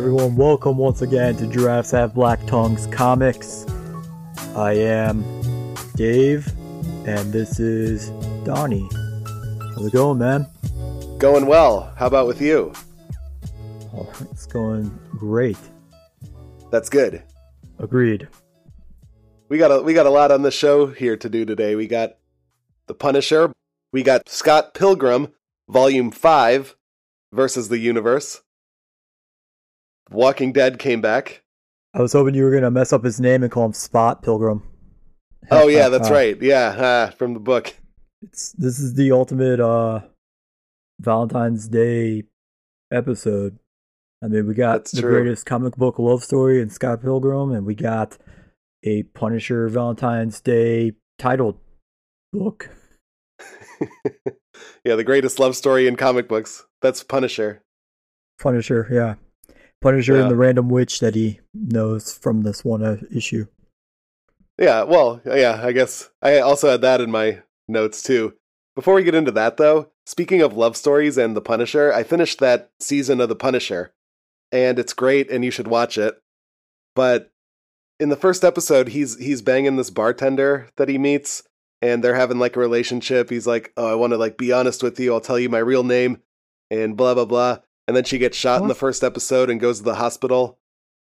[0.00, 3.66] everyone, welcome once again to Giraffes Have Black Tongues Comics.
[4.56, 5.22] I am
[5.94, 6.50] Dave,
[7.06, 8.08] and this is
[8.42, 8.88] Donnie.
[9.74, 10.46] How's it going, man?
[11.18, 11.92] Going well.
[11.98, 12.72] How about with you?
[13.94, 15.58] Oh, it's going great.
[16.70, 17.22] That's good.
[17.78, 18.26] Agreed.
[19.50, 21.74] We got a we got a lot on the show here to do today.
[21.74, 22.16] We got
[22.86, 23.52] the Punisher.
[23.92, 25.34] We got Scott Pilgrim,
[25.68, 26.74] Volume Five,
[27.34, 28.40] versus the Universe.
[30.10, 31.42] Walking Dead came back.
[31.94, 34.62] I was hoping you were gonna mess up his name and call him Spot Pilgrim.
[35.50, 36.40] Oh yeah, that's right.
[36.40, 37.74] Yeah, uh, from the book.
[38.22, 40.00] It's this is the ultimate uh
[41.00, 42.24] Valentine's Day
[42.92, 43.58] episode.
[44.22, 45.22] I mean, we got That's the true.
[45.22, 48.18] greatest comic book love story in Scott Pilgrim, and we got
[48.84, 51.58] a Punisher Valentine's Day titled
[52.32, 52.68] book.
[54.84, 56.66] yeah, the greatest love story in comic books.
[56.82, 57.62] That's Punisher.
[58.38, 59.14] Punisher, yeah.
[59.80, 60.22] Punisher Yeah.
[60.22, 63.46] and the random witch that he knows from this one uh, issue.
[64.58, 68.34] Yeah, well, yeah, I guess I also had that in my notes too.
[68.76, 72.38] Before we get into that though, speaking of love stories and The Punisher, I finished
[72.40, 73.92] that season of The Punisher
[74.52, 76.20] and it's great and you should watch it.
[76.94, 77.30] But
[77.98, 81.42] in the first episode, he's he's banging this bartender that he meets
[81.82, 83.30] and they're having like a relationship.
[83.30, 85.12] He's like, "Oh, I want to like be honest with you.
[85.14, 86.20] I'll tell you my real name."
[86.70, 87.58] And blah blah blah.
[87.90, 90.60] And then she gets shot in the first episode and goes to the hospital.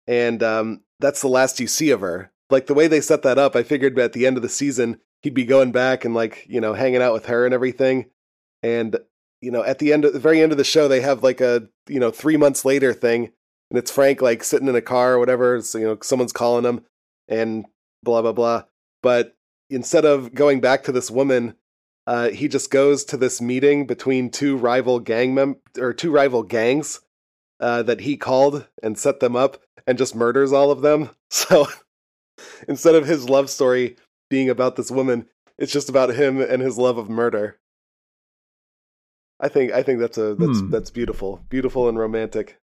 [0.08, 2.32] And um that's the last you see of her.
[2.50, 5.00] Like the way they set that up, I figured at the end of the season
[5.22, 8.10] he'd be going back and like, you know, hanging out with her and everything.
[8.64, 8.98] And
[9.42, 11.40] you know, at the end of the very end of the show they have like
[11.40, 13.32] a, you know, 3 months later thing
[13.70, 16.66] and it's Frank like sitting in a car or whatever, so you know, someone's calling
[16.66, 16.84] him
[17.28, 17.68] and
[18.02, 18.64] blah blah blah.
[19.04, 19.38] But
[19.70, 21.54] instead of going back to this woman,
[22.08, 26.44] uh, he just goes to this meeting between two rival gang mem- or two rival
[26.44, 27.00] gangs
[27.60, 31.10] uh, that he called and set them up and just murders all of them.
[31.34, 31.68] So
[32.68, 33.96] instead of his love story
[34.30, 37.58] being about this woman, it's just about him and his love of murder.
[39.40, 40.70] I think I think that's a that's Hmm.
[40.72, 42.60] that's beautiful, beautiful and romantic.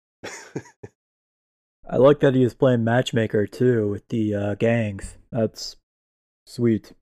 [1.90, 5.18] I like that he is playing matchmaker too with the uh, gangs.
[5.32, 5.76] That's
[6.46, 6.94] sweet.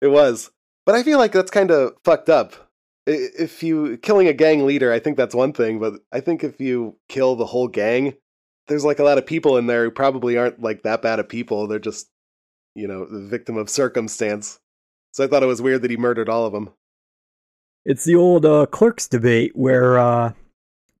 [0.00, 0.50] It was.
[0.86, 2.70] But I feel like that's kind of fucked up.
[3.06, 6.60] If you killing a gang leader, I think that's one thing, but I think if
[6.60, 8.14] you kill the whole gang,
[8.68, 11.28] there's like a lot of people in there who probably aren't like that bad of
[11.28, 11.66] people.
[11.66, 12.08] They're just,
[12.74, 14.58] you know, the victim of circumstance.
[15.12, 16.70] So I thought it was weird that he murdered all of them.
[17.84, 20.32] It's the old uh, clerks debate where uh,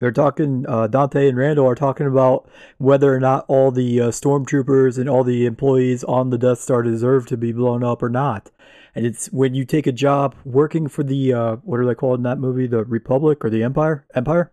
[0.00, 0.66] they're talking.
[0.68, 5.08] Uh, Dante and Randall are talking about whether or not all the uh, stormtroopers and
[5.08, 8.50] all the employees on the Death Star deserve to be blown up or not.
[8.94, 12.20] And it's when you take a job working for the uh, what are they called
[12.20, 14.06] in that movie, the Republic or the Empire?
[14.14, 14.52] Empire.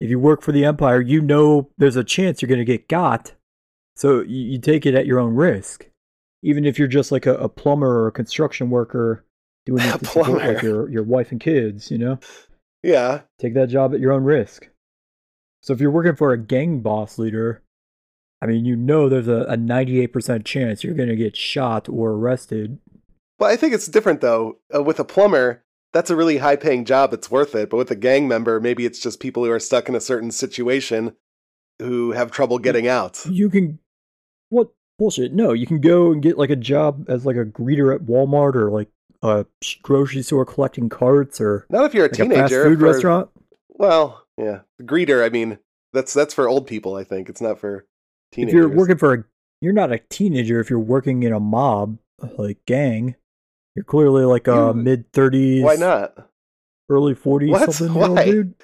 [0.00, 2.88] If you work for the Empire, you know there's a chance you're going to get
[2.88, 3.32] got,
[3.94, 5.88] so you, you take it at your own risk.
[6.42, 9.24] Even if you're just like a, a plumber or a construction worker
[9.64, 12.18] doing it to support like your your wife and kids, you know,
[12.86, 13.22] Yeah.
[13.38, 14.68] take that job at your own risk.
[15.60, 17.62] So if you're working for a gang boss leader,
[18.40, 22.12] I mean, you know there's a, a 98% chance you're going to get shot or
[22.12, 22.78] arrested.
[23.38, 24.58] Well, I think it's different though.
[24.74, 27.12] Uh, with a plumber, that's a really high paying job.
[27.12, 27.70] It's worth it.
[27.70, 30.30] But with a gang member, maybe it's just people who are stuck in a certain
[30.30, 31.16] situation
[31.78, 33.24] who have trouble getting out.
[33.26, 33.78] You can
[34.50, 35.32] what bullshit?
[35.32, 38.54] No, you can go and get like a job as like a greeter at Walmart
[38.54, 38.88] or like
[39.22, 39.46] a
[39.82, 42.40] grocery store collecting carts or Not if you're a like a teenager.
[42.42, 43.30] fast food for- restaurant.
[43.70, 45.24] Well, yeah, greeter.
[45.24, 45.58] I mean,
[45.92, 46.94] that's that's for old people.
[46.96, 47.86] I think it's not for
[48.32, 48.54] teenagers.
[48.54, 49.24] If you're working for a,
[49.60, 50.60] you're not a teenager.
[50.60, 51.98] If you're working in a mob
[52.38, 53.14] like gang,
[53.74, 55.62] you're clearly like a mid thirties.
[55.62, 56.14] why not
[56.88, 57.72] Early forties, What?
[57.72, 58.24] something Why?
[58.24, 58.54] dude.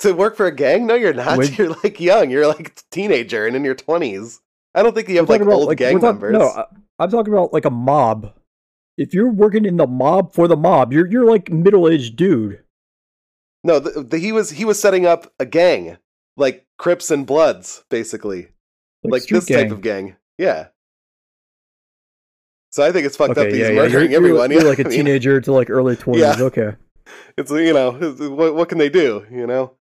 [0.00, 0.86] to work for a gang?
[0.86, 1.38] No, you're not.
[1.58, 2.30] You're like young.
[2.30, 4.40] You're like a teenager and in your twenties.
[4.74, 6.32] I don't think you have like talking about, old gang we're members.
[6.32, 6.64] No,
[6.98, 8.34] I'm talking about like a mob.
[9.00, 12.62] If you're working in the mob for the mob, you're you're like middle aged dude.
[13.64, 15.96] no, the, the, he was he was setting up a gang,
[16.36, 18.48] like Crips and Bloods, basically,
[19.02, 20.16] like, street this type of gang.
[20.36, 20.66] Yeah.
[22.72, 24.50] So I think it's fucked up that he's murdering you're, everyone.
[24.52, 26.22] You're, yeah, like a I mean, teenager to like early twenties.
[26.22, 26.36] Yeah.
[26.38, 26.76] Okay.
[27.38, 29.24] It's you know what what can they do?
[29.30, 29.76] You know,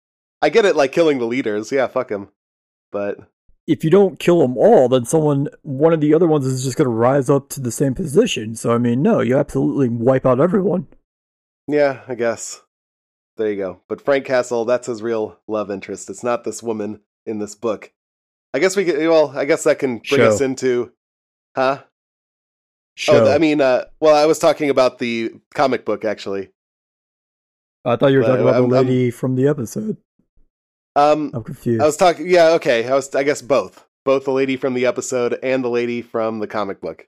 [0.42, 1.72] I get it, like killing the leaders.
[1.72, 2.28] Yeah, fuck him.
[2.92, 3.18] But
[3.68, 6.78] If you don't kill them all, then someone, one of the other ones, is just
[6.78, 8.56] going to rise up to the same position.
[8.56, 10.88] So I mean, no, you absolutely wipe out everyone.
[11.68, 12.62] yeah, I guess
[13.38, 13.82] there you go.
[13.88, 16.10] But Frank Castle, that's his real love interest.
[16.12, 17.92] It's not this woman in this book.
[18.54, 18.98] I guess we could.
[19.08, 20.28] Well, I guess that can bring Show.
[20.30, 20.92] us into,
[21.56, 21.84] huh?
[22.96, 23.26] Show.
[23.26, 26.50] Oh, I mean, uh, well, I was talking about the comic book actually.
[27.84, 29.98] I thought you were But talking about I'm- the I'm- lady from the episode.
[30.96, 31.82] Um, I'm confused.
[31.82, 32.30] I was talking.
[32.30, 32.88] Yeah, okay.
[32.88, 33.14] I was.
[33.16, 33.86] I guess both.
[34.06, 37.08] Both the lady from the episode and the lady from the comic book.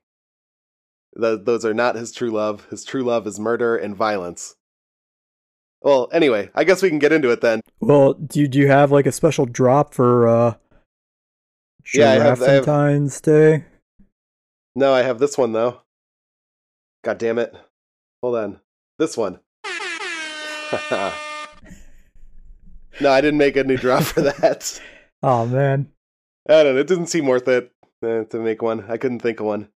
[1.20, 2.68] Th those are not his true love.
[2.70, 4.56] His true love is murder and violence.
[5.82, 7.62] Well, anyway, I guess we can get into it then.
[7.80, 10.56] well, do you, do you have like a special drop for uh
[11.94, 13.66] Yeah, I have- I have- Day?
[14.76, 15.82] No, I have this one though.
[17.04, 17.56] God damn it.
[18.22, 18.60] Hold on.
[19.00, 19.40] This one.
[23.02, 24.80] no, I didn't make a new drop for that.
[25.24, 25.90] Oh man.
[26.48, 26.80] I don't know.
[26.80, 27.72] It didn't seem worth it
[28.04, 28.86] uh, to make one.
[28.88, 29.70] I couldn't think of one.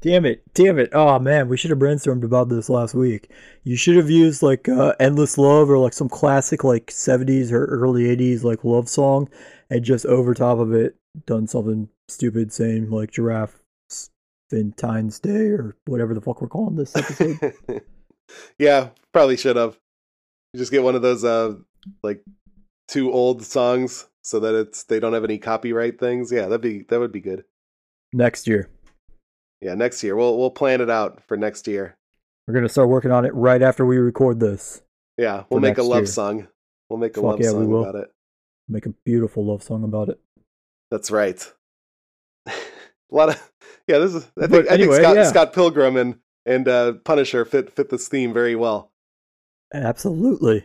[0.00, 0.42] Damn it.
[0.54, 0.88] Damn it.
[0.94, 3.30] Oh man, we should have brainstormed about this last week.
[3.62, 7.66] You should have used like uh, Endless Love or like some classic like 70s or
[7.66, 9.28] early 80s like love song
[9.68, 10.96] and just over top of it
[11.26, 13.60] done something stupid saying like Giraffe
[14.50, 17.54] Valentine's Day or whatever the fuck we're calling this episode.
[18.58, 19.78] yeah, probably should have.
[20.54, 21.56] You just get one of those uh
[22.02, 22.22] like
[22.90, 26.30] two old songs so that it's they don't have any copyright things.
[26.30, 27.44] Yeah, that'd be that would be good.
[28.12, 28.68] Next year.
[29.60, 30.16] Yeah, next year.
[30.16, 31.96] We'll we'll plan it out for next year.
[32.46, 34.82] We're going to start working on it right after we record this.
[35.16, 36.06] Yeah, we'll make a love year.
[36.06, 36.48] song.
[36.88, 38.10] We'll make a Fuck love yeah, song about it.
[38.68, 40.18] Make a beautiful love song about it.
[40.90, 41.52] That's right.
[42.48, 42.52] a
[43.10, 43.52] lot of
[43.86, 43.98] yeah.
[43.98, 45.28] This is I think I think Scott yeah.
[45.28, 48.90] Scott Pilgrim and and uh, Punisher fit fit this theme very well.
[49.72, 50.64] Absolutely.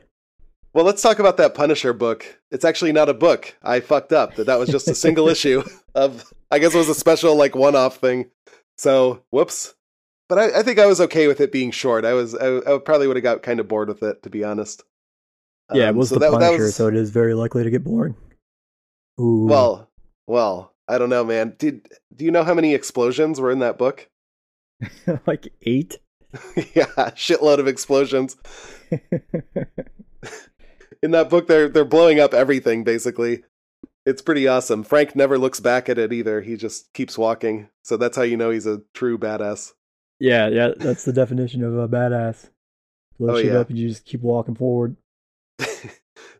[0.75, 2.25] Well, let's talk about that Punisher book.
[2.51, 3.55] It's actually not a book.
[3.63, 4.35] I fucked up.
[4.35, 5.63] That that was just a single issue
[5.95, 6.33] of.
[6.51, 8.29] I guess it was a special like one-off thing.
[8.77, 9.73] So whoops.
[10.27, 12.03] But I, I think I was okay with it being short.
[12.03, 14.43] I was I, I probably would have got kind of bored with it to be
[14.43, 14.83] honest.
[15.73, 17.63] Yeah, it Um, was so the that- that Punisher, was- so it is very likely
[17.63, 18.15] to get boring.
[19.19, 19.45] Ooh.
[19.49, 19.89] Well,
[20.27, 21.55] well, I don't know, man.
[21.57, 24.09] Did do you know how many explosions were in that book?
[25.25, 25.99] like eight.
[26.75, 28.35] yeah, shitload of explosions.
[31.03, 33.43] In that book they're they're blowing up everything basically.
[34.05, 34.83] It's pretty awesome.
[34.83, 36.41] Frank never looks back at it either.
[36.41, 37.69] He just keeps walking.
[37.83, 39.73] So that's how you know he's a true badass.
[40.19, 42.49] yeah, yeah, that's the definition of a badass.
[43.19, 43.57] Blow Oh, shit yeah.
[43.59, 44.95] up and you just keep walking forward.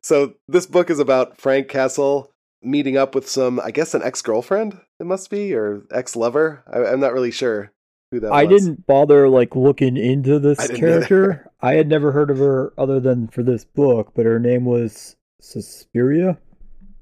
[0.01, 2.31] so this book is about Frank Castle
[2.61, 4.79] meeting up with some, I guess, an ex-girlfriend.
[4.99, 6.63] It must be or ex-lover.
[6.71, 7.71] I, I'm not really sure
[8.11, 8.63] who that I was.
[8.63, 11.51] didn't bother like looking into this character.
[11.65, 15.15] I had never heard of her other than for this book, but her name was
[15.41, 16.37] Suspiria.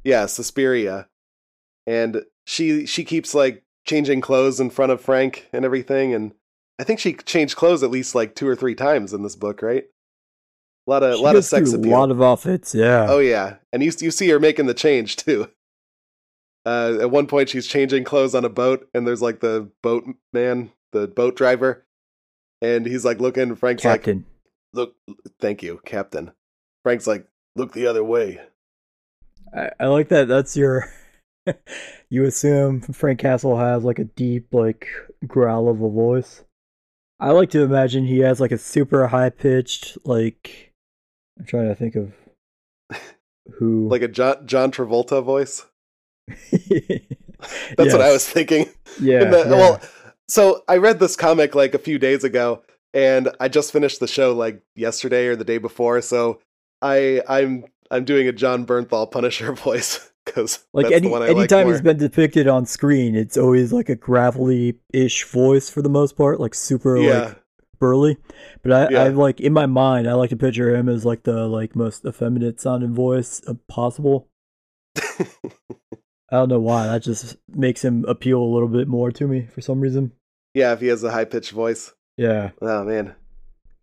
[0.06, 1.10] Yeah, Suspiria,
[1.86, 6.33] and she she keeps like changing clothes in front of Frank and everything, and
[6.80, 9.62] I think she changed clothes at least like two or three times in this book,
[9.62, 9.83] right?
[10.88, 11.92] A lot of She lot of sex appeal.
[11.92, 13.07] A lot of outfits, yeah.
[13.09, 15.50] Oh yeah, and you you see her making the change too.
[16.66, 20.06] Uh, at one point, she's changing clothes on a boat, and there's like the boat
[20.31, 21.86] man, the boat driver,
[22.62, 23.54] and he's like looking.
[23.57, 24.25] Frank's like, Captain.
[24.74, 24.96] "Look,
[25.40, 26.31] thank you, Captain."
[26.84, 28.42] Frank's like, "Look the other way."
[29.56, 30.28] I, I like that.
[30.28, 30.90] That's your.
[32.10, 34.88] you assume Frank Castle has like a deep, like
[35.28, 36.44] growl of a voice.
[37.20, 40.71] I like to imagine he has like a super high pitched, like.
[41.40, 42.14] I'm trying to think of
[43.57, 43.88] who.
[43.90, 45.66] Like a John John Travolta voice.
[46.28, 46.68] That's
[47.78, 48.69] That's what I was thinking.
[49.02, 49.24] Yeah.
[49.30, 49.50] The- yeah.
[49.50, 49.81] Well,
[50.28, 54.07] so I read this comic like a few days ago, and I just finished the
[54.07, 56.02] show like yesterday or the day before.
[56.02, 56.40] So
[56.81, 61.23] I I'm I'm doing a Jon Bernthal Punisher voice because like that's any the one
[61.23, 65.69] I anytime like he's been depicted on screen, it's always like a gravelly ish voice
[65.69, 67.44] for the most part, like super yeah, like
[67.80, 68.18] burly.
[68.62, 69.04] But I, Yeah.
[69.04, 72.06] I like in my mind, I like to picture him as like the like most
[72.06, 74.30] effeminate sounding voice uh, possible.
[74.97, 76.88] I don't know why.
[76.88, 80.14] That just makes him appeal a little bit more to me for some reason.
[80.54, 80.73] yeah.
[80.73, 83.16] If he has a high pitched voice, Yeah, oh man,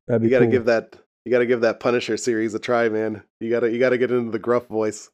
[0.06, 0.52] that'd be you got to cool.
[0.52, 3.22] give that you got to give that Punisher series a try, man.
[3.40, 5.10] You gotta you gotta get into the gruff voice.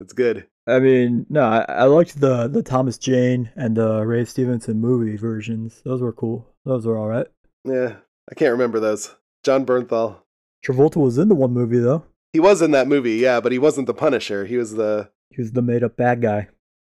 [0.00, 0.46] It's good.
[0.66, 5.16] I mean, no, I, I liked the the Thomas Jane and the Ray Stevenson movie
[5.16, 5.82] versions.
[5.84, 6.46] Those were cool.
[6.64, 7.26] Those were all right.
[7.64, 7.96] Yeah,
[8.30, 9.14] I can't remember those.
[9.44, 10.16] Jon Bernthal.
[10.64, 12.04] Travolta was in the one movie though.
[12.32, 14.46] He was in that movie, yeah, but he wasn't the Punisher.
[14.46, 16.48] He was the He was the made up bad guy.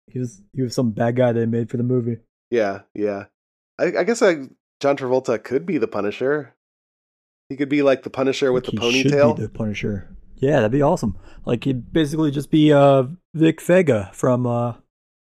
[0.06, 2.18] He was he was some bad guy they made for the movie.
[2.50, 3.26] Yeah, yeah.
[3.78, 4.48] I, I guess I,
[4.80, 6.54] John Travolta could be the Punisher.
[7.48, 9.36] He could be like the Punisher with the ponytail.
[9.36, 10.14] be the Punisher.
[10.36, 11.16] Yeah, that'd be awesome.
[11.44, 13.04] Like he'd basically just be uh
[13.34, 14.74] Vic Vega from uh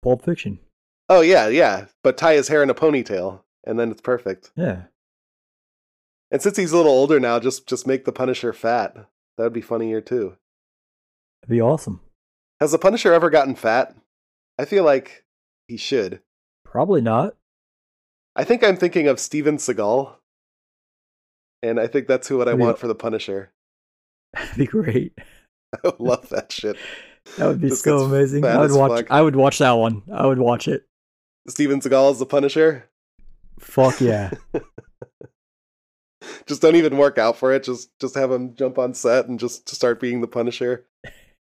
[0.04, 0.60] Pulp Fiction.
[1.08, 1.86] Oh yeah, yeah.
[2.04, 4.52] But tie his hair in a ponytail, and then it's perfect.
[4.56, 4.84] Yeah.
[6.32, 8.96] And since he's a little older now, just just make the Punisher fat.
[9.38, 10.36] That would be funnier too.
[11.42, 12.02] That'd be awesome.
[12.60, 13.96] Has the Punisher ever gotten fat?
[14.60, 15.24] I feel like
[15.68, 16.22] he should.
[16.66, 17.36] Probably not.
[18.40, 20.14] I think I'm thinking of Steven Seagal,
[21.62, 23.52] and I think that's who what I want for the Punisher.
[24.34, 25.12] That'd be great.
[25.76, 26.78] I would love that shit.
[27.38, 28.44] That would be Just so amazing.
[28.44, 28.92] I would watch.
[28.92, 29.12] fuck.
[29.12, 30.02] I would watch that one.
[30.12, 30.86] I would watch it.
[31.48, 32.90] Steven Seagal is the Punisher.
[33.60, 34.32] Fuck yeah.
[36.48, 37.64] Just don't even work out for it.
[37.64, 40.88] Just just have him jump on set and just start being the Punisher.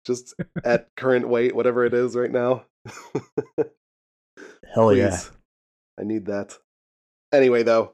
[0.06, 2.64] Just at current weight, whatever it is right now.
[4.74, 5.20] Hell yeah.
[6.00, 6.58] I need that.
[7.34, 7.94] Anyway, though.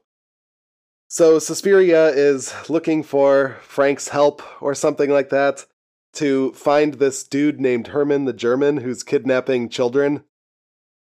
[1.07, 5.65] So Suspiria is looking for Frank's help or something like that
[6.13, 10.23] to find this dude named Herman the German who's kidnapping children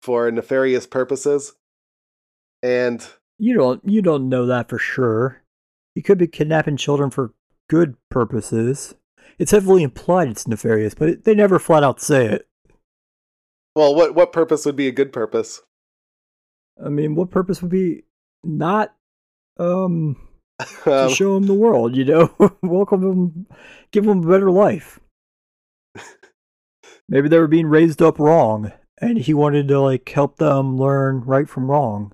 [0.00, 1.54] for nefarious purposes.
[2.62, 3.06] And
[3.38, 3.82] You don't.
[3.84, 5.42] You don't know that for sure.
[5.94, 7.34] He could be kidnapping children for
[7.68, 8.94] good purposes.
[9.38, 12.48] It's heavily implied it's nefarious, but it, they never flat out say it.
[13.74, 15.60] well, what what purpose would be a good purpose?
[16.82, 18.04] I mean, what purpose would be
[18.44, 18.94] not
[19.58, 20.16] um
[20.84, 21.96] to Um, show them the world?
[21.96, 23.46] You know, welcome them,
[23.90, 25.00] give them a better life.
[27.08, 31.20] Maybe they were being raised up wrong, and he wanted to like help them learn
[31.22, 32.12] right from wrong.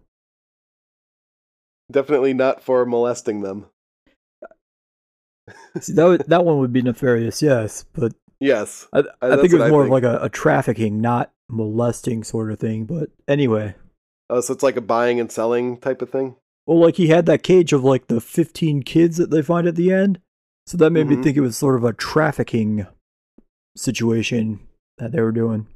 [1.91, 3.67] definitely not for molesting them.
[5.81, 8.87] See, that would- that one would be nefarious, yes, but Yes.
[8.93, 12.61] I, I think it was more of like a, a trafficking, not molesting sort of
[12.61, 12.85] thing.
[12.85, 13.75] But anyway,
[14.31, 16.37] Oh, so it's like a buying and selling type of thing?
[16.67, 19.75] well, like he had that cage of like the fifteen kids that they find at
[19.77, 20.21] the end,
[20.67, 21.17] so that made Mhm.
[21.17, 22.87] me think it was sort of a trafficking
[23.77, 24.61] situation
[24.99, 25.67] that they were doing.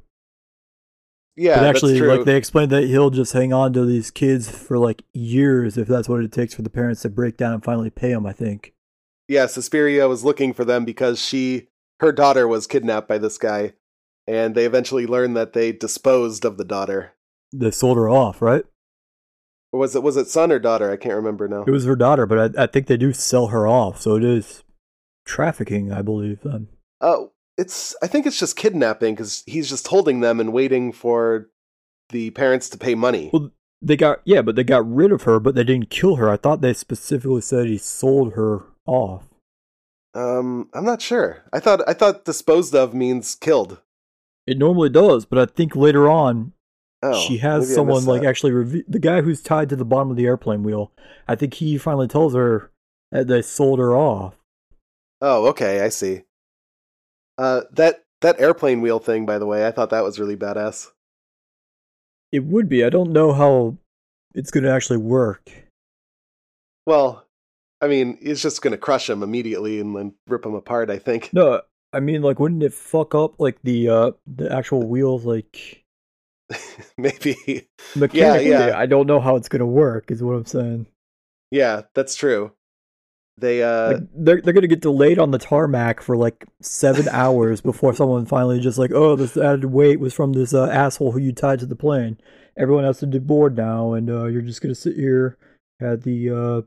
[1.35, 2.15] Yeah, but actually, that's true.
[2.15, 5.87] like they explained that he'll just hang on to these kids for like years if
[5.87, 8.25] that's what it takes for the parents to break down and finally pay them.
[8.25, 8.73] I think.
[9.27, 11.69] yeah, Suspiria was looking for them because she
[12.01, 13.73] her daughter was kidnapped by this guy,
[14.27, 17.13] and they eventually learned that they disposed of the daughter.
[17.53, 18.65] They sold her off, right?
[19.71, 20.91] Or was it was it son or daughter?
[20.91, 21.63] I can't remember now.
[21.63, 24.23] It was her daughter, but I, I think they do sell her off, so it
[24.23, 24.63] is
[25.25, 26.41] trafficking, I believe.
[26.43, 26.67] Then.
[26.99, 31.49] Oh, it's I think it's just kidnapping because he's just holding them and waiting for
[32.09, 33.29] the parents to pay money.
[33.31, 36.29] Well, they got yeah, but they got rid of her, but they didn't kill her.
[36.29, 39.23] I thought they specifically said he sold her off.
[40.15, 41.43] Um, I'm not sure.
[41.51, 43.81] I thought I thought disposed of means killed.
[44.45, 46.53] It normally does, but I think later on
[47.03, 48.29] Oh, she has someone like that.
[48.29, 50.91] actually reve- the guy who's tied to the bottom of the airplane wheel.
[51.27, 52.71] I think he finally tells her
[53.11, 54.35] that they sold her off.
[55.21, 56.23] Oh, okay, I see.
[57.37, 60.87] Uh, that that airplane wheel thing, by the way, I thought that was really badass.
[62.31, 62.83] It would be.
[62.83, 63.77] I don't know how
[64.33, 65.51] it's going to actually work.
[66.85, 67.25] Well,
[67.81, 70.89] I mean, it's just gonna crush him immediately and then rip him apart.
[70.89, 71.31] I think.
[71.33, 75.82] No, I mean like wouldn't it fuck up like the uh the actual wheels like
[76.97, 77.67] Maybe.
[77.95, 78.49] mechanically?
[78.49, 78.77] yeah.
[78.77, 80.87] I don't know how it's going to work is what I'm saying.
[81.51, 82.51] Yeah, that's true.
[83.37, 87.61] They uh, like they're they're gonna get delayed on the tarmac for like seven hours
[87.61, 91.19] before someone finally just like, oh, this added weight was from this uh, asshole who
[91.19, 92.19] you tied to the plane.
[92.55, 95.37] Everyone has to deboard now, and uh, you're just gonna sit here
[95.81, 96.61] at the uh,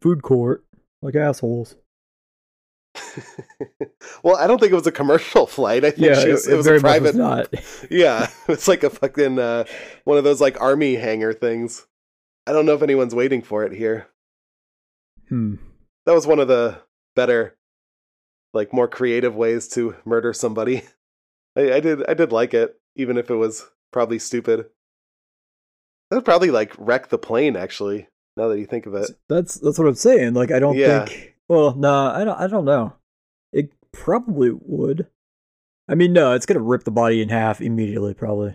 [0.00, 0.64] food court
[1.02, 1.76] like assholes.
[4.22, 5.84] well, I don't think it was a commercial flight.
[5.84, 7.14] I think Yeah, was, it it was a was private.
[7.14, 7.48] not.
[7.90, 9.64] Yeah, it's like a fucking uh,
[10.04, 11.86] one of those like army hangar things.
[12.46, 14.08] I don't know if anyone's waiting for it here.
[15.28, 15.56] Hmm.
[16.06, 16.80] That was one of the
[17.14, 17.56] better,
[18.52, 20.82] like more creative ways to murder somebody.
[21.56, 24.66] I, I did I did like it, even if it was probably stupid.
[26.10, 27.56] That would probably like wreck the plane.
[27.56, 30.34] Actually, now that you think of it, That's that's what I'm saying.
[30.34, 31.06] Like I don't Yeah.
[31.06, 31.31] think.
[31.48, 32.38] Well, no, I don't.
[32.40, 32.94] I don't know.
[33.52, 35.08] It probably would.
[35.88, 38.14] I mean, no, it's gonna rip the body in half immediately.
[38.14, 38.54] Probably.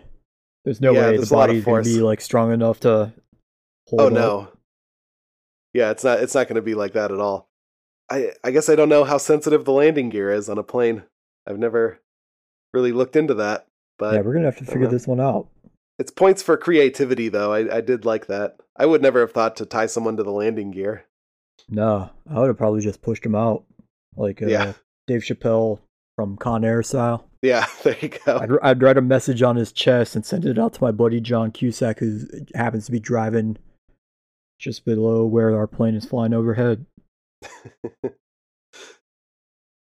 [0.64, 2.80] There's no Yeah, way the there's a lot of body's gonna be like strong enough
[2.80, 3.12] to.
[3.88, 4.12] Hold oh up.
[4.12, 4.48] no,
[5.72, 7.48] yeah, it's not it's not going to be like that at all.
[8.10, 11.04] I I guess I don't know how sensitive the landing gear is on a plane.
[11.46, 12.00] I've never
[12.74, 13.66] really looked into that,
[13.98, 14.90] but yeah, we're gonna have to figure know.
[14.90, 15.48] this one out.
[15.98, 17.52] it's points for creativity though.
[17.52, 18.56] I I did like that.
[18.76, 21.04] I would never have thought to tie someone to the landing gear.
[21.68, 23.64] No, I would have probably just pushed him out,
[24.16, 24.72] like uh, Yeah.
[25.06, 25.80] Dave Chappelle
[26.16, 27.28] from Con Air style.
[27.42, 28.38] Yeah, there you go.
[28.38, 31.20] I'd, I'd write a message on his chest and send it out to my buddy
[31.20, 32.20] John Cusack, who
[32.54, 33.56] happens to be driving
[34.58, 36.84] just below where our plane is flying overhead.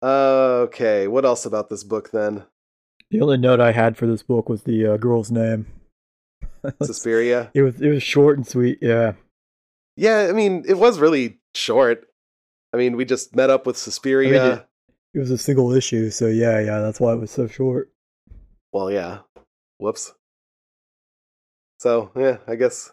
[0.04, 2.44] okay, what else about this book then?
[3.12, 5.68] The only note I had for this book was the uh, girl's name.
[6.82, 7.52] Suspiria.
[7.54, 8.80] It was it was short and sweet.
[8.82, 9.14] Yeah,
[9.96, 12.08] Yeah, I mean, it was really short.
[12.74, 14.54] I mean, we just met up with Suspiria.
[14.54, 14.68] it-
[15.16, 17.92] it was a single issue, so yeah, yeah, that's why it was so short.
[18.72, 19.20] Well, yeah.
[19.78, 20.12] Whoops.
[21.78, 22.92] So, yeah, I guess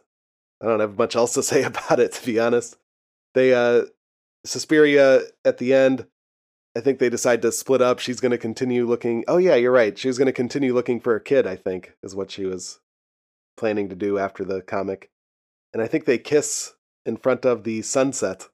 [0.61, 2.76] I don't have much else to say about it, to be honest.
[3.35, 3.85] They, uh,
[4.45, 6.07] Suspiria at the end,
[6.76, 7.99] I think they decide to split up.
[8.00, 9.25] She's going to continue looking.
[9.28, 9.99] Oh yeah, you're right.
[9.99, 11.47] She was going to continue looking for a kid.
[11.47, 12.80] I think is what she was
[13.57, 15.11] planning to do after the comic.
[15.73, 16.75] And I think they kiss
[17.07, 18.49] in front of the sunset.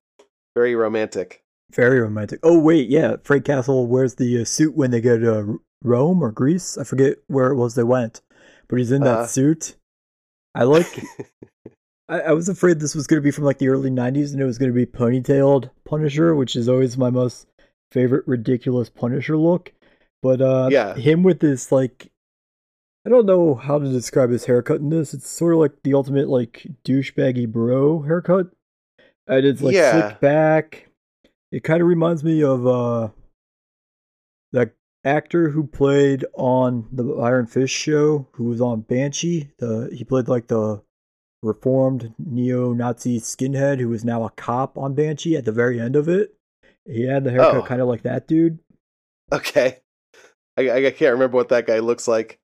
[0.54, 1.42] Very romantic.
[1.72, 2.40] Very romantic.
[2.42, 3.16] Oh wait, yeah.
[3.24, 6.78] Frank Castle wears the uh, suit when they go to Rome or Greece.
[6.78, 8.22] I forget where it was they went,
[8.68, 9.26] but he's in that Uh.
[9.26, 9.74] suit.
[10.54, 10.86] I like.
[12.08, 14.40] I, I was afraid this was going to be from like the early '90s, and
[14.40, 17.48] it was going to be ponytailed Punisher, which is always my most
[17.92, 19.72] favorite ridiculous Punisher look.
[20.22, 20.94] But uh, Yeah.
[20.94, 22.10] him with this like,
[23.06, 25.14] I don't know how to describe his haircut in this.
[25.14, 28.48] It's sort of like the ultimate like douchebaggy bro haircut,
[29.28, 29.92] and it's like Yeah.
[29.92, 30.88] slicked back.
[31.52, 33.10] It kind of reminds me of uh,
[34.52, 34.72] that
[35.04, 39.52] actor who played on the Iron Fist show, who was on Banshee.
[39.58, 40.82] The he played like the
[41.44, 46.08] reformed neo-Nazi skinhead who is now a cop on Banshee at the very end of
[46.08, 46.34] it.
[46.84, 47.62] He had the haircut Oh.
[47.62, 48.58] kind of like that dude.
[49.32, 49.78] Okay.
[50.56, 52.40] I, I can't remember what that guy looks like.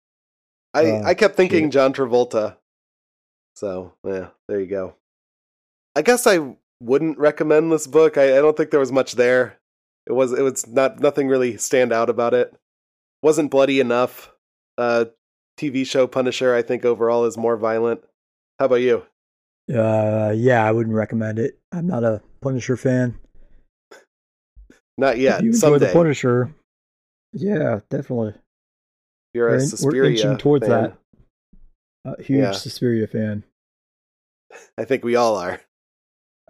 [0.75, 1.71] I, Oh, I kept thinking.
[1.71, 2.57] John Travolta.
[3.57, 4.95] So, yeah, there you go.
[5.95, 8.17] I guess I wouldn't recommend this book.
[8.17, 9.59] I, I don't think there was much there.
[10.07, 12.55] It was it was not nothing really stand out about it.
[13.23, 14.33] Wasn't bloody enough.
[14.79, 15.05] Uh
[15.59, 18.03] TV show Punisher I think overall is more violent.
[18.59, 19.05] How about you?
[19.73, 21.59] Uh, yeah, I wouldn't recommend it.
[21.71, 23.17] I'm not a Punisher fan.
[24.99, 25.37] Not yet.
[25.39, 25.87] if you enjoy Someday.
[25.87, 26.53] the Punisher,
[27.33, 28.35] yeah, definitely.
[29.35, 30.95] You're We're a in- we're inching towards fan.
[32.05, 32.19] that.
[32.19, 32.53] A huge Yeah.
[32.53, 33.45] Suspiria fan.
[34.79, 35.61] I think we all are.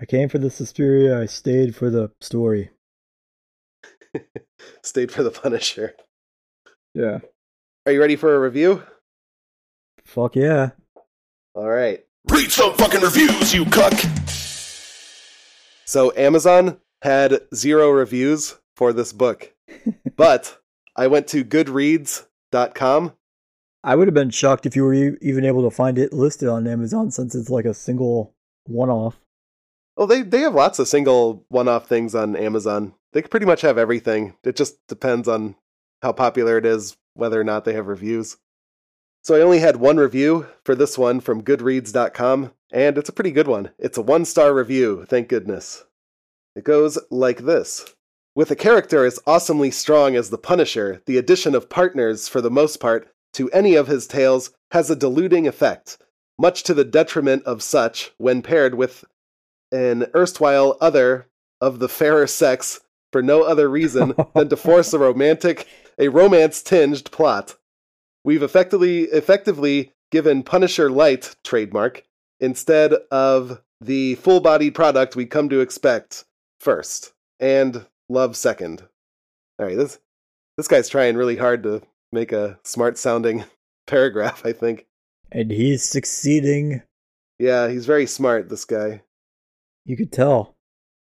[0.00, 1.20] I came for the Suspiria.
[1.20, 2.70] I stayed for the story.
[4.82, 5.94] Stayed for the Punisher.
[6.94, 7.20] Yeah.
[7.86, 8.82] Are you ready for a review?
[10.04, 10.70] Fuck yeah.
[11.54, 12.04] All right.
[12.30, 13.94] Read some fucking reviews, you cuck!
[15.86, 19.52] So Amazon had zero reviews for this book,
[20.16, 20.58] but
[20.96, 21.42] I went to
[23.84, 26.48] I would have been shocked if you were e- even able to find it listed
[26.48, 28.34] on Amazon since it's like a single
[28.66, 29.20] one-off.
[29.96, 32.94] Well, they, they have lots of single one off things on Amazon.
[33.12, 34.36] They pretty much have everything.
[34.44, 35.56] It just depends on
[36.02, 38.36] how popular it is, whether or not they have reviews.
[39.24, 43.30] So I only had one review for this one from goodreads.com, and it's a pretty
[43.30, 43.70] good one.
[43.78, 45.84] It's a one star review, thank goodness.
[46.56, 47.94] It goes like this
[48.34, 52.50] With a character as awesomely strong as the Punisher, the addition of partners, for the
[52.50, 55.98] most part, to any of his tales has a diluting effect,
[56.38, 59.04] much to the detriment of such when paired with
[59.70, 61.28] an erstwhile other
[61.60, 62.80] of the fairer sex
[63.12, 65.66] for no other reason than to force a romantic,
[65.98, 67.56] a romance-tinged plot.
[68.24, 72.04] We've effectively effectively given Punisher Light trademark
[72.40, 76.24] instead of the full-bodied product we come to expect
[76.60, 78.82] first and love second.
[79.58, 79.98] All right, this
[80.56, 83.44] this guy's trying really hard to make a smart-sounding
[83.86, 84.44] paragraph.
[84.44, 84.86] I think.
[85.30, 86.82] And he's succeeding.
[87.38, 88.48] Yeah, he's very smart.
[88.48, 89.02] This guy.
[89.86, 90.54] You could tell.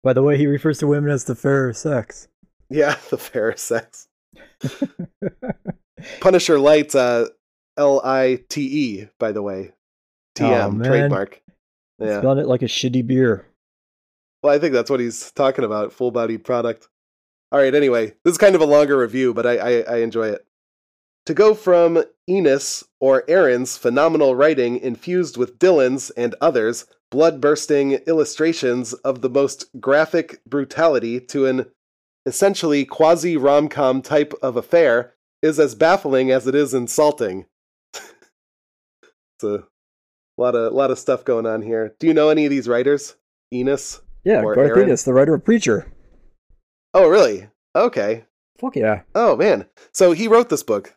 [0.03, 2.29] By the way, he refers to women as the fairer sex.
[2.71, 4.09] Yeah, the fairer sex.
[6.21, 7.27] Punisher Light, uh,
[7.77, 8.63] L I T
[9.01, 9.73] E, by the way.
[10.37, 11.41] TM, Oh, trademark.
[11.99, 12.19] Yeah.
[12.19, 13.47] Spelling it like a shitty beer.
[14.45, 16.91] Well, I think that's what he's talking about full bodied product.
[17.51, 20.29] All right, anyway, this is kind of a longer review, but I, I, I enjoy
[20.29, 20.45] it.
[21.25, 27.93] To go from Enos or Aaron's phenomenal writing infused with Dylan's and others' blood bursting
[28.07, 31.71] illustrations of the most graphic brutality to an
[32.27, 37.47] essentially quasi rom com type of affair is as baffling as it is insulting.
[37.95, 39.65] it's a
[40.37, 41.95] lot of lot of stuff going on here.
[41.99, 43.17] Do you know any of these writers?
[43.51, 44.03] Enos?
[44.25, 44.83] Yeah, Garth Aaron.
[44.83, 45.87] Ennis, the writer of Preacher.
[46.95, 47.49] Oh, really?
[47.77, 48.25] Okay.
[48.59, 49.03] Fuck yeah.
[49.15, 49.67] Oh man.
[49.93, 50.95] So he wrote this book.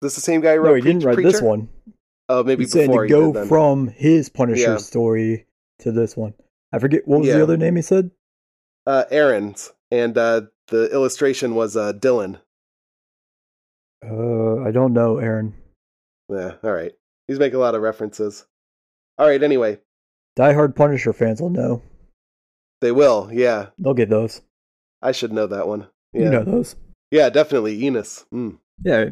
[0.00, 1.46] This is the same guy who wrote No, he didn't Preach- write this Preacher?
[1.46, 1.68] one.
[2.30, 4.76] Oh, maybe He's saying before to he go did from his Punisher Yeah.
[4.78, 5.46] story
[5.80, 6.32] to this one.
[6.72, 7.36] I forget what was Yeah.
[7.36, 8.10] the other name he said.
[8.86, 12.40] uh, Aaron's, and uh, the illustration was uh, Dylan.
[14.04, 15.54] Uh, I don't know, Aaron.
[16.28, 16.54] Yeah.
[16.64, 16.92] All right.
[17.28, 18.46] He's making a lot of references.
[19.18, 19.42] All right.
[19.42, 19.78] Anyway,
[20.36, 21.82] Die Hard Punisher fans will know.
[22.82, 23.30] They will.
[23.32, 23.68] Yeah.
[23.78, 24.42] They'll get those.
[25.00, 25.86] I should know that one.
[26.12, 26.24] Yeah.
[26.24, 26.76] You know those.
[27.10, 27.30] Yeah.
[27.30, 27.82] Definitely.
[27.82, 28.26] Enos.
[28.34, 28.58] Mm.
[28.84, 29.10] Yeah.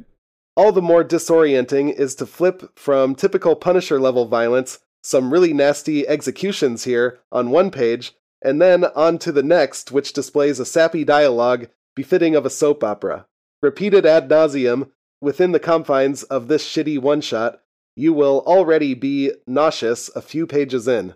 [0.56, 6.06] All the more disorienting is to flip from typical Punisher level violence, some really nasty
[6.06, 11.04] executions here on one page, and then on to the next, which displays a sappy
[11.04, 13.26] dialogue befitting of a soap opera.
[13.62, 17.62] Repeated ad nauseum within the confines of this shitty one shot,
[17.96, 21.14] you will already be nauseous a few pages in.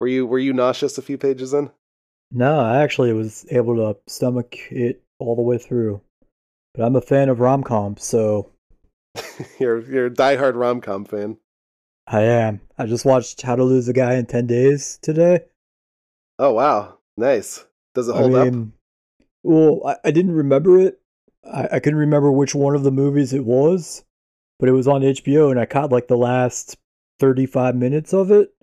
[0.00, 1.70] Were you were you nauseous a few pages in?
[2.32, 6.00] No, I actually was able to stomach it all the way through.
[6.74, 8.50] But I'm a fan of rom coms, so
[9.58, 11.38] you're you're a diehard rom com fan.
[12.06, 12.60] I am.
[12.78, 15.40] I just watched How to Lose a Guy in Ten Days today.
[16.38, 17.64] Oh wow, nice.
[17.94, 18.72] Does it hold I mean,
[19.20, 19.26] up?
[19.42, 21.00] Well, I, I didn't remember it.
[21.44, 24.04] I, I couldn't remember which one of the movies it was,
[24.60, 26.76] but it was on HBO, and I caught like the last
[27.18, 28.54] thirty-five minutes of it.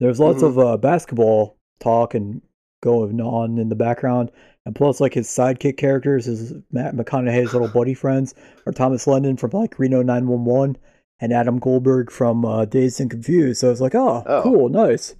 [0.00, 0.58] There's lots mm-hmm.
[0.58, 2.42] of uh, basketball talk and
[2.82, 4.30] going on in the background,
[4.66, 8.34] and plus, like his sidekick characters, his Matt McConaughey's little buddy friends,
[8.66, 10.76] are Thomas Lennon from like Reno 911
[11.20, 13.60] and Adam Goldberg from uh, Dazed and Confused.
[13.60, 14.42] So I was like, oh, oh.
[14.42, 15.14] cool, nice.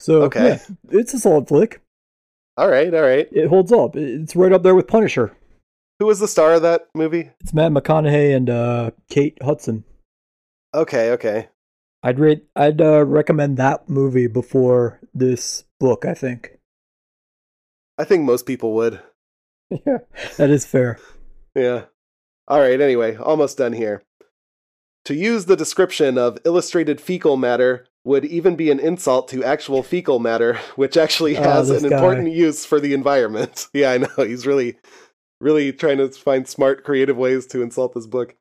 [0.00, 0.48] So okay.
[0.48, 1.80] Yeah, it's a solid flick.
[2.56, 3.28] All right, all right.
[3.30, 3.94] It holds up.
[3.94, 5.36] It's right up there with Punisher.
[5.98, 7.30] Who was the star of that movie?
[7.40, 9.84] It's Matt McConaughey and uh, Kate Hudson.
[10.74, 11.48] Okay, okay.
[12.02, 12.44] I'd rate.
[12.54, 16.04] I'd uh, recommend that movie before this book.
[16.04, 16.57] I think.
[17.98, 19.00] I think most people would.
[19.70, 19.98] Yeah,
[20.38, 20.98] that is fair.
[21.54, 21.84] yeah.
[22.46, 22.80] All right.
[22.80, 24.02] Anyway, almost done here.
[25.04, 29.82] To use the description of illustrated fecal matter would even be an insult to actual
[29.82, 31.96] fecal matter, which actually oh, has oh, an guy.
[31.96, 33.66] important use for the environment.
[33.74, 34.08] yeah, I know.
[34.16, 34.78] He's really,
[35.40, 38.36] really trying to find smart, creative ways to insult this book.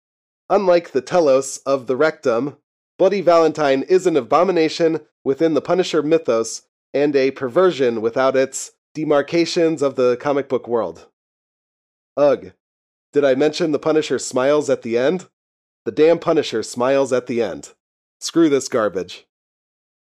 [0.49, 2.57] Unlike the telos of the rectum,
[2.97, 9.83] Bloody Valentine is an abomination within the Punisher mythos and a perversion without its demarcations
[9.83, 11.07] of the comic book world.
[12.17, 12.53] Ugh.
[13.13, 15.29] Did I mention the Punisher smiles at the end?
[15.85, 17.73] The damn Punisher smiles at the end.
[18.19, 19.27] Screw this garbage.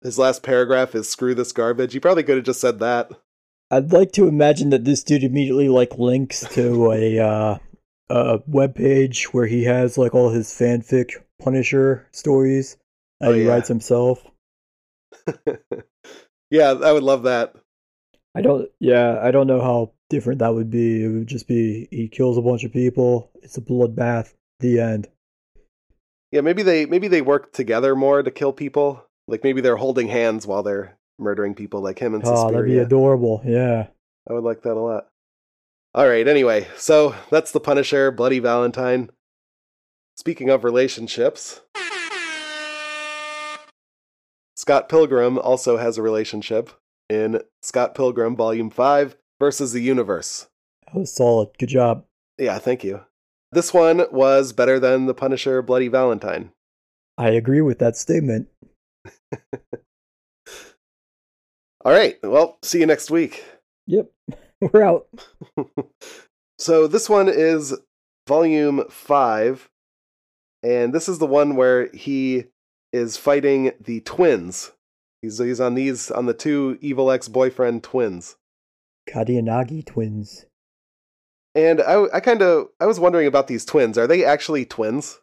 [0.02, 1.94] His last paragraph is screw this garbage.
[1.94, 3.10] He probably could have just said that.
[3.70, 7.58] I'd like to imagine that this dude immediately like links to a uh
[8.10, 12.76] a web page where he has like all his fanfic Punisher stories
[13.20, 13.48] that oh, he yeah.
[13.48, 14.22] writes himself.
[16.50, 17.54] yeah, I would love that.
[18.34, 18.68] I don't.
[18.80, 21.04] Yeah, I don't know how different that would be.
[21.04, 23.30] It would just be he kills a bunch of people.
[23.42, 24.32] It's a bloodbath.
[24.60, 25.08] The end.
[26.30, 29.04] Yeah, maybe they maybe they work together more to kill people.
[29.28, 32.48] Like maybe they're holding hands while they're murdering people, like him and Suspiria.
[32.48, 33.42] Oh, that'd be adorable.
[33.44, 33.88] Yeah,
[34.28, 35.08] I would like that a lot.
[35.94, 36.26] All right.
[36.26, 39.10] Anyway, so that's the Punisher, Bloody Valentine.
[40.16, 41.60] Speaking of relationships,
[44.56, 46.70] Scott Pilgrim also has a relationship
[47.08, 50.48] in Scott Pilgrim Volume 5 versus the Universe.
[50.86, 51.50] That was solid.
[51.58, 52.04] Good job.
[52.38, 53.00] Yeah, thank you.
[53.52, 56.52] This one was better than The Punisher Bloody Valentine.
[57.18, 58.48] I agree with that statement.
[61.84, 62.18] All right.
[62.22, 63.44] Well, see you next week.
[63.86, 64.10] Yep.
[64.60, 65.08] We're out.
[66.58, 67.74] so this one is
[68.26, 69.68] volume 5
[70.62, 72.44] and this is the one where he
[72.92, 74.72] is fighting the twins
[75.22, 78.36] He's he's on these on the two evil ex boyfriend twins.
[79.08, 80.46] Katayanagi twins.
[81.54, 83.96] And I I kind of I was wondering about these twins.
[83.96, 85.20] Are they actually twins?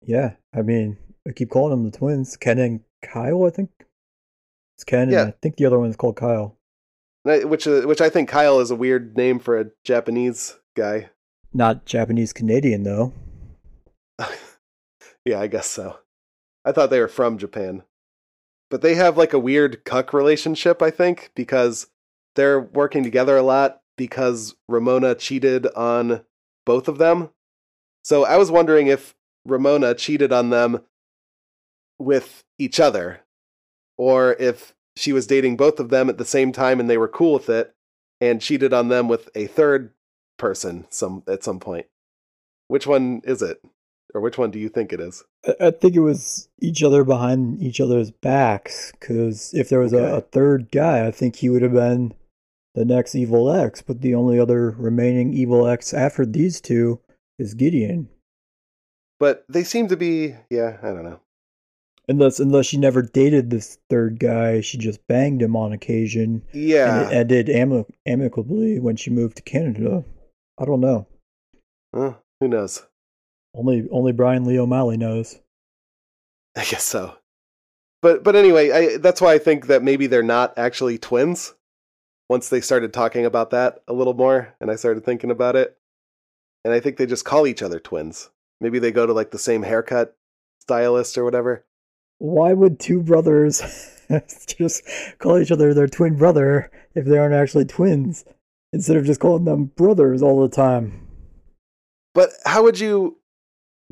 [0.00, 3.44] Yeah, I mean, I keep calling them the twins, Ken and Kyle.
[3.44, 3.70] I think
[4.76, 5.22] it's Ken, yeah.
[5.22, 6.56] and I think the other one is called Kyle.
[7.24, 11.10] Which uh, which I think Kyle is a weird name for a Japanese guy.
[11.52, 13.12] Not Japanese Canadian though.
[15.24, 15.98] yeah, I guess so.
[16.64, 17.82] I thought they were from Japan
[18.70, 21.88] but they have like a weird cuck relationship, I think, because
[22.34, 26.24] they're working together a lot because Ramona cheated on
[26.64, 27.30] both of them.
[28.02, 30.82] So I was wondering if Ramona cheated on them
[31.98, 33.20] with each other,
[33.96, 37.08] or if she was dating both of them at the same time and they were
[37.08, 37.74] cool with it
[38.20, 39.92] and cheated on them with a third
[40.38, 41.86] person some at some point.
[42.68, 43.62] Which one is it?
[44.14, 45.22] Or which one do you think it is?
[45.60, 48.92] I think it was each other behind each other's backs.
[48.92, 50.04] Because if there was okay.
[50.04, 52.14] a, a, third guy, I think he would have been
[52.74, 53.82] the next Evil Ex.
[53.82, 57.00] But the only other remaining Evil Ex after these two
[57.38, 58.08] is Gideon.
[59.20, 61.20] But they seem to be, yeah, I don't know.
[62.10, 66.42] Unless unless she never dated this third guy, she just banged him on occasion.
[66.54, 70.04] Yeah, and it ended amic- amicably when she moved to Canada.
[70.58, 71.06] I don't know.
[71.94, 72.86] Huh, who knows?
[73.58, 75.40] Only only Brian Lee O'Malley knows.
[76.56, 77.16] I guess so.
[78.00, 81.54] But but anyway, I, that's why I think that maybe they're not actually twins.
[82.28, 85.76] Once they started talking about that a little more, and I started thinking about it,
[86.64, 88.30] and I think they just call each other twins.
[88.60, 90.16] Maybe they go to like the same haircut
[90.60, 91.64] stylist or whatever.
[92.18, 93.62] Why would two brothers
[94.46, 94.82] just
[95.18, 98.24] call each other their twin brother if they aren't actually twins,
[98.72, 101.08] instead of just calling them brothers all the time?
[102.14, 103.18] But how would you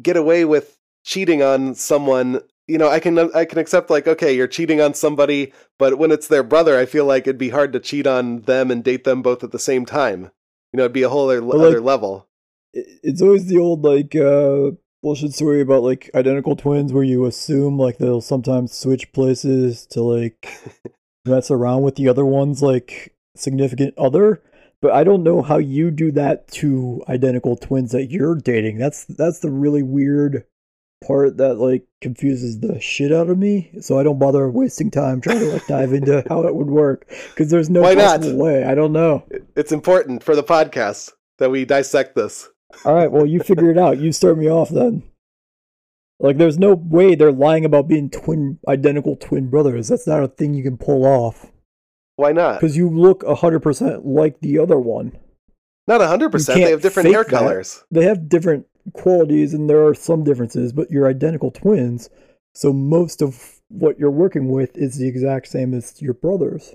[0.02, 4.34] get away with cheating on someone you know i can i can accept like okay
[4.34, 7.72] you're cheating on somebody but when it's their brother i feel like it'd be hard
[7.72, 10.30] to cheat on them and date them both at the same time
[10.72, 12.28] You know, it'd be a whole other, But, other level.
[12.74, 17.78] It's always the old like uh bullshit story about like identical twins where you assume
[17.78, 20.48] like they'll sometimes switch places to like
[21.24, 24.42] mess around with the other one's like significant other.
[24.82, 28.78] But I don't know how you do that to identical twins that you're dating.
[28.78, 30.44] That's that's the really weird
[31.06, 33.70] part that like confuses the shit out of me.
[33.80, 37.06] So I don't bother wasting time trying to like dive into how it would work
[37.30, 38.20] because there's no Why not?
[38.20, 38.64] possible way.
[38.64, 39.24] I don't know.
[39.56, 42.48] It's important for the podcast that we dissect this.
[42.84, 43.98] All right, well, you figure it out.
[43.98, 45.02] You start me off then.
[46.18, 49.88] Like, there's no way they're lying about being twin, identical twin brothers.
[49.88, 51.46] That's not a thing you can pull off.
[52.16, 52.60] Why not?
[52.60, 55.12] Because you look 100% like the other one.
[55.86, 56.46] Not 100%.
[56.46, 57.30] They have different hair that.
[57.30, 57.84] colors.
[57.90, 62.10] They have different qualities, and there are some differences, but you're identical twins.
[62.54, 66.74] So most of what you're working with is the exact same as your brothers.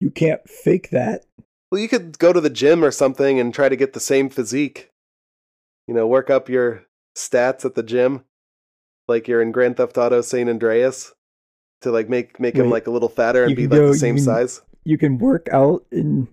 [0.00, 1.24] You can't fake that.
[1.70, 4.28] Well, you could go to the gym or something and try to get the same
[4.28, 4.90] physique.
[5.88, 6.84] You know, work up your
[7.16, 8.24] stats at the gym,
[9.08, 11.14] like you're in Grand Theft Auto San Andreas,
[11.82, 13.98] to like make make him like a little fatter and be like go- the you
[13.98, 14.62] same can- size.
[14.84, 16.28] You can work out in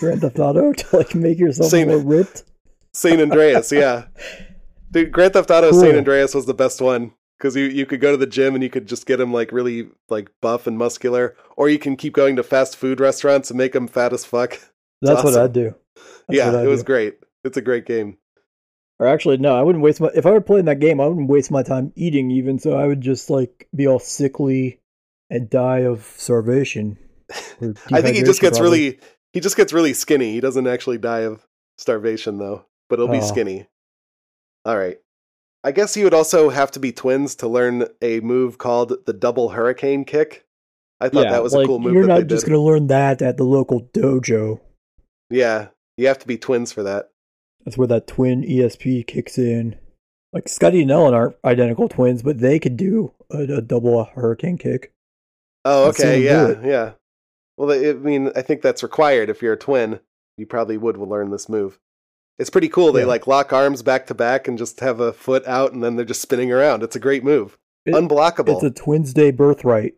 [0.00, 1.88] Grand Theft Auto to like make yourself Same.
[1.88, 2.44] more ripped.
[2.92, 4.04] Saint Andreas, yeah.
[4.92, 5.80] Dude, Grand Theft Auto Cool.
[5.80, 8.62] San Andreas was the best one because you you could go to the gym and
[8.62, 12.12] you could just get him like really like buff and muscular, or you can keep
[12.12, 14.58] going to fast food restaurants and make him fat as fuck.
[15.02, 15.34] That's what.
[15.36, 15.74] I'd do.
[15.96, 16.86] That's yeah, I'd it was do.
[16.86, 17.14] great.
[17.44, 18.18] It's a great game.
[19.00, 20.10] Or actually, no, I wouldn't waste my.
[20.14, 22.58] If I were playing that game, I wouldn't waste my time eating even.
[22.58, 24.78] So I would just like be all sickly
[25.30, 26.98] and die of starvation.
[27.90, 28.80] I think he just gets probably.
[28.80, 29.00] really
[29.32, 30.32] he just gets really skinny.
[30.32, 31.46] He doesn't actually die of
[31.78, 33.26] starvation though, but he'll be Oh.
[33.26, 33.66] skinny.
[34.66, 34.98] All right.
[35.64, 39.12] I guess you would also have to be twins to learn a move called the
[39.14, 40.44] double hurricane kick.
[41.00, 43.22] I thought yeah, that was like, a cool move You're not just gonna learn that
[43.22, 44.60] at the local dojo.
[45.30, 47.10] Yeah, you have to be twins for that.
[47.64, 49.76] That's where that twin ESP kicks in.
[50.32, 54.58] Like Scotty and Ellen aren't identical twins, but they could do a, a double hurricane
[54.58, 54.92] kick.
[55.64, 56.92] Oh, okay, yeah, yeah.
[57.56, 60.00] Well, I I mean, I think that's required if you're a twin.
[60.38, 61.78] You probably would learn this move.
[62.38, 62.92] It's pretty cool.
[62.92, 63.06] They Yeah.
[63.06, 66.04] like lock arms back to back and just have a foot out, and then they're
[66.06, 66.82] just spinning around.
[66.82, 67.58] It's a great move.
[67.84, 68.54] It- Unblockable.
[68.54, 69.94] It's a Twins Day birthright.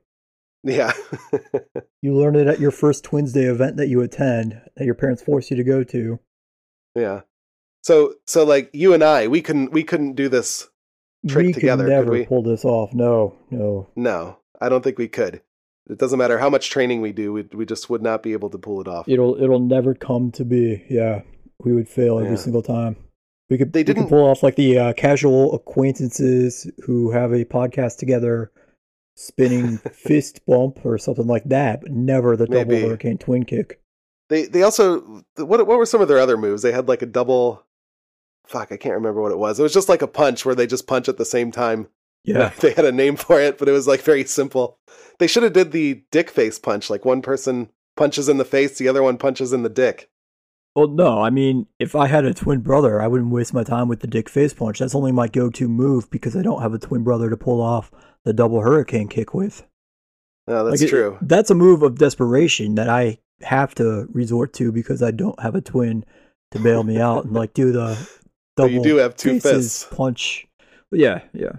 [0.65, 0.93] yeah.
[2.03, 5.23] You learn it at your first Twins Day event that you attend, that your parents
[5.23, 6.19] force you to go to.
[6.97, 7.21] Yeah.
[7.83, 10.69] So so like you and I, we couldn't we couldn't do this.
[11.29, 12.27] Trick we together, could could never we?
[12.27, 12.93] pull this off.
[12.93, 13.89] No, no.
[13.95, 15.41] No, I don't think we could.
[15.89, 18.51] It doesn't matter how much training we do, we we just would not be able
[18.51, 19.09] to pull it off.
[19.09, 20.85] It'll it'll never come to be.
[20.89, 21.23] Yeah,
[21.61, 22.37] we would fail every Yeah.
[22.37, 22.97] single time.
[23.51, 27.99] We could They didn't- pull off like the uh, casual acquaintances who have a podcast
[27.99, 28.51] together,
[29.17, 32.87] spinning fist bump or something like that, but never the double Maybe.
[32.89, 33.81] hurricane twin kick.
[34.29, 35.01] They they also
[35.37, 36.63] what what were some of their other moves?
[36.63, 37.65] They had like a double.
[38.47, 39.59] Fuck, I can't remember what it was.
[39.59, 41.89] It was just like a punch where they just punch at the same time.
[42.25, 44.79] Yeah, they had a name for it, but it was like very simple.
[45.19, 46.91] They should have did the dick face punch.
[46.91, 50.09] Like one person punches in the face, the other one punches in the dick.
[50.75, 53.89] Well, no, I mean, if I had a twin brother, I wouldn't waste my time
[53.89, 54.79] with the dick face punch.
[54.79, 57.91] That's only my go-to move because I don't have a twin brother to pull off
[58.25, 59.67] the double hurricane kick with.
[60.49, 61.19] Oh, that's Like, it- true.
[61.21, 65.55] That's a move of desperation that I have to resort to because I don't have
[65.55, 66.05] a twin
[66.53, 67.99] to bail me out and like do the
[68.57, 69.97] But you do have two faces fists.
[69.97, 70.47] punch.
[70.91, 71.53] Yeah, yeah.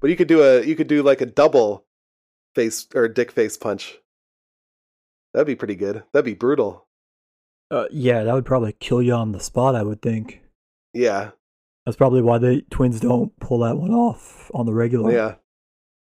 [0.00, 1.84] But you could do a you could do like a double
[2.54, 3.98] face or dick face punch.
[5.34, 6.02] That'd be pretty good.
[6.12, 6.86] That'd be brutal.
[7.70, 9.74] Uh, yeah, that would probably kill you on the spot.
[9.74, 10.42] I would think.
[10.94, 11.32] Yeah.
[11.84, 15.12] That's probably why the twins don't pull that one off on the regular.
[15.12, 15.34] Yeah.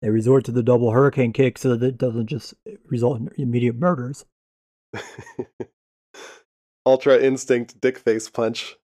[0.03, 2.55] They resort to the double hurricane kick so that it doesn't just
[2.87, 4.27] result in immediate murders.
[6.87, 8.77] Ultra instinct dick face punch.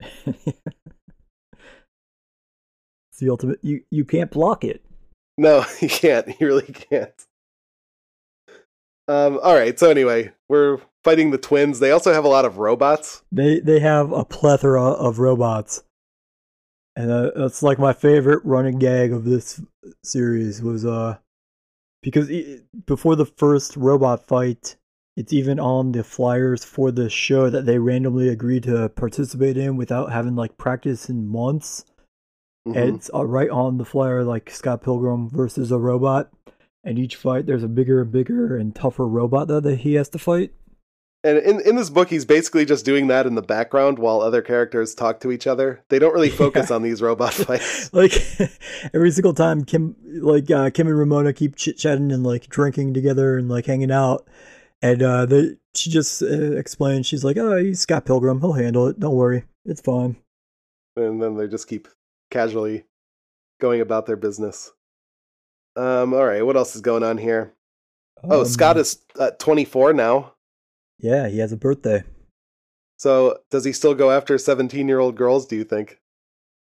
[0.26, 0.54] it's
[3.20, 3.58] the ultimate.
[3.62, 4.82] You you can't block it.
[5.36, 6.28] No, you can't.
[6.40, 7.26] You really can't.
[9.08, 9.78] Um, all right.
[9.78, 11.78] So anyway, we're fighting the twins.
[11.78, 13.22] They also have a lot of robots.
[13.32, 15.82] They they have a plethora of robots,
[16.94, 19.62] and uh, that's like my favorite running gag of this
[20.04, 21.16] series was uh
[22.02, 22.30] because
[22.86, 24.76] before the first robot fight,
[25.18, 29.76] it's even on the flyers for the show that they randomly agreed to participate in
[29.76, 31.84] without having like practice in months.
[32.66, 32.76] Mhm.
[32.76, 36.30] And it's uh, right on the flyer like Scott Pilgrim versus a robot.
[36.84, 40.08] And each fight, there's a bigger and bigger and tougher robot that, that he has
[40.10, 40.52] to fight.
[41.24, 44.40] And in in this book, he's basically just doing that in the background while other
[44.40, 45.82] characters talk to each other.
[45.88, 46.76] They don't really focus Yeah.
[46.76, 47.92] on these robot fights.
[47.92, 48.12] like
[48.94, 52.94] every single time Kim like uh, Kim and Ramona keep chit chatting and like drinking
[52.94, 54.28] together and like hanging out
[54.82, 58.40] And uh, the, she just uh, explains, she's like, oh, he's Scott Pilgrim.
[58.40, 59.00] He'll handle it.
[59.00, 59.44] Don't worry.
[59.64, 60.16] It's fine.
[60.96, 61.88] and then they just keep
[62.30, 62.84] casually
[63.60, 64.72] going about their business.
[65.76, 67.54] Um, all right, what else is going on here?
[68.24, 70.34] Oh, Um, Scott is uh, 24 now.
[70.98, 72.02] Yeah, he has a birthday.
[72.98, 76.00] So does he still go after 17 year old girls, do you think?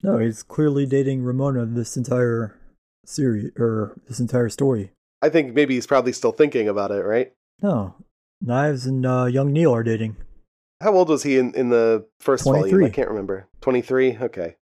[0.01, 2.57] No, he's clearly dating Ramona this entire
[3.05, 4.91] series, or this entire story.
[5.21, 7.33] I think maybe he's probably still thinking about it, right?
[7.61, 7.95] No,
[8.41, 10.17] Knives and uh, young Neil are dating.
[10.81, 12.83] How old was he in, in the first volume?
[12.83, 13.47] I can't remember.
[13.61, 14.17] 23?
[14.19, 14.55] Okay.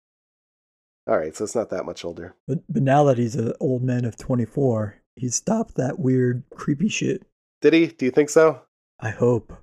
[1.07, 2.35] All right, so it's not that much older.
[2.45, 6.89] But, but now that he's an old man of 24, he stopped that weird, creepy
[6.89, 7.25] shit.
[7.61, 7.87] Did he?
[7.87, 8.61] Do you think so?
[8.99, 9.53] I hope.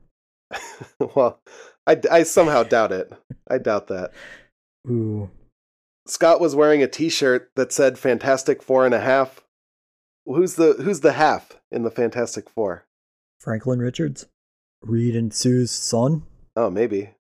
[1.14, 1.40] well,
[1.86, 3.12] I, I somehow doubt it.
[3.48, 4.12] I doubt that.
[4.90, 5.30] Ooh.
[6.06, 9.42] Scott was wearing a T-shirt that said "Fantastic Four and a Half."
[10.24, 12.86] Who's the Who's the half in the Fantastic Four?
[13.40, 14.26] Franklin Richards?
[14.82, 16.24] Reed and Sue's son?
[16.54, 17.14] Oh, maybe.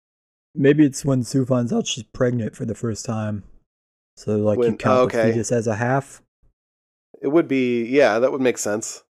[0.53, 3.43] Maybe it's when Sue finds out she's pregnant for the first time.
[4.17, 5.31] So, like, you count oh, the okay.
[5.31, 6.21] fetus as a half?
[7.21, 7.85] It would be.
[7.85, 9.03] Yeah, that would make sense.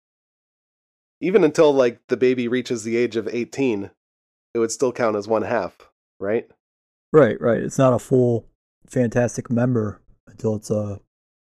[1.21, 3.90] Even until like the baby reaches the age of eighteen,
[4.55, 5.90] it would still count as one half,
[6.21, 6.49] right?
[7.12, 7.62] Right, right.
[7.62, 8.47] It's not a full
[8.87, 11.01] fantastic member until it's a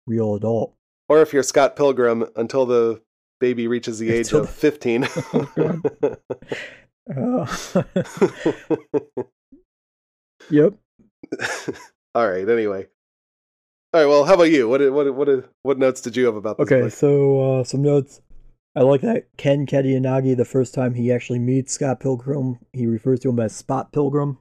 [0.07, 0.75] real adult.
[1.09, 3.03] Or if you're Scott Pilgrim, until the
[3.41, 5.07] baby reaches the age of the- fifteen.
[7.17, 7.47] Oh,
[10.51, 10.75] yep.
[12.15, 12.49] All right.
[12.49, 12.87] Anyway.
[13.95, 14.07] All right.
[14.07, 14.69] Well, how about you?
[14.69, 16.93] What what what what notes did you have about this Okay, book?
[16.93, 18.21] so uh, some notes.
[18.75, 23.21] I like that Ken Katayanagi, the first time he actually meets Scott Pilgrim, he refers
[23.21, 24.39] to him as Spot Pilgrim.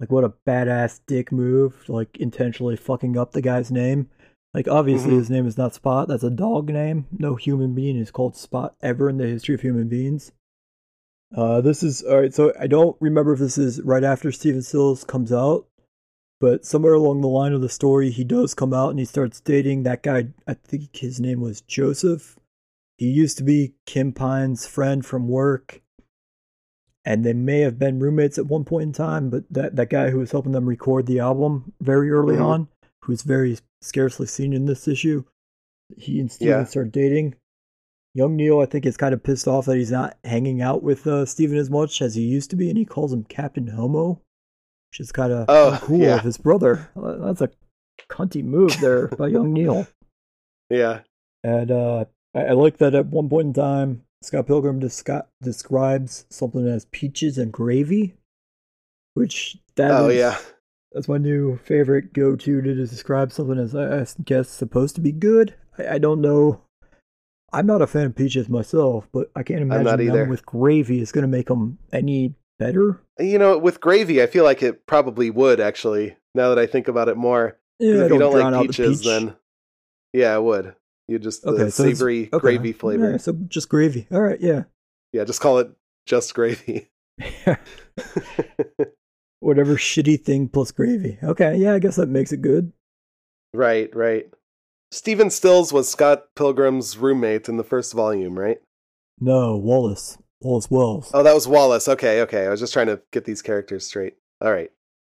[0.00, 4.08] Like, what a badass dick move, like intentionally fucking up the guy's name.
[4.54, 5.18] Like, obviously, Mhm.
[5.18, 7.06] his name is not Spot, that's a dog name.
[7.18, 10.30] No human being is called Spot ever in the history of human beings.
[11.34, 15.02] Uh, this is, alright, so I don't remember if this is right after Stephen Stills
[15.02, 15.66] comes out,
[16.40, 19.40] but somewhere along the line of the story, he does come out and he starts
[19.40, 20.28] dating that guy.
[20.46, 22.38] I think his name was Joseph.
[22.96, 25.82] He used to be Kim Pine's friend from work,
[27.04, 29.30] and they may have been roommates at one point in time.
[29.30, 32.44] But that that guy who was helping them record the album very early Mhm.
[32.44, 32.68] on,
[33.02, 35.24] who's very scarcely seen in this issue,
[35.96, 36.64] he and Stephen Yeah.
[36.64, 37.34] start dating.
[38.14, 41.06] Young Neil, I think, is kind of pissed off that he's not hanging out with
[41.06, 44.20] uh, Stephen as much as he used to be, and he calls him Captain Homo,
[44.90, 46.16] which is kind of Oh, cool yeah.
[46.16, 46.90] of his brother.
[46.94, 47.50] That's a
[48.08, 49.86] cunty move there by young Neil.
[50.70, 51.00] Yeah.
[51.42, 56.24] And uh, I, I like that at one point in time, Scott Pilgrim descri- describes
[56.30, 58.14] something as peaches and gravy,
[59.14, 60.38] which that oh is- yeah.
[60.94, 65.12] That's my new favorite go-to to describe something as I I guess supposed to be
[65.12, 65.54] good.
[65.76, 66.62] I, I don't know.
[67.52, 71.12] I'm not a fan of peaches myself, but I can't imagine them with gravy is
[71.12, 73.00] going to make them any better.
[73.18, 76.16] You know, with gravy, I feel like it probably would actually.
[76.34, 79.06] Now that I think about it more, Yeah, if you don't like the peaches, peach.
[79.06, 79.36] then
[80.12, 80.74] yeah, it would.
[81.06, 82.40] You just the Okay, so savory Okay.
[82.40, 83.12] gravy flavor.
[83.12, 84.06] Yeah, so just gravy.
[84.10, 84.64] All right, yeah.
[85.12, 85.70] Yeah, just call it
[86.06, 86.88] just gravy.
[89.44, 91.18] Whatever shitty thing plus gravy.
[91.22, 92.72] Okay, yeah, I guess that makes it good.
[93.52, 94.26] right, right.
[94.90, 98.58] Stephen Stills was Scott Pilgrim's roommate in the first volume, right?
[99.20, 100.18] No, Wallace.
[100.40, 101.10] Wallace Wells.
[101.12, 101.88] Oh, that was Wallace.
[101.88, 102.46] Okay, okay.
[102.46, 104.14] I was just trying to get these characters straight.
[104.40, 104.70] All right.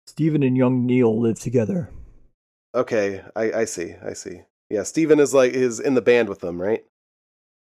[0.06, 1.88] Stephen and young Neil live together.
[2.74, 3.94] Okay, I, I see.
[4.04, 4.42] I see.
[4.68, 6.84] Yeah, Stephen is like is in the band with them, right?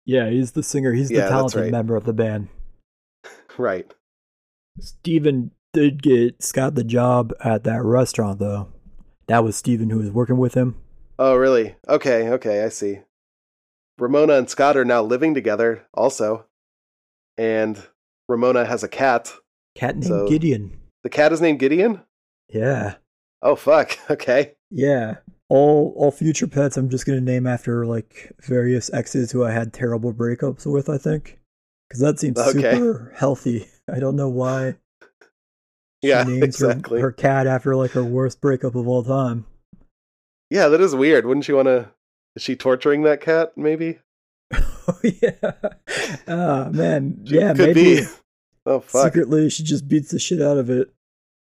[0.05, 0.92] Yeah, he's the singer.
[0.92, 1.70] He's the Yeah, that's talented right.
[1.70, 2.48] member of the band.
[3.59, 3.92] Right.
[4.81, 8.69] Stephen did get Scott the job at that restaurant, though.
[9.27, 10.77] That was Stephen who was working with him.
[11.19, 11.77] Oh, really?
[11.89, 13.01] Okay, okay, I see.
[13.99, 16.46] Ramona and Scott are now living together also.
[17.38, 17.83] And
[18.29, 19.33] Ramona has a cat.
[19.75, 20.79] Cat named So- Gideon.
[21.03, 22.01] The cat is named Gideon?
[22.49, 22.94] Yeah.
[23.42, 23.99] Oh fuck.
[24.11, 24.53] Okay.
[24.71, 25.17] Yeah.
[25.49, 29.73] All all future pets I'm just gonna name after like various exes who I had
[29.73, 31.40] terrible breakups with, I think.
[31.88, 32.75] Because that seems Okay.
[32.75, 33.67] super healthy.
[33.92, 34.77] I don't know why.
[36.03, 37.00] Yeah, names exactly.
[37.00, 39.46] Her, her cat after like her worst breakup of all time.
[40.50, 41.25] Yeah, that is weird.
[41.25, 41.88] Wouldn't you want to
[42.37, 43.98] is she torturing that cat maybe?
[44.55, 45.31] oh yeah.
[46.29, 47.21] Ah man.
[47.25, 48.07] Yeah, could maybe be.
[48.67, 49.05] Oh fuck.
[49.05, 50.92] secretly she just beats the shit out of it.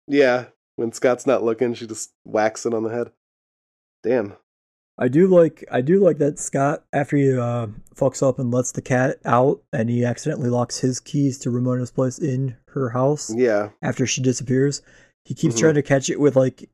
[0.07, 0.47] Yeah.
[0.77, 3.11] When Scott's not looking, she just whacks it on the head.
[4.05, 4.37] Damn.
[4.99, 8.73] I do like I do like that Scott after he uh, fucks up and lets
[8.73, 13.33] the cat out and he accidentally locks his keys to Ramona's place in her house
[13.35, 13.71] Yeah.
[13.83, 14.83] after she disappears.
[15.25, 15.59] He keeps Mhm.
[15.61, 16.69] trying to catch it with like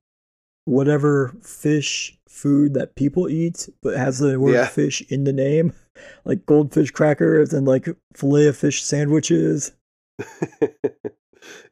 [0.64, 4.66] whatever fish food that people eat, but has the word Yeah.
[4.68, 5.72] fish in the name.
[6.24, 9.72] like goldfish crackers and like fillet of fish sandwiches.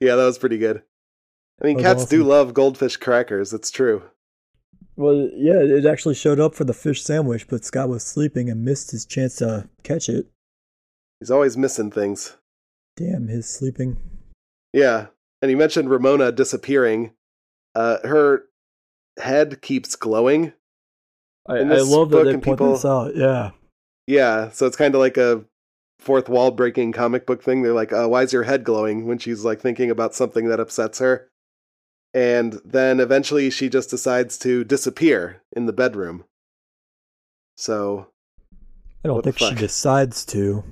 [0.00, 0.82] yeah, that was pretty good.
[1.62, 3.52] I mean, cats do love goldfish crackers.
[3.52, 4.02] It's true.
[4.96, 8.64] Well, yeah, it actually showed up for the fish sandwich, but Scott was sleeping and
[8.64, 10.26] missed his chance to catch it.
[11.20, 12.36] He's always missing things.
[12.96, 13.96] Damn, his sleeping.
[14.72, 15.06] Yeah,
[15.40, 17.12] and you mentioned Ramona disappearing.
[17.74, 18.44] Uh, her
[19.18, 20.52] head keeps glowing.
[21.48, 23.16] I, In I this love that book they and point people- this out.
[23.16, 23.50] Yeah.
[24.06, 25.44] Yeah, so it's kind of like a
[26.00, 27.62] fourth wall breaking comic book thing.
[27.62, 30.58] They're like, uh, "Why is your head glowing?" When she's like thinking about something that
[30.60, 31.28] upsets her,
[32.14, 36.24] and then eventually she just decides to disappear in the bedroom.
[37.56, 38.08] So,
[39.04, 40.64] I don't think she decides to.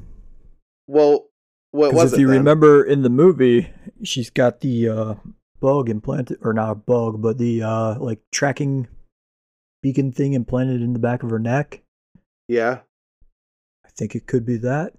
[0.86, 1.26] well,
[1.72, 2.14] what was if it?
[2.16, 2.38] If you then?
[2.38, 3.70] remember in the movie,
[4.02, 5.14] she's got the uh,
[5.60, 8.88] bug implanted, or not a bug, but the uh, like tracking
[9.82, 11.82] beacon thing implanted in the back of her neck.
[12.48, 12.80] Yeah,
[13.84, 14.94] I think it could be that.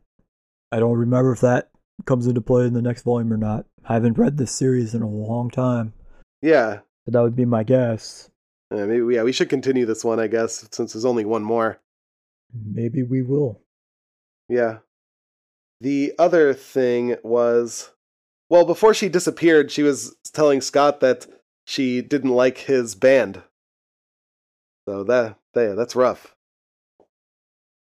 [0.72, 1.70] I don't remember if that
[2.06, 3.66] comes into play in the next volume or not.
[3.88, 5.94] I haven't read this series in a long time,
[6.42, 6.80] yeah.
[7.06, 8.30] but that would be my guess.
[8.72, 11.80] Uh, maybe, yeah, we should continue this one, I guess, since there's only one more.
[12.54, 13.62] Maybe we will.
[14.48, 14.80] Yeah.
[15.82, 17.92] The other thing was,
[18.50, 21.26] well, before she disappeared, she was telling Scott that
[21.66, 23.42] she didn't like his band.
[24.88, 26.36] So that, that that's rough.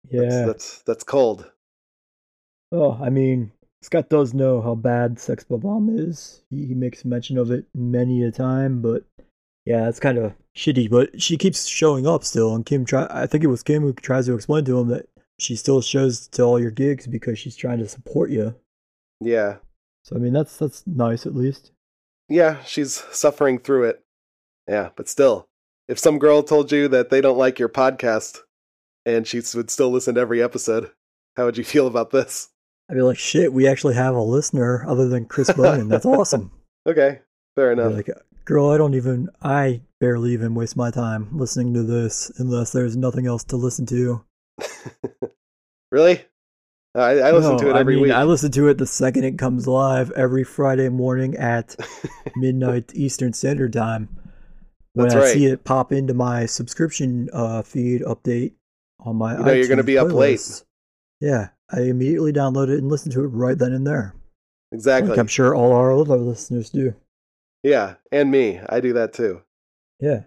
[0.10, 0.22] Yeah.
[0.22, 1.52] That's, that's that's cold.
[2.72, 3.52] Oh, I mean,
[3.82, 6.44] Scott does know how bad Sex Bob-Omb is.
[6.50, 9.04] He, he makes mention of it many a time, but
[9.66, 10.90] yeah, it's kind of shitty.
[10.90, 13.08] But she keeps showing up still, and Kim try.
[13.10, 15.08] I think it was Kim who tries to explain to him that
[15.40, 18.56] she still shows to all your gigs because she's trying to support you.
[19.20, 19.58] Yeah.
[20.04, 21.72] So I mean, that's that's nice at least.
[22.30, 24.04] Yeah, she's suffering through it.
[24.68, 25.48] Yeah, but still,
[25.88, 28.40] if some girl told you that they don't like your podcast
[29.06, 30.92] and she would still listen to every episode,
[31.36, 32.51] how would you feel about this?
[32.92, 35.88] I'd be like, shit, we actually have a listener other than Chris Bowman.
[35.88, 36.52] That's awesome.
[36.86, 37.22] Okay,
[37.56, 37.94] fair enough.
[37.94, 38.10] like,
[38.44, 42.98] girl, I don't even, I barely even waste my time listening to this unless there's
[42.98, 44.26] nothing else to listen to.
[45.92, 46.26] really?
[46.94, 48.12] I, I listen to it every I mean, week.
[48.12, 51.78] I listen to it the second it comes live every Friday morning at
[52.36, 54.10] midnight Eastern Standard Time.
[54.96, 55.34] When That's I right.
[55.34, 58.56] see it pop into my subscription uh, feed update
[59.00, 60.64] on my You know you're gonna iTunes be up late.
[61.22, 64.14] Yeah, I immediately download it and listen to it right then and there.
[64.72, 65.12] exactly.
[65.12, 66.94] Like I'm sure all our other listeners do.
[67.64, 68.60] Yeah, and me.
[68.68, 69.42] I do that too.
[70.00, 70.22] Yeah.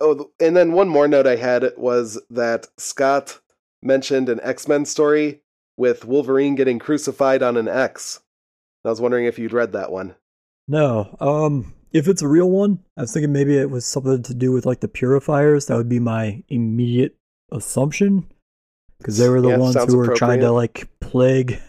[0.00, 3.40] Oh, and then one more note I had was that Scott
[3.82, 5.42] mentioned an X Men story
[5.76, 8.20] with Wolverine getting crucified on an X.
[8.84, 10.14] I was wondering if you'd read that one.
[10.66, 11.16] No.
[11.20, 14.52] Um if it's a real one, I was thinking maybe it was something to do
[14.52, 15.66] with like the purifiers.
[15.66, 17.16] That would be my immediate
[17.52, 18.30] assumption.
[19.00, 21.60] Because they were the Yeah, ones who were trying to like plague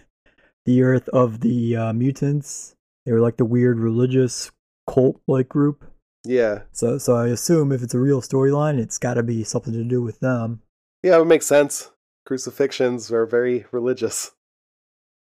[0.65, 2.75] the earth of the uh, mutants.
[3.05, 4.51] They were like the weird religious
[4.87, 5.83] cult like group.
[6.23, 9.83] Yeah, So so I assume if it's a real storyline, it's gotta be something to
[9.83, 10.61] do with them.
[11.01, 11.89] yeah, it would make sense.
[12.27, 14.29] Crucifixions are very religious,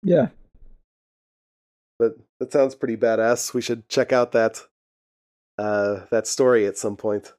[0.05, 0.29] Yeah.
[1.99, 3.53] but that sounds pretty badass.
[3.55, 4.63] We should check out that
[5.59, 7.33] uh, that story at some point.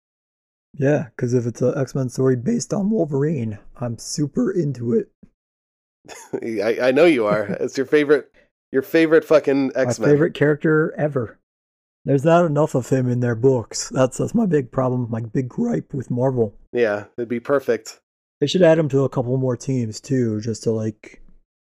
[0.77, 5.09] Yeah, because if it's an X Men story based on Wolverine, I'm super into it.
[6.43, 7.45] I, I know you are.
[7.59, 8.31] It's your favorite,
[8.71, 10.15] your favorite fucking X My Men.
[10.15, 11.39] favorite character ever.
[12.03, 13.89] There's not enough of him in their books.
[13.89, 16.53] That's that's my big problem, my big gripe with Marvel.
[16.71, 17.99] Yeah, it'd be perfect.
[18.41, 21.21] They should add him to a couple more teams too, just to like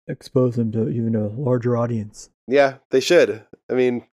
[0.08, 2.30] expose him to even a larger audience.
[2.48, 3.44] Yeah, they should.
[3.70, 4.06] I mean,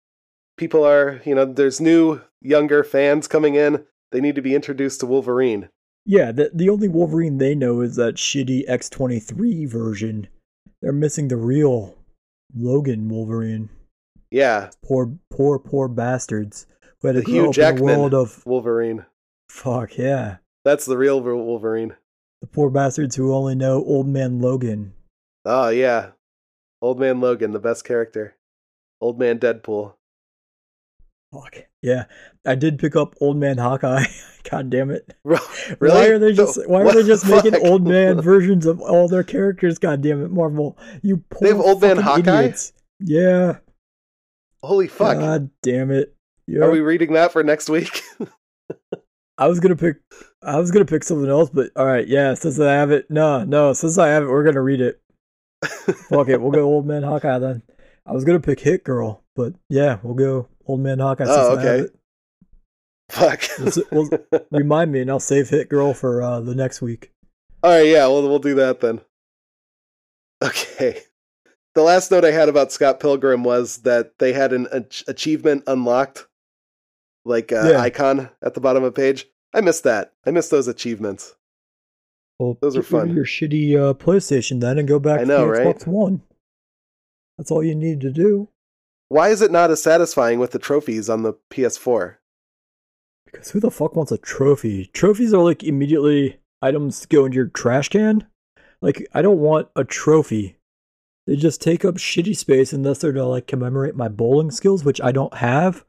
[0.56, 3.84] people are, you know, there's new, younger fans coming in.
[4.14, 5.68] They need to be introduced to Wolverine.
[6.06, 10.28] Yeah, the the only Wolverine they know is that shitty X twenty three version.
[10.80, 11.96] They're missing the real
[12.56, 13.70] Logan Wolverine.
[14.30, 16.66] Yeah, Poor, poor, poor bastards
[17.00, 19.04] who had the Hugh up in a Jackman world of Wolverine.
[19.48, 20.36] fuck yeah.
[20.64, 21.96] That's the real Wolverine.
[22.40, 24.92] The poor bastards who only know Old Man Logan.
[25.44, 26.10] Oh, yeah.
[26.80, 28.36] Old Man Logan, the best character.
[29.00, 29.94] Old Man Deadpool.
[31.34, 31.64] Fuck.
[31.82, 32.04] Yeah.
[32.46, 34.04] I did pick up Old Man Hawkeye.
[34.50, 35.12] God damn it.
[35.24, 35.40] really?
[35.80, 39.08] Why are they just why are they just the making old man versions of all
[39.08, 39.78] their characters?
[39.78, 40.78] God damn it, Marvel.
[41.02, 42.42] You poor They have Old Man Hawkeye?
[42.42, 42.72] idiots.
[43.00, 43.58] Yeah.
[44.62, 45.18] Holy fuck.
[45.18, 46.14] God damn it.
[46.46, 46.60] Yeah.
[46.60, 48.02] Are we reading that for next week?
[49.38, 49.96] I was gonna pick
[50.42, 53.72] I was gonna pick something else, but alright, yeah, since I have it no, no,
[53.72, 55.00] since I have it, we're gonna read it.
[55.64, 57.62] Fuck it, we'll go Old Man Hawkeye then.
[58.06, 61.88] I was gonna pick Hit Girl, but yeah, we'll go Old Man Hawkeye Oh, okay.
[63.10, 63.42] fuck.
[63.90, 64.08] We'll
[64.50, 67.10] Remind me and I'll save Hit Girl for uh, the next week.
[67.62, 69.00] All right, yeah, we'll we'll do that then.
[70.42, 71.00] Okay.
[71.74, 75.64] The last note I had about Scott Pilgrim was that they had an ach- achievement
[75.66, 76.26] unlocked,
[77.24, 77.80] like uh, Yeah.
[77.80, 79.26] icon at the bottom of the page.
[79.52, 80.12] I missed that.
[80.26, 81.34] I missed those achievements.
[82.38, 83.16] Well, Those are get rid of fun.
[83.16, 85.76] Your shitty uh, PlayStation then, and go back I to know, the right?
[85.76, 86.22] Xbox One.
[87.38, 88.48] That's all you need to do.
[89.08, 92.16] Why is it not as satisfying with the trophies on the PS4?
[93.26, 94.86] Because who the fuck wants a trophy?
[94.92, 98.26] Trophies are like immediately items go into your trash can.
[98.80, 100.56] Like I don't want a trophy.
[101.26, 105.00] They just take up shitty space unless they're to like commemorate my bowling skills, which
[105.00, 105.84] I don't have.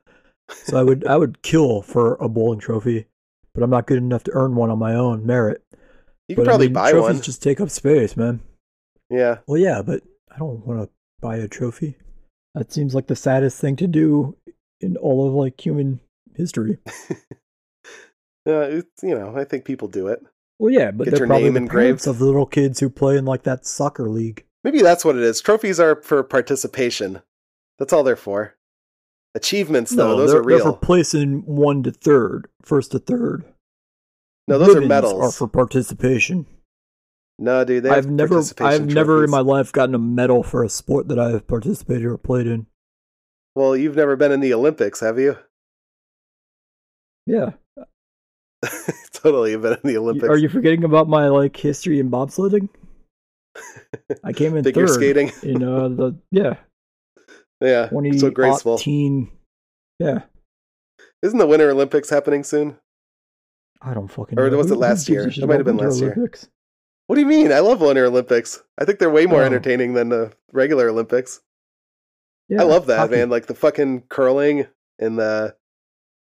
[0.50, 3.08] So I would I would kill for a bowling trophy,
[3.54, 5.64] but I'm not good enough to earn one on my own merit.
[6.28, 7.22] You could But, I probably mean, buy trophies one.
[7.24, 8.42] Just take up space, man.
[9.10, 9.40] Yeah.
[9.48, 10.02] Well, yeah, but
[10.34, 10.90] I don't want to
[11.22, 11.98] buy a trophy.
[12.56, 14.36] That seems like the saddest thing to do
[14.82, 16.00] in all of like human
[16.36, 16.80] history.
[18.48, 20.22] Uh, it's, you know, I think people do it.
[20.60, 22.06] Well, yeah, but Get they're your probably name the engraved.
[22.06, 24.46] of the little kids who play in like that soccer league.
[24.64, 25.42] Maybe that's what it is.
[25.42, 27.24] Trophies are for participation.
[27.80, 28.54] That's all they're for.
[29.34, 30.58] Achievements, though, those they're, are real.
[30.60, 33.44] They're for placing one to third, first to third.
[34.48, 35.24] no, those are medals.
[35.24, 36.46] Are for participation.
[37.38, 40.70] No, dude, they I've never, I've never in my life gotten a medal for a
[40.70, 42.68] sport that I've participated or played in.
[43.56, 45.38] Well, you've never been in the Olympics, have you?
[47.26, 47.52] Yeah,
[49.14, 50.30] totally, you've been in the Olympics.
[50.30, 52.70] are you forgetting about my like history in bobsledding?
[54.24, 55.32] I came in Figure third skating?
[55.44, 56.56] in uh the yeah
[57.62, 58.80] Yeah, twenty so graceful.
[59.98, 60.24] Yeah,
[61.24, 62.78] Isn't the Winter Olympics happening soon?
[63.82, 64.38] I don't fucking.
[64.38, 64.58] Or know.
[64.58, 65.28] was it last year?
[65.30, 66.30] It might have been last year.
[67.08, 67.52] What do you mean?
[67.52, 68.62] I love Winter Olympics.
[68.78, 69.46] I think they're way more Oh.
[69.46, 71.42] entertaining than the regular Olympics.
[72.50, 73.12] Yeah, I love that, hockey.
[73.16, 73.30] man.
[73.30, 74.68] Like the fucking curling
[75.00, 75.56] and the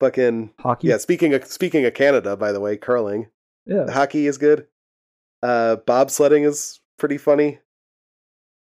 [0.00, 0.88] fucking Hockey.
[0.88, 0.96] yeah.
[0.98, 3.28] Speaking of speaking of Canada, by the way, curling,
[3.66, 3.90] yeah.
[3.90, 4.66] hockey is good.
[5.42, 7.58] Uh, bobsledding is pretty funny.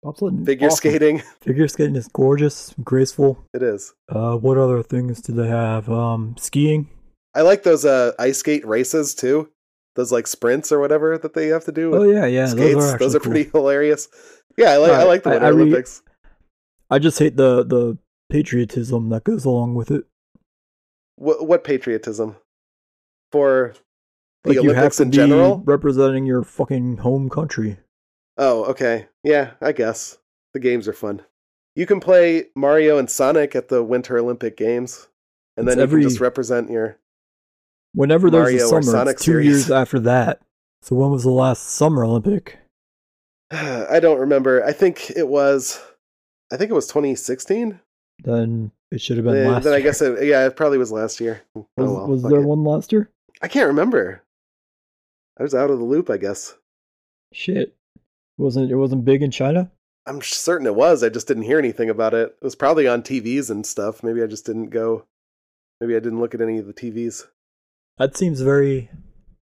[0.05, 0.44] Bobsledding.
[0.47, 0.76] Figure awesome.
[0.76, 3.44] skating, Figure skating is gorgeous, graceful.
[3.55, 3.94] it is.
[4.09, 5.88] Uh, what other things do they have?
[5.88, 6.88] Um, skiing.
[7.34, 9.51] I like those uh ice skate races too.
[9.97, 12.47] Those like sprints or whatever that they have to do Oh yeah, yeah.
[12.47, 12.74] skates.
[12.74, 13.32] Those are, those are cool.
[13.32, 14.09] pretty hilarious.
[14.57, 16.03] Yeah, I like I Alright, like the I- Winter I re- Olympics.
[16.90, 17.99] I just hate the the
[18.30, 20.05] patriotism that goes along with it.
[21.16, 22.36] What, what patriotism
[23.32, 23.74] for
[24.44, 25.62] the Like you have Olympics in general?
[25.64, 27.78] representing your fucking home country.
[28.38, 29.07] Oh, okay.
[29.24, 30.18] Yeah, I guess.
[30.53, 31.22] The games are fun.
[31.74, 35.09] You can play Mario and Sonic at the Winter Olympic Games,
[35.57, 36.99] and It's then you every- can just represent your.
[37.97, 39.47] Whenever there's Mario a summer, Sonic it's two series.
[39.47, 40.42] years after that.
[40.82, 42.59] So when was the last summer Olympic?
[43.51, 44.62] I don't remember.
[44.64, 45.82] I think it was.
[46.53, 47.80] I think it was 2016.
[48.22, 49.64] Then it should have been Then, last.
[49.64, 51.42] then I guess it, yeah, it probably was last year.
[51.57, 52.47] Oh, was, well, was there it.
[52.47, 53.11] one last year?
[53.40, 54.22] I can't remember.
[55.38, 56.11] I was out of the loop.
[56.11, 56.55] I guess.
[57.32, 57.74] Shit,
[58.36, 59.70] wasn't it wasn't big in China?
[60.07, 61.03] I'm certain it was.
[61.03, 62.36] I just didn't hear anything about it.
[62.40, 64.03] It was probably on TVs and stuff.
[64.03, 65.07] Maybe I just didn't go.
[65.80, 67.24] Maybe I didn't look at any of the TVs.
[67.99, 68.90] That seems very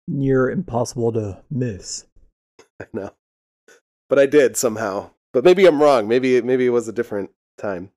[0.09, 2.07] near impossible to miss.
[2.81, 3.11] I know,
[4.09, 5.11] but I did somehow.
[5.33, 6.09] But maybe I'm wrong.
[6.09, 7.91] Maybe it, maybe it was a different time.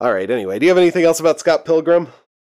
[0.00, 0.30] All right.
[0.30, 2.08] Anyway, do you have anything else about Scott Pilgrim?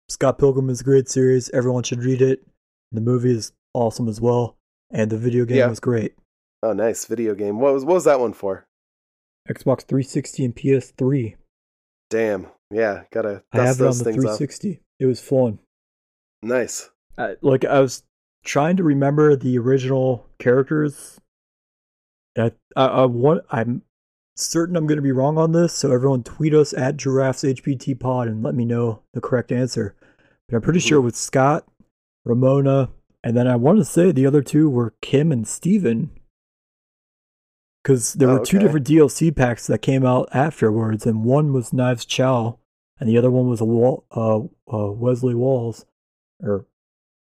[0.09, 1.49] Scott Pilgrim is a great series.
[1.51, 2.45] Everyone should read it.
[2.91, 4.57] The movie is awesome as well,
[4.91, 5.67] and the video game Yeah.
[5.67, 6.15] was great.
[6.63, 7.59] Oh, nice video game.
[7.59, 8.67] What was what was that one for?
[9.49, 11.35] Xbox 360 and PS3.
[12.09, 12.47] Damn.
[12.69, 14.37] Yeah, gotta I dust have it on the things up.
[15.01, 15.03] 360.
[15.03, 15.59] It was fun.
[16.43, 16.89] Nice.
[17.17, 18.03] Uh, I, like I was
[18.43, 21.19] trying to remember the original characters.
[22.37, 23.81] I I, I want I'm
[24.35, 27.99] certain I'm going to be wrong on this, so everyone tweet us at giraffes HPT
[27.99, 29.95] pod and let me know the correct answer.
[30.47, 30.87] But I'm pretty Mhm.
[30.87, 31.67] sure with Scott,
[32.25, 32.89] Ramona,
[33.23, 36.11] and then I want to say the other two were Kim and Stephen.
[37.83, 38.65] Because there Oh, were two okay.
[38.65, 42.59] different DLC packs that came out afterwards, and one was Knives Chow,
[43.01, 44.37] and the other one was a Wall, uh,
[44.73, 45.85] uh, Wesley Walls,
[46.41, 46.65] or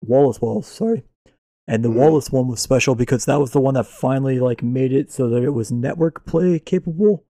[0.04, 1.04] Wallace Walls, sorry.
[1.68, 1.96] And the Mhm.
[1.96, 5.30] Wallace one was special because that was the one that finally like made it so
[5.30, 7.24] that it was network play capable.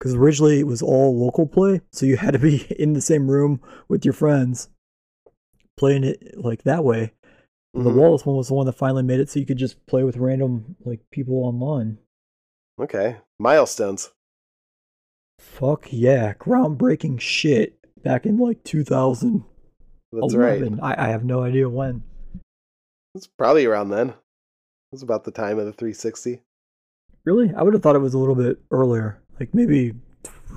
[0.00, 3.30] Because originally it was all local play, so you had to be in the same
[3.30, 4.68] room with your friends
[5.76, 7.12] playing it like that way.
[7.74, 7.96] The Mhm.
[7.96, 10.16] Wallace one was the one that finally made it so you could just play with
[10.16, 11.98] random like people online.
[12.80, 13.16] Okay.
[13.38, 14.10] Milestones.
[15.44, 19.44] Fuck yeah, groundbreaking shit back in like 2000.
[20.12, 20.60] That's right.
[20.82, 22.02] I, I have no idea when.
[23.14, 24.08] It's probably around then.
[24.10, 24.16] It
[24.90, 26.42] was about the time of the 360.
[27.24, 27.54] Really?
[27.54, 29.22] I would have thought it was a little bit earlier.
[29.38, 29.94] Like maybe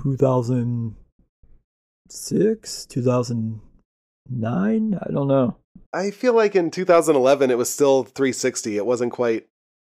[0.02, 4.98] 2006, 2009.
[5.00, 5.56] I don't know.
[5.92, 8.76] I feel like in 2011 it was still 360.
[8.76, 9.48] It wasn't quite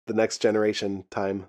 [0.08, 1.48] the next generation time.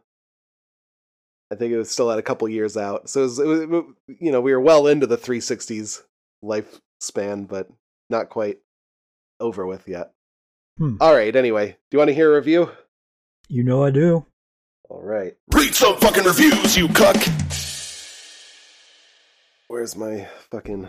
[1.53, 3.11] I think it was still at a couple years out.
[3.11, 6.00] So it was, it was, you know, we were well into the 360s
[6.42, 7.68] lifespan, but
[8.09, 8.57] not quite
[9.38, 10.12] over with yet.
[10.78, 10.96] Hmm.
[10.98, 11.36] All right.
[11.36, 12.70] Anyway, do you want to hear a review?
[13.48, 14.24] You know I do.
[14.88, 15.34] All right.
[15.53, 17.16] Read some fucking reviews, you cuck.
[19.68, 20.88] Where's my fucking.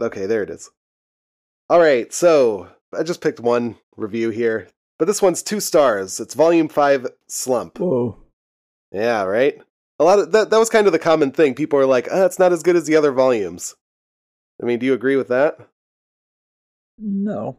[0.00, 0.70] Okay, there it is.
[1.68, 2.10] All right.
[2.14, 6.18] So I just picked one review here, but this one's two stars.
[6.18, 7.78] It's Volume 5 Slump.
[7.78, 8.16] Whoa.
[8.90, 9.60] Yeah, right?
[9.98, 11.54] A lot of that that was kind of the common thing.
[11.54, 13.74] People are like, "Ah, it's not as good as the other volumes."
[14.62, 15.58] I mean, do you agree with that?
[16.98, 17.58] No.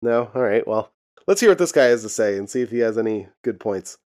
[0.00, 0.30] No?
[0.34, 0.66] All right.
[0.66, 0.92] Well,
[1.26, 3.60] let's hear what this guy has to say and see if he has any good
[3.60, 3.98] points.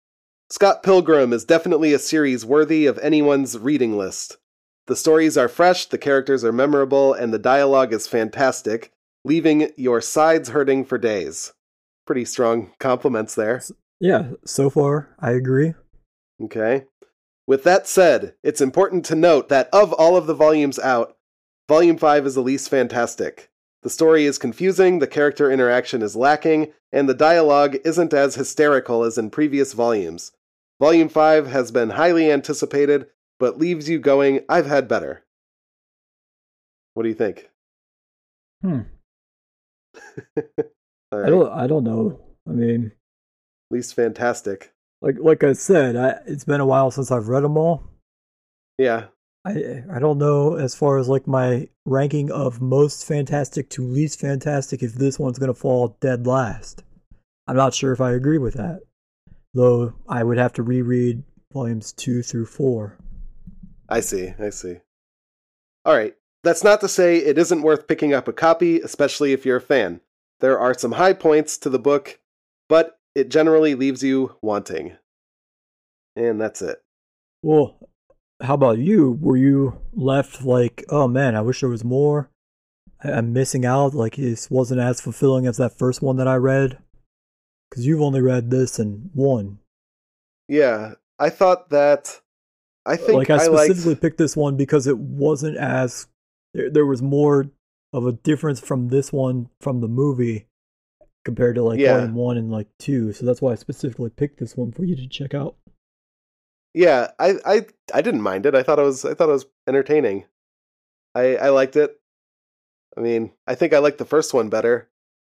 [0.48, 4.38] Scott Pilgrim is definitely a series worthy of anyone's reading list.
[4.86, 8.92] The stories are fresh, the characters are memorable, and the dialogue is fantastic,
[9.24, 11.52] leaving your sides hurting for days.
[12.06, 13.60] Pretty strong compliments there.
[13.98, 15.74] Yeah, so far I agree.
[16.40, 16.84] Okay.
[17.46, 21.16] With that said, it's important to note that of all of the volumes out,
[21.68, 23.50] Volume 5 is the least fantastic.
[23.82, 29.02] The story is confusing, the character interaction is lacking, and the dialogue isn't as hysterical
[29.02, 30.32] as in previous volumes.
[30.80, 33.06] Volume 5 has been highly anticipated,
[33.38, 35.24] but leaves you going, I've had better.
[36.94, 37.50] What do you think?
[38.62, 38.80] Hmm.
[41.12, 42.20] All I don't I don't know.
[42.48, 42.92] I mean,
[43.70, 44.72] Least fantastic.
[45.00, 47.84] Like like I said, I, it's been a while since I've read them all.
[48.78, 49.06] Yeah.
[49.44, 54.20] I I don't know as far as like my ranking of most fantastic to least
[54.20, 56.82] fantastic if this one's gonna fall dead last.
[57.46, 58.80] I'm not sure if I agree with that.
[59.54, 61.22] Though I would have to reread
[61.52, 62.98] volumes two through four.
[63.88, 64.78] I see, I see.
[65.84, 66.14] All right.
[66.42, 69.60] That's not to say it isn't worth picking up a copy, especially if you're a
[69.60, 70.00] fan.
[70.40, 72.20] There are some high points to the book,
[72.68, 74.94] but it generally leaves you wanting.
[76.16, 76.82] And that's it.
[77.42, 77.78] Well,
[78.42, 79.12] how about you?
[79.22, 82.30] Were you left like, oh man, I wish there was more?
[83.02, 83.94] I'm missing out.
[83.94, 86.78] Like this wasn't as fulfilling as that first one that I read.
[87.70, 89.60] Because you've only read this and one.
[90.46, 92.20] Yeah, I thought that.
[92.84, 93.72] I uh, think like I I, liked.
[93.72, 96.06] specifically picked this one because it wasn't as
[96.52, 97.46] there, there was more
[97.94, 100.46] of a difference from this one from the movie
[101.26, 101.98] compared to like Yeah.
[101.98, 103.12] volume one and like two.
[103.12, 105.56] So that's why I specifically picked this one for you to check out.
[106.72, 108.54] Yeah, I, I, I didn't mind it.
[108.54, 110.24] I thought it was, I thought it was entertaining.
[111.14, 111.98] I, I liked it.
[112.96, 114.88] I mean, I think I liked the first one better,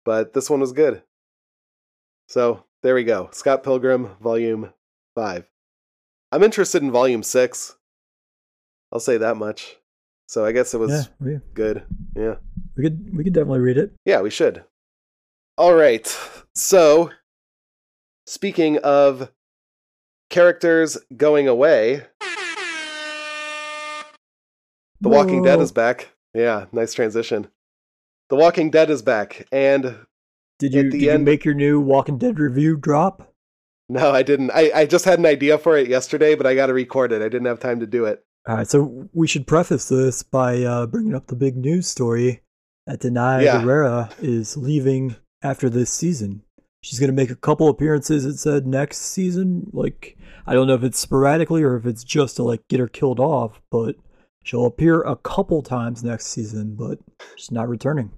[0.04, 1.02] but this one was good.
[2.28, 3.28] So there we go.
[3.32, 4.72] Scott Pilgrim, Volume
[5.14, 5.46] Five.
[6.32, 7.76] I'm interested in Volume Six.
[8.90, 9.76] I'll say that much.
[10.26, 11.84] So I guess it was yeah, oh, we, good.
[12.16, 12.36] Yeah.
[12.76, 13.92] we could we could definitely read it.
[14.06, 14.64] Yeah, we should.
[15.58, 16.06] All right.
[16.54, 17.10] So,
[18.26, 19.30] speaking of
[20.30, 22.02] characters going away,
[25.00, 26.08] The Walking Dead is back.
[26.34, 27.48] Yeah, nice transition.
[28.30, 29.96] The Walking Dead is back, and
[30.58, 33.28] Did you did you make your new Walking Dead review drop?
[33.88, 34.50] no, I didn't.
[34.52, 37.20] I, I just had an idea for it yesterday, but I got to record it.
[37.20, 38.24] I didn't have time to do it.
[38.48, 42.42] All right, so we should preface this by uh, bringing up the big news story
[42.86, 43.60] that Danai Yeah.
[43.60, 46.42] Gurira is leaving after this season.
[46.82, 49.70] She's going to make a couple appearances, it said, next season.
[49.72, 50.16] Like,
[50.46, 53.20] I don't know if it's sporadically or if it's just to, like, get her killed
[53.20, 53.94] off, but
[54.42, 56.98] she'll appear a couple times next season, but
[57.36, 58.10] she's not returning.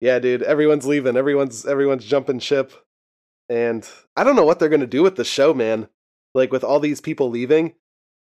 [0.00, 1.16] Yeah, dude, everyone's leaving.
[1.16, 2.72] Everyone's everyone's jumping ship.
[3.48, 5.88] And I don't know what they're going to do with the show, man.
[6.34, 7.74] Like with all these people leaving.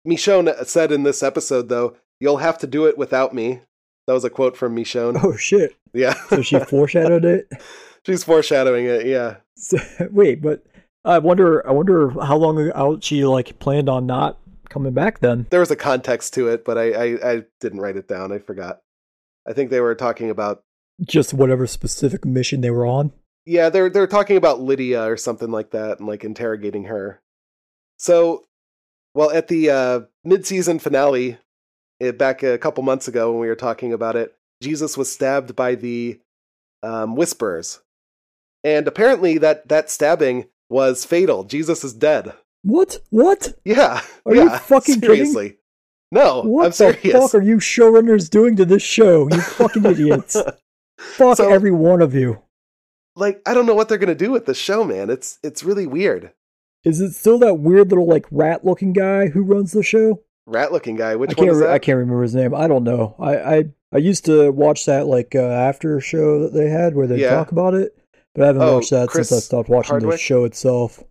[0.07, 3.61] Michonne said in this episode though, you'll have to do it without me.
[4.07, 5.21] That was a quote from Michonne.
[5.21, 5.75] Oh, shit.
[5.97, 6.13] Yeah.
[6.29, 7.49] So she foreshadowed it?
[8.05, 9.05] She's foreshadowing it.
[9.05, 9.37] Yeah.
[9.55, 9.77] So,
[10.11, 10.63] wait, but
[11.03, 14.39] I wonder, I wonder how long out she, like, planned on not
[14.69, 15.47] coming back then.
[15.49, 18.31] There was a context to it, but I I, I didn't write it down.
[18.31, 18.79] I forgot.
[19.47, 20.63] I think they were talking about
[21.05, 23.13] Just whatever specific mission they were on.
[23.45, 27.21] Yeah, they're they're talking about Lydia or something like that and like interrogating her.
[27.97, 28.43] So,
[29.15, 31.39] well, at the uh, mid-season finale,
[31.99, 35.55] eh, back a couple months ago when we were talking about it, Jesus was stabbed
[35.55, 36.19] by the
[36.83, 37.81] um, Whisperers,
[38.63, 41.43] and apparently that that stabbing was fatal.
[41.43, 42.33] Jesus is dead.
[42.63, 42.99] What?
[43.09, 43.53] What?
[43.63, 45.15] Yeah, Are you yeah, fucking kidding?
[45.15, 45.57] seriously.
[46.11, 49.27] No, What I'm the fuck are you showrunners doing to this show?
[49.29, 50.37] You fucking idiots.
[50.97, 52.41] Fuck So- every one of you.
[53.15, 55.09] like, I don't know what they're gonna do with the show, man.
[55.09, 56.31] It's it's really weird.
[56.83, 60.23] Is it still that weird little like rat looking guy who runs the show?
[60.45, 61.17] Rat-looking guy.
[61.17, 61.71] Which I one is that?
[61.71, 62.55] I can't remember his name.
[62.55, 63.15] I don't know.
[63.19, 63.63] I, I
[63.93, 67.29] I used to watch that like uh, after show that they had where they Yeah.
[67.35, 67.97] talk about it,
[68.35, 71.03] but I haven't Oh, watched that since I stopped watching the show itself.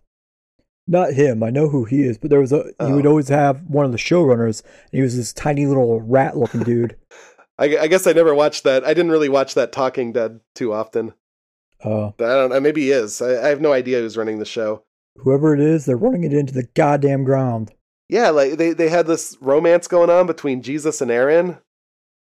[0.89, 1.43] Not him.
[1.43, 2.95] I know who he is, but there was a he Oh.
[2.95, 6.95] would always have one of the showrunners, and he was this tiny little rat-looking dude.
[7.59, 8.85] I, I guess I never watched that.
[8.85, 11.13] I didn't really watch that Talking Dead too often.
[11.83, 12.59] Uh, But I don't know.
[12.59, 13.21] Maybe he is.
[13.21, 14.83] I, I have no idea who's running the show.
[15.17, 17.71] whoever it is, they're running it into the goddamn ground.
[18.09, 21.57] Yeah, like they, they had this romance going on between Jesus and Aaron,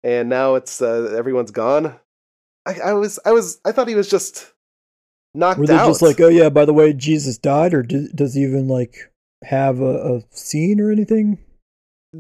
[0.03, 1.99] and now it's uh, everyone's gone.
[2.67, 4.53] I, I was I was I thought he was just
[5.35, 5.87] knocked Were they out.
[5.87, 9.13] just like, oh yeah, by the way, Jesus died, or do, does he even like
[9.45, 11.39] have a, a scene or anything?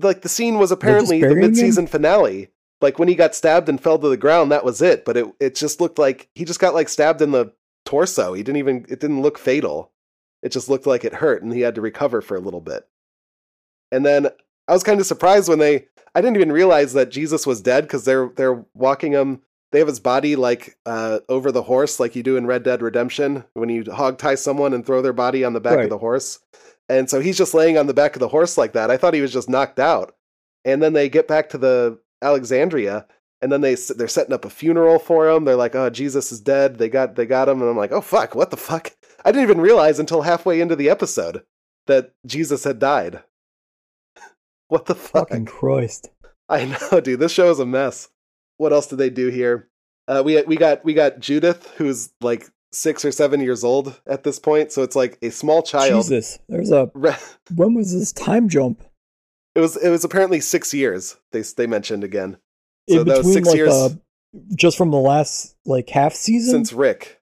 [0.03, 2.49] like the scene was apparently the mid-season finale.
[2.81, 5.05] Like when he got stabbed and fell to the ground, that was it.
[5.05, 7.53] But it it just looked like he just got like stabbed in the
[7.85, 8.35] torso.
[8.35, 9.93] He didn't even it didn't look fatal.
[10.43, 12.87] It just looked like it hurt, and he had to recover for a little bit.
[13.91, 14.29] And then
[14.69, 15.87] I was kind of surprised when they
[16.17, 19.43] I didn't even realize that Jesus was dead because they're they're walking him.
[19.73, 22.81] They have his body like uh, over the horse, like you do in Red Dead
[22.81, 25.85] Redemption, when you hog tie someone and throw their body on the back Right.
[25.85, 26.39] of the horse.
[26.89, 28.91] And so he's just laying on the back of the horse like that.
[28.91, 30.15] I thought he was just knocked out.
[30.65, 33.07] And then they get back to the Alexandria,
[33.43, 35.45] and then they they're setting up a funeral for him.
[35.45, 38.01] They're like, "Oh, Jesus is dead." They got they got him, and I'm like, "Oh
[38.01, 38.93] fuck, what the fuck?"
[39.25, 41.43] I didn't even realize until halfway into the episode
[41.87, 43.23] that Jesus had died.
[44.69, 45.29] What the fuck?
[45.29, 46.11] Fucking Christ!
[46.49, 47.21] I know, dude.
[47.21, 48.09] This show is a mess.
[48.57, 49.69] What else did they do here?
[50.09, 54.25] Uh, we we got we got Judith, who's like six or seven years old at
[54.25, 56.05] this point, so it's like a small child.
[56.05, 56.87] Jesus, there's a
[57.55, 58.83] when was this time jump?
[59.55, 61.17] It was it was apparently six years.
[61.33, 62.39] They they mentioned again.
[62.89, 63.89] So in that was between six like years uh,
[64.55, 66.53] just from the last like half season.
[66.53, 67.21] since Rick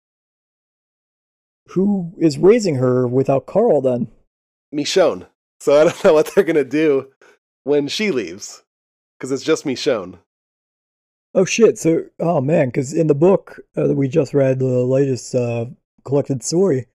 [1.69, 4.09] Who is raising her without Carl then?
[4.75, 5.27] Michonne.
[5.61, 7.11] So I don't know what they're gonna do
[7.65, 8.63] when she leaves
[9.19, 10.19] because it's just Michonne.
[11.35, 11.79] Oh shit!
[11.79, 15.67] So oh man, because in the book uh, that we just read, the latest uh,
[16.05, 16.87] collected story,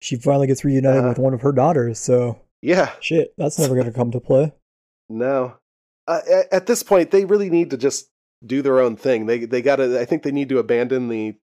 [0.00, 1.08] she finally gets reunited Uh-huh.
[1.10, 1.98] with one of her daughters.
[1.98, 4.52] So Yeah, shit, that's never gonna come to play.
[5.08, 5.56] no.
[6.08, 8.10] Uh, at, at this point, they really need to just
[8.44, 9.26] do their own thing.
[9.26, 9.98] They they gotta.
[10.00, 11.34] I think they need to abandon the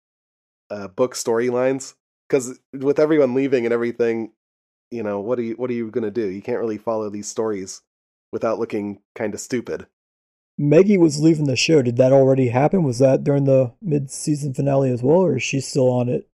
[0.70, 1.96] uh, book storylines
[2.30, 4.32] because with everyone leaving and everything,
[4.92, 6.28] you know what are you what are you gonna do?
[6.30, 7.82] You can't really follow these stories
[8.34, 9.88] without looking kind of stupid.
[10.58, 11.82] Maggie was leaving the show.
[11.82, 12.84] Did that already happen?
[12.84, 16.28] Was that during the mid-season finale as well, or is she still on it?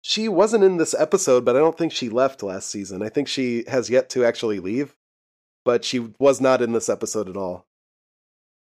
[0.00, 3.02] She wasn't in this episode, but I don't think she left last season.
[3.02, 4.94] I think she has yet to actually leave,
[5.64, 7.66] but she was not in this episode at all.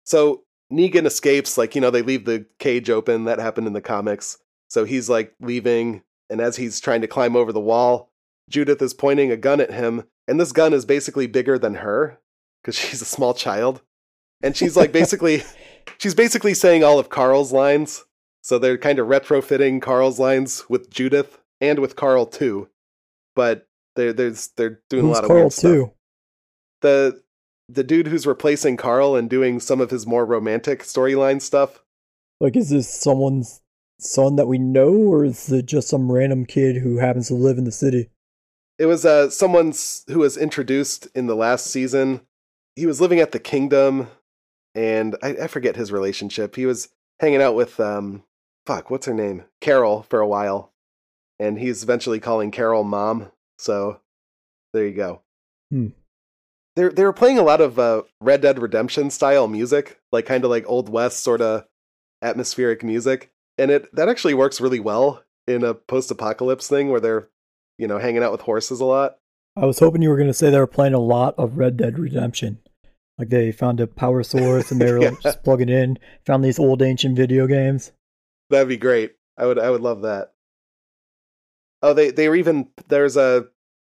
[0.04, 3.24] So Negan escapes, like, you know, they leave the cage open.
[3.24, 4.38] That happened in the comics.
[4.68, 8.12] So he's like leaving, and as he's trying to climb over the wall,
[8.50, 12.20] Judith is pointing a gun at him, and this gun is basically bigger than her
[12.62, 13.82] because she's a small child.
[14.44, 15.44] And she's like basically,
[15.98, 18.06] she's basically saying all of Carl's lines.
[18.42, 22.70] So they're kind of retrofitting Carl's lines with Judith and with Carl too.
[23.36, 25.72] But they're they're they're doing a lot of Carl weird stuff.
[25.72, 25.92] too?
[26.82, 27.22] The
[27.70, 31.84] the dude who's replacing Carl and doing some of his more romantic storyline stuff.
[32.40, 33.62] Like, is this someone's
[34.00, 37.58] son that we know, or is it just some random kid who happens to live
[37.58, 38.10] in the city?
[38.78, 42.22] It was uh someone's who was introduced in the last season.
[42.76, 44.08] He was living at the kingdom,
[44.76, 46.56] and I, I forget his relationship.
[46.56, 48.24] He was hanging out with um
[48.66, 49.44] fuck, what's her name?
[49.60, 50.72] Carol for a while.
[51.40, 53.32] And he's eventually calling Carol mom.
[53.58, 54.00] So
[54.74, 55.22] there you go.
[55.70, 55.88] Hmm.
[56.76, 60.44] They they were playing a lot of uh, Red Dead Redemption style music, like kind
[60.44, 61.66] of like old west sort of
[62.22, 67.02] atmospheric music, and it that actually works really well in a post apocalypse thing where
[67.02, 67.28] they're
[67.78, 69.18] you know hanging out with horses a lot.
[69.56, 71.78] I was hoping you were going to say they were playing a lot of Red
[71.78, 72.60] Dead Redemption.
[73.18, 76.58] Like they found a power source and they were like, just plugging in, found these
[76.60, 77.92] old ancient video games.
[78.50, 79.14] That'd be great.
[79.38, 80.34] I would I would love that.
[81.82, 83.48] Oh, they they were even there's a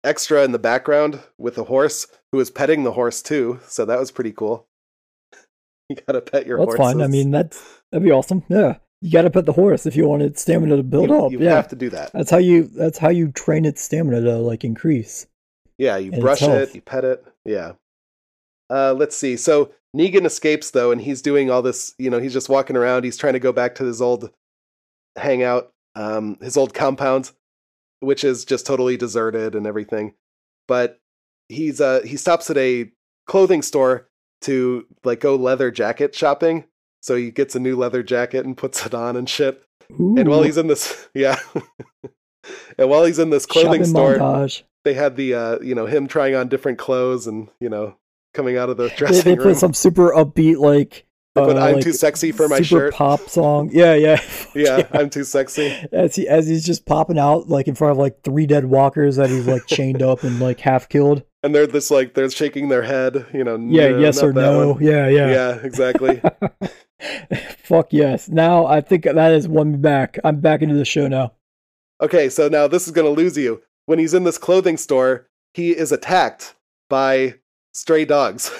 [0.04, 3.98] extra in the background with a horse who was petting the horse too, so that
[3.98, 4.66] was pretty cool.
[5.90, 6.92] You gotta pet your That's horses.
[6.92, 7.00] fine.
[7.02, 8.44] I mean, that's that'd be awesome.
[8.50, 11.16] Yeah, you got to pet the horse if you want its stamina to build you,
[11.24, 11.32] up.
[11.32, 12.12] you yeah, have to do that.
[12.12, 15.26] that's how you that's how you train its stamina to like increase.
[15.78, 17.24] Yeah, you and brush it, you pet it.
[17.44, 17.72] Yeah.
[18.68, 19.36] Uh, let's see.
[19.36, 21.94] So Negan escapes though, and he's doing all this.
[21.98, 23.04] You know, he's just walking around.
[23.04, 24.30] He's trying to go back to his old
[25.16, 27.30] hangout, um, his old compound,
[28.00, 30.14] which is just totally deserted and everything.
[30.66, 30.98] But
[31.48, 32.90] he's uh he stops at a
[33.26, 34.08] clothing store
[34.42, 36.64] to like go leather jacket shopping.
[37.00, 39.62] So he gets a new leather jacket and puts it on and shit.
[39.88, 41.38] And while he's in this, yeah.
[42.78, 44.62] and while he's in this clothing shopping store, montage.
[44.84, 47.96] They had the uh you know him trying on different clothes and you know
[48.34, 51.04] coming out of the They, dressing they room put some super upbeat like
[51.36, 52.94] Uh, I'm like, too sexy for my super shirt.
[52.94, 53.70] pop song.
[53.72, 54.20] Yeah, yeah.
[54.54, 55.68] Yeah, I'm too sexy.
[55.92, 59.16] As he as he's just popping out like in front of like three dead walkers
[59.16, 61.22] that he's like chained up and like half killed.
[61.44, 63.56] And they're just like they're shaking their head, you know.
[63.56, 64.72] Yeah, no, yes or no.
[64.72, 64.82] one.
[64.82, 65.30] Yeah, yeah.
[65.30, 66.20] Yeah, exactly.
[67.58, 68.28] Fuck yes.
[68.28, 70.18] Now I think that has won me back.
[70.24, 71.32] I'm back into the show now.
[72.00, 73.62] okay, so now this is gonna lose you.
[73.88, 76.54] When he's in this clothing store, he is attacked
[76.90, 77.36] by
[77.72, 78.50] stray dogs.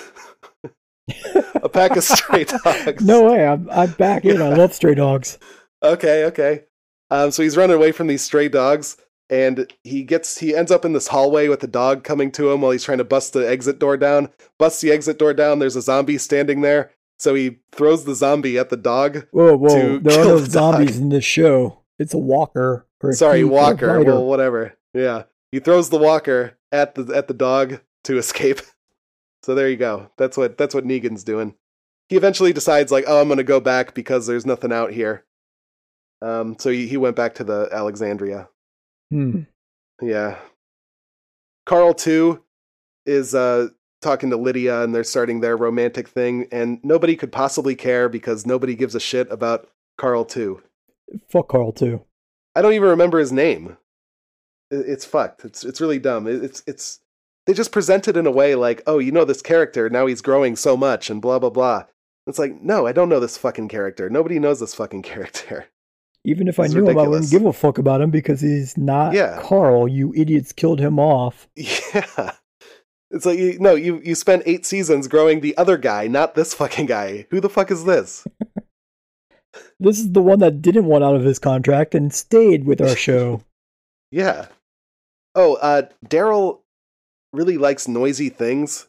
[1.62, 3.05] A pack of stray dogs.
[3.05, 3.47] No way.
[3.47, 4.41] I'm I'm back in.
[4.41, 5.39] I love stray dogs.
[5.83, 6.64] Okay, okay.
[7.11, 8.97] Um, so he's running away from these stray dogs,
[9.29, 12.62] and he gets he ends up in this hallway with the dog coming to him
[12.62, 14.31] while he's trying to bust the exit door down.
[14.59, 15.59] Busts the exit door down.
[15.59, 19.26] There's a zombie standing there, so he throws the zombie at the dog.
[19.33, 19.99] Whoa, whoa.
[19.99, 21.03] There are no the zombies dog.
[21.03, 21.81] in this show.
[21.99, 22.87] It's a walker.
[23.12, 24.03] Sorry, he- or a Walker.
[24.05, 24.74] Well, whatever.
[24.99, 28.61] Yeah, he throws the walker at the at the dog to escape.
[29.45, 30.11] So there you go.
[30.19, 31.55] That's what that's what Negan's doing.
[32.09, 35.25] He eventually decides like, oh, I'm gonna go back because there's nothing out here.
[36.21, 38.49] Um, so he, he went back to the Alexandria.
[39.11, 39.43] Hmm.
[40.03, 40.39] Yeah.
[41.67, 42.43] Carl too
[43.07, 43.69] is uh
[44.03, 48.45] talking to Lydia and they're starting their romantic thing and nobody could possibly care because
[48.45, 50.61] nobody gives a shit about Carl too.
[51.31, 52.03] Fuck Carl too.
[52.55, 53.79] I don't even remember his name.
[54.71, 55.45] It's fucked.
[55.45, 56.27] It's it's really dumb.
[56.27, 57.01] It- It's it's
[57.47, 60.21] they just present it in a way like, "Oh, you know this character, now he's
[60.21, 61.85] growing so much and blah blah blah."
[62.27, 64.11] It's like, "No, I don't know this fucking character.
[64.11, 65.66] Nobody knows this fucking character."
[66.25, 69.14] Even if I knew him, I wouldn't give a fuck about him because he's not
[69.14, 69.41] Yeah.
[69.41, 69.89] Carl.
[69.89, 71.49] You idiots killed him off.
[71.57, 72.33] Yeah.
[73.11, 76.53] It's like you no, you you spent 8 seasons growing the other guy, not this
[76.53, 77.27] fucking guy.
[77.31, 78.27] Who the fuck is this?
[79.81, 82.97] This is the one that didn't want out of his contract and stayed with our
[82.97, 83.43] show.
[84.11, 84.47] Yeah.
[85.35, 86.61] Oh, uh Daryl
[87.33, 88.89] really likes noisy things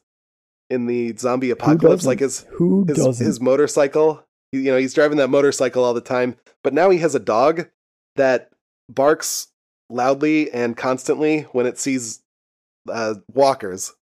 [0.69, 3.25] in the zombie apocalypse, like his Who his, doesn't?
[3.25, 4.23] his motorcycle.
[4.51, 7.67] You know, he's driving that motorcycle all the time, but now he has a dog
[8.15, 8.51] that
[8.89, 9.47] barks
[9.89, 12.21] loudly and constantly when it sees
[12.89, 13.93] uh, walkers,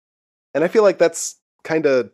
[0.55, 2.11] and I feel like that's kind of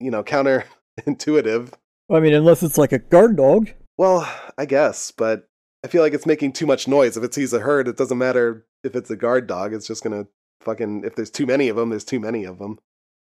[0.00, 1.72] you know counterintuitive.
[2.10, 3.70] I mean, unless it's like a guard dog.
[3.96, 5.48] Well, I guess, but
[5.84, 7.16] I feel like it's making too much noise.
[7.16, 9.72] If it sees a herd, it doesn't matter if it's a guard dog.
[9.74, 10.26] It's just gonna
[10.60, 11.04] fucking.
[11.04, 12.78] If there's too many of them, there's too many of them.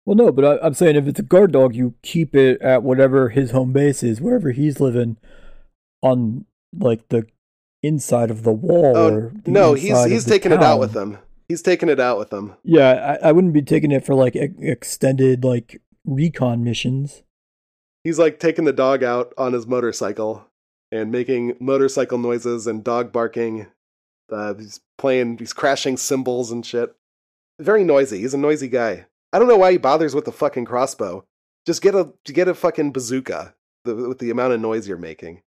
[0.06, 2.84] Well, no, but I, I'm saying if it's a guard dog, you keep it at
[2.84, 5.18] whatever his home base is, wherever he's living,
[6.02, 6.46] on
[6.78, 7.26] like the
[7.82, 8.98] inside of the wall.
[8.98, 11.20] Oh or the no, he's he's taking it out with them.
[11.50, 12.56] He's taking it out with them.
[12.64, 17.24] Yeah, I, I wouldn't be taking it for like e- extended like recon missions.
[18.04, 20.48] He's like taking the dog out on his motorcycle
[20.92, 23.68] and making motorcycle noises and dog barking.
[24.34, 26.96] Uh, he's playing, he's crashing cymbals and shit.
[27.60, 28.20] Very noisy.
[28.22, 29.06] He's a noisy guy.
[29.32, 31.26] I don't know why he bothers with the fucking crossbow.
[31.66, 33.56] Just get a get a fucking bazooka
[33.86, 35.42] the, with the amount of noise you're making.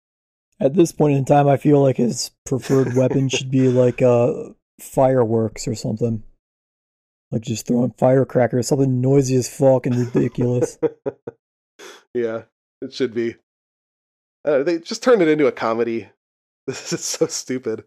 [0.59, 4.51] At this point in time, I feel like his preferred weapon should be like uh
[4.80, 6.22] fireworks or something.
[7.30, 10.78] Like just throwing firecrackers, something noisy as fuck and ridiculous.
[12.14, 12.43] yeah,
[12.80, 13.34] it should be.
[14.45, 16.09] Uh, they just turned it into a comedy.
[16.66, 17.84] This is so stupid.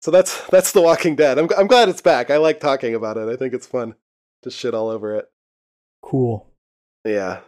[0.00, 1.38] So that's that's The Walking Dead.
[1.38, 2.30] I'm I'm glad it's back.
[2.30, 3.28] I like talking about it.
[3.28, 3.94] I think it's fun
[4.42, 5.28] to shit all over it.
[6.02, 6.46] cool.
[7.04, 7.40] Yeah.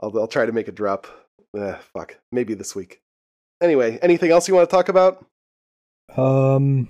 [0.00, 1.06] I'll I'll try to make a drop.
[1.56, 2.18] Eh, fuck.
[2.32, 3.02] Maybe this week.
[3.60, 5.24] Anyway, anything else you want to talk about?
[6.16, 6.88] Um,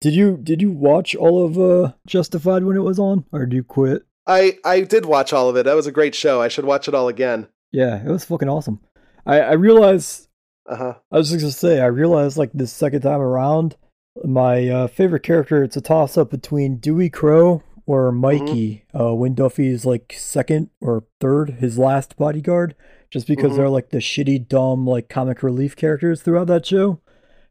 [0.00, 3.54] did you did you watch all of uh Justified when it was on, or did
[3.56, 4.02] you quit?
[4.26, 5.64] I I did watch all of it.
[5.64, 6.40] That was a great show.
[6.42, 7.48] I should watch it all again.
[7.72, 8.80] Yeah, it was fucking awesome.
[9.24, 10.25] I I realized
[10.68, 10.94] Uh huh.
[11.12, 13.76] I was just gonna say I realized like the second time around,
[14.24, 18.84] my uh, favorite character it's a toss up between Dewey Crowe or Mikey.
[18.98, 22.74] Uh, Wynn Duffy is like second or third, his last bodyguard,
[23.10, 23.56] just because Mhm.
[23.56, 27.00] they're like the shitty, dumb, like comic relief characters throughout that show.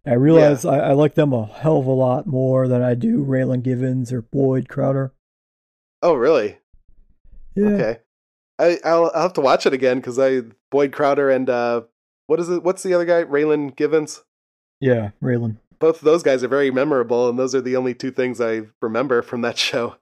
[0.05, 3.25] I realize I, I like them a hell of a lot more than I do
[3.25, 5.13] Raylan Givens or Boyd Crowder.
[6.03, 6.57] Oh really?
[7.55, 7.99] Yeah, Okay.
[8.59, 11.81] I I'll I'll have to watch it again because I Boyd Crowder and uh
[12.27, 12.63] what is it?
[12.63, 13.23] What's the other guy?
[13.23, 14.23] Raylan Givens.
[14.79, 15.57] yeah, Raylan.
[15.79, 18.61] Both of those guys are very memorable, and those are the only two things I
[18.81, 19.95] remember from that show.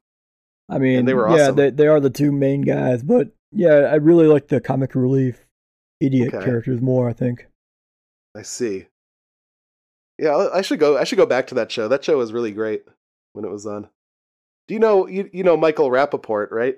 [0.69, 1.39] I mean, they were awesome.
[1.39, 4.95] yeah, they they are the two main guys, but yeah, I really like the comic
[4.95, 5.45] relief
[5.99, 6.43] idiot Okay.
[6.45, 7.09] characters more.
[7.09, 7.47] I think.
[8.35, 8.85] I see.
[10.19, 10.97] Yeah, I I should go.
[10.97, 11.87] I should go back to that show.
[11.87, 12.83] That show was really great
[13.33, 13.89] when it was on.
[14.67, 16.77] Do you know you you know Michael Rapaport, right?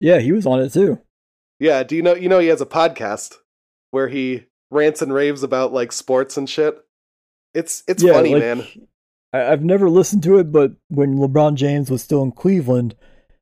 [0.00, 1.00] Yeah, he was on it too.
[1.58, 1.82] Yeah.
[1.82, 3.36] Do you know you know he has a podcast
[3.90, 6.76] where he rants and raves about like sports and shit.
[7.54, 8.66] It's it's yeah, funny, like, man.
[9.32, 12.94] I, I've never listened to it, but when LeBron James was still in Cleveland,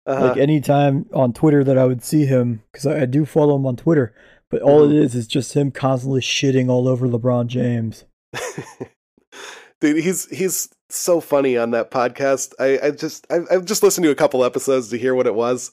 [0.06, 3.56] Uh, Like anytime on Twitter that I would see him, because I, I do follow
[3.56, 4.12] him on Twitter,
[4.50, 4.96] but all Mm-hmm.
[4.96, 8.04] it is is just him constantly shitting all over LeBron James.
[9.80, 12.52] dude, he's he's so funny on that podcast.
[12.58, 15.34] I, I just I, I've just listened to a couple episodes to hear what it
[15.34, 15.72] was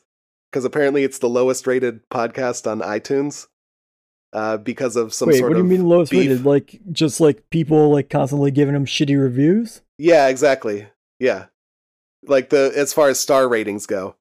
[0.52, 3.48] because apparently it's the lowest rated podcast on iTunes
[4.34, 6.30] uh, because of some Wait, sort what do you of mean lowest beef.
[6.30, 6.46] rated?
[6.46, 9.82] Like just like people like constantly giving him shitty reviews?
[9.98, 10.88] Yeah, exactly.
[11.20, 11.46] Yeah.
[12.26, 14.16] Like the as far as star ratings go.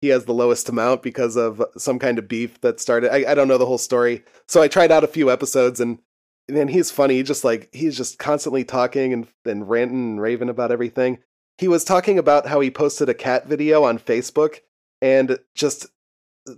[0.00, 3.12] He has the lowest amount because of some kind of beef that started.
[3.12, 4.22] I, I don't know the whole story.
[4.46, 5.98] So I tried out a few episodes and
[6.48, 7.14] man, he's funny.
[7.14, 11.18] He just like he's just constantly talking and, and ranting and raving about everything.
[11.58, 14.60] He was talking about how he posted a cat video on Facebook
[15.02, 15.86] and just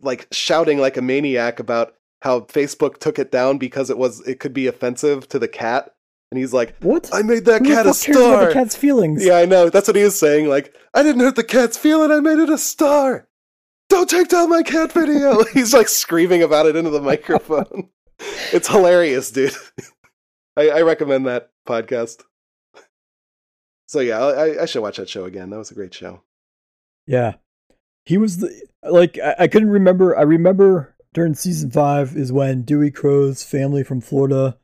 [0.03, 4.41] like shouting like a maniac about how Facebook took it down because it was it
[4.41, 5.91] could be offensive to the cat.
[6.31, 7.11] And he's like, What?
[7.13, 8.47] I made that Who cat a cares about star.
[8.47, 9.25] the cat's feelings?
[9.25, 9.69] Yeah, I know.
[9.69, 10.49] That's what he was saying.
[10.49, 12.13] Like, I didn't hurt the cat's feeling.
[12.13, 13.27] I made it a star.
[13.89, 15.43] Don't take down my cat video.
[15.53, 17.89] He's like screaming about it into the microphone.
[18.53, 19.55] it's hilarious, dude.
[20.57, 22.23] I, I recommend that podcast.
[23.89, 25.51] So yeah, I, I should watch that show again.
[25.51, 26.23] That was a great show.
[27.09, 27.35] Yeah.
[28.05, 32.63] He was the like I, I couldn't remember I remember during season five is when
[32.63, 34.59] Dewey Crowe's family from Florida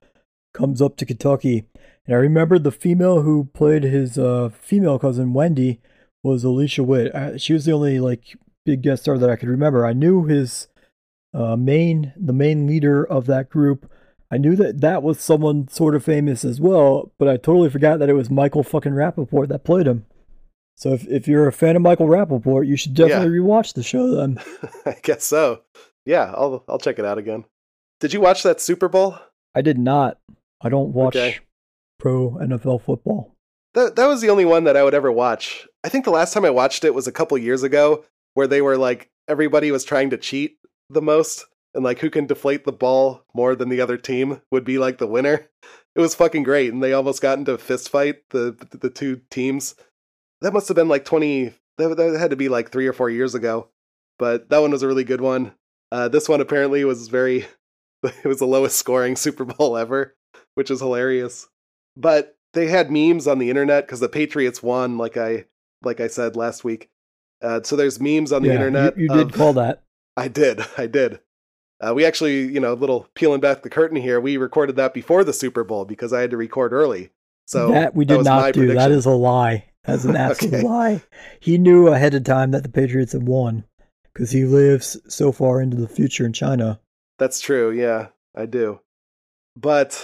[0.55, 1.67] comes up to Kentucky.
[2.07, 5.81] And I remember the female who played his uh female cousin Wendy
[6.23, 7.15] was Alicia Witt.
[7.15, 9.85] I, she was the only like big guest star that I could remember.
[9.85, 10.69] I knew his
[11.35, 13.91] uh main the main leader of that group.
[14.31, 18.01] I knew that that was someone sort of famous as well, but I totally forgot
[18.01, 20.05] that it was Michael fucking Rapaport that played him.
[20.77, 24.15] So if, if you're a fan of Michael Rapaport, you should definitely rewatch the show
[24.15, 24.39] then.
[24.87, 25.63] I guess so.
[26.07, 27.45] Yeah, I'll I'll check it out again.
[28.01, 29.19] Did you watch that Super Bowl?
[29.55, 30.19] I did not.
[30.63, 31.39] I don't watch Okay.
[31.99, 33.35] pro NFL football.
[33.75, 35.67] That that was the only one that I would ever watch.
[35.85, 38.05] I think the last time I watched it was a couple years ago,
[38.35, 40.57] where they were like everybody was trying to cheat
[40.89, 41.45] the most,
[41.75, 44.99] and like who can deflate the ball more than the other team would be like
[44.99, 45.49] the winner.
[45.95, 49.23] It was fucking great, and they almost got into a fist fight the the two
[49.31, 49.75] teams.
[50.43, 51.55] That must have been like twenty.
[51.79, 53.69] That, that had to be like three or four years ago,
[54.19, 55.53] but that one was a really good one.
[55.93, 57.47] Uh, this one apparently was very.
[58.23, 60.15] It was the lowest scoring Super Bowl ever,
[60.55, 61.49] which is hilarious.
[61.97, 65.47] But they had memes on the internet because the Patriots won, like I
[65.83, 66.89] like I said last week.
[67.43, 68.97] Uh, so there's memes on the yeah, internet.
[68.97, 69.83] you, you did of- call that.
[70.17, 71.21] I did, I did.
[71.81, 74.21] Uh, we actually, you know, a little peeling back the curtain here.
[74.21, 77.11] We recorded that before the Super Bowl because I had to record early.
[77.47, 78.61] So that we did my not do.
[78.61, 78.93] That prediction.
[78.93, 79.65] is a lie.
[79.85, 80.63] That's an absolute Okay.
[80.63, 81.03] lie.
[81.41, 83.65] He knew ahead of time that the Patriots had won
[84.17, 86.81] because he lives so far into the future in China.
[87.19, 87.71] That's true.
[87.71, 88.81] Yeah, I do.
[89.55, 90.03] But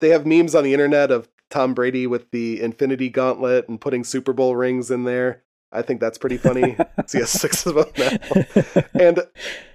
[0.00, 4.04] they have memes on the internet of Tom Brady with the Infinity Gauntlet and putting
[4.04, 5.42] Super Bowl rings in there.
[5.70, 6.78] I think that's pretty funny.
[7.12, 8.82] he has six of them now.
[8.98, 9.20] And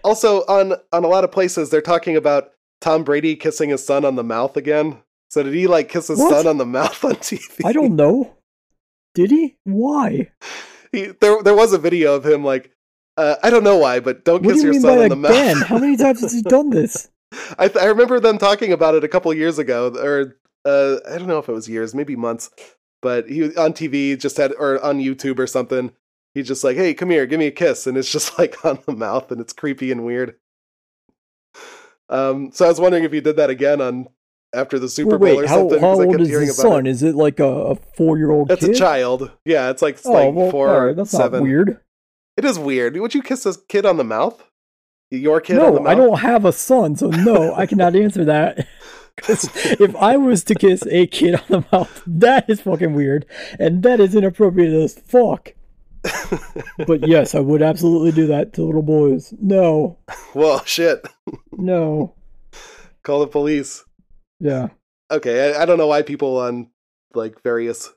[0.04, 2.50] also on on a lot of places they're talking about
[2.82, 5.04] Tom Brady kissing his son on the mouth again.
[5.30, 6.32] So did he like kiss his What?
[6.32, 7.62] son on the mouth on TV?
[7.64, 8.38] I don't know.
[9.14, 9.58] Did he?
[9.66, 10.32] Why?
[10.92, 12.72] He, there there was a video of him like
[13.18, 15.28] uh, I don't know why, but don't What kiss do you your son on the
[15.30, 15.58] again?
[15.60, 15.68] mouth.
[15.68, 17.10] How many times has he done this?
[17.60, 21.18] I, th- I remember them talking about it a couple years ago, or uh, I
[21.18, 22.50] don't know if it was years, maybe months.
[23.02, 25.92] But he on TV just had, or on YouTube or something.
[26.34, 28.80] He's just like, "Hey, come here, give me a kiss," and it's just like on
[28.86, 30.36] the mouth, and it's creepy and weird.
[32.10, 34.08] Um, so I was wondering if you did that again on
[34.54, 35.80] after the Super Well, Bowl wait, or how, something.
[35.82, 36.88] how old is his son?
[36.88, 36.92] It.
[36.92, 38.76] Is it like a, a four-year-old That's kid?
[38.76, 39.32] a child.
[39.46, 41.40] Yeah, it's like Oh, like well, four, right, that's seven.
[41.40, 41.80] not weird.
[42.38, 42.96] It is weird.
[42.98, 44.44] Would you kiss a kid on the mouth?
[45.10, 45.92] Your kid on the No, mouth?
[45.92, 48.68] I don't have a son, so no, I cannot answer that.
[49.28, 53.26] if I was to kiss a kid on the mouth, that is fucking weird,
[53.60, 55.54] and that is inappropriate as fuck.
[56.86, 59.34] But yes, I would absolutely do that to little boys.
[59.42, 59.98] No,
[60.36, 61.08] Well, shit.
[61.54, 62.14] no,
[63.04, 63.84] Call the police.
[64.40, 64.68] yeah.
[65.10, 66.70] okay, I, I don't know why people on
[67.14, 67.90] like various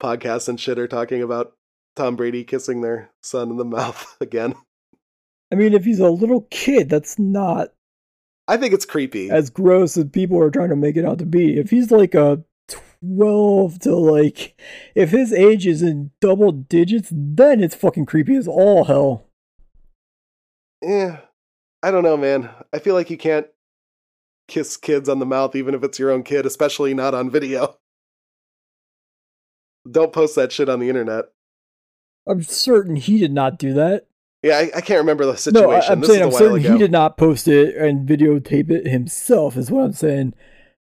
[0.00, 1.54] podcasts and shit are talking about
[1.98, 4.54] Tom Brady kissing their son in the mouth again.
[5.52, 7.68] I mean, if he's a little kid, that's not
[8.46, 9.30] I think it's creepy.
[9.30, 11.58] as gross as people are trying to make it out to be.
[11.58, 12.44] If he's like a
[13.02, 14.58] 12 to like,
[14.94, 19.26] if his age is in double digits, then it's fucking creepy as all hell.
[20.82, 21.20] yeah,
[21.82, 22.50] I don't know, man.
[22.72, 23.46] I feel like you can't
[24.48, 27.76] kiss kids on the mouth, even if it's your own kid, especially not on video.
[29.90, 31.26] Don't post that shit on the internet.
[32.28, 34.06] I'm certain he did not do that.
[34.42, 35.68] Yeah, I, I can't remember the situation.
[35.68, 36.72] No, I, am saying I'm certain ago.
[36.72, 39.56] he did not post it and videotape it himself.
[39.56, 40.34] Is what I'm saying.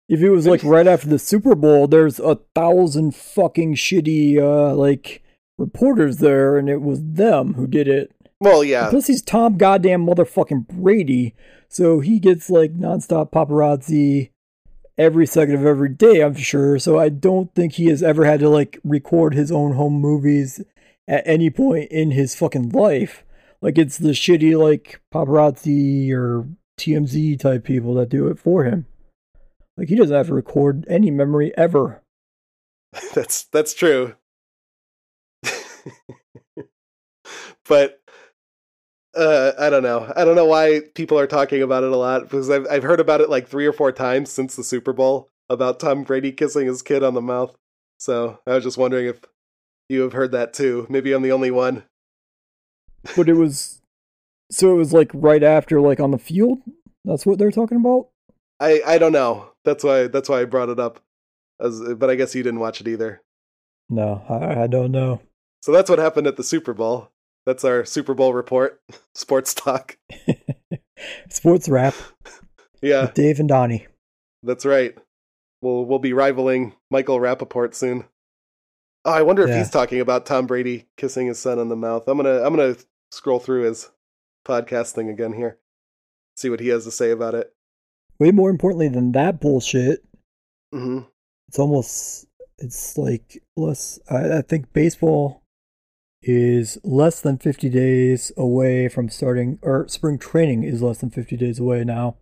[0.10, 4.76] If it was like right after the Super Bowl, there's a thousand fucking shitty uh
[4.76, 5.24] like
[5.58, 8.14] reporters there, and it was them who did it.
[8.40, 11.34] Well, yeah, Plus, he's Tom goddamn motherfucking Brady,
[11.70, 14.30] so he gets like nonstop paparazzi
[14.98, 16.22] every second of every day.
[16.22, 16.80] I'm sure.
[16.80, 20.62] So I don't think he has ever had to like record his own home movies
[21.08, 23.24] at any point in his fucking life.
[23.62, 26.47] Like it's the shitty like paparazzi or
[26.78, 28.86] TMZ type people that do it for him.
[29.78, 32.01] Like he doesn't have to record any memory ever.
[33.14, 34.16] that's that's true.
[37.68, 38.01] but
[39.16, 40.12] uh, I don't know.
[40.16, 42.99] I don't know why people are talking about it a lot because I've I've heard
[42.99, 46.68] about it like three or four times since the Super Bowl about Tom Brady kissing
[46.68, 47.55] his kid on the mouth.
[47.99, 49.22] So I was just wondering if
[49.90, 50.86] you have heard that too.
[50.90, 51.84] Maybe I'm the only one.
[53.16, 53.82] But it was
[54.52, 56.60] so it was like right after like on the field.
[57.06, 58.10] That's what they're talking about.
[58.60, 59.52] I I don't know.
[59.66, 61.00] That's why that's why I brought it up.
[61.60, 63.22] As, but I guess you didn't watch it either.
[63.90, 65.22] No, I, I don't know.
[65.62, 67.10] So that's what happened at the Super Bowl.
[67.46, 68.82] That's our Super Bowl report,
[69.16, 69.98] sports talk.
[71.30, 71.94] Sports rap.
[72.82, 73.86] Yeah, Dave and Donnie.
[74.44, 74.98] That's right.
[75.62, 78.06] We'll we'll be rivaling Michael Rapaport soon.
[79.08, 79.60] Oh, I wonder if Yeah.
[79.60, 82.08] he's talking about Tom Brady kissing his son on the mouth.
[82.08, 82.76] I'm gonna I'm gonna
[83.12, 83.89] scroll through his
[84.45, 85.58] podcast thing again here.
[86.36, 87.53] See what he has to say about it.
[88.20, 90.03] Way more importantly than that bullshit,
[90.74, 90.99] hmm
[91.47, 92.28] it's almost
[92.58, 93.97] it's like less.
[94.10, 95.41] I, I think baseball
[96.22, 101.38] is less than 50 days away from starting, or spring training is less than 50
[101.38, 102.18] days away now.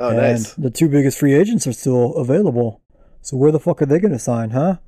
[0.00, 0.54] Oh, and nice.
[0.54, 2.80] The two biggest free agents are still available.
[3.20, 4.78] So where the fuck are they going to sign, huh?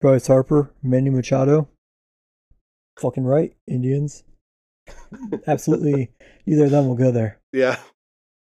[0.00, 1.68] Bryce Harper, Manny Machado.
[2.98, 4.24] Fucking right, Indians.
[5.46, 6.10] Absolutely,
[6.46, 7.38] neither of them will go there.
[7.52, 7.78] Yeah.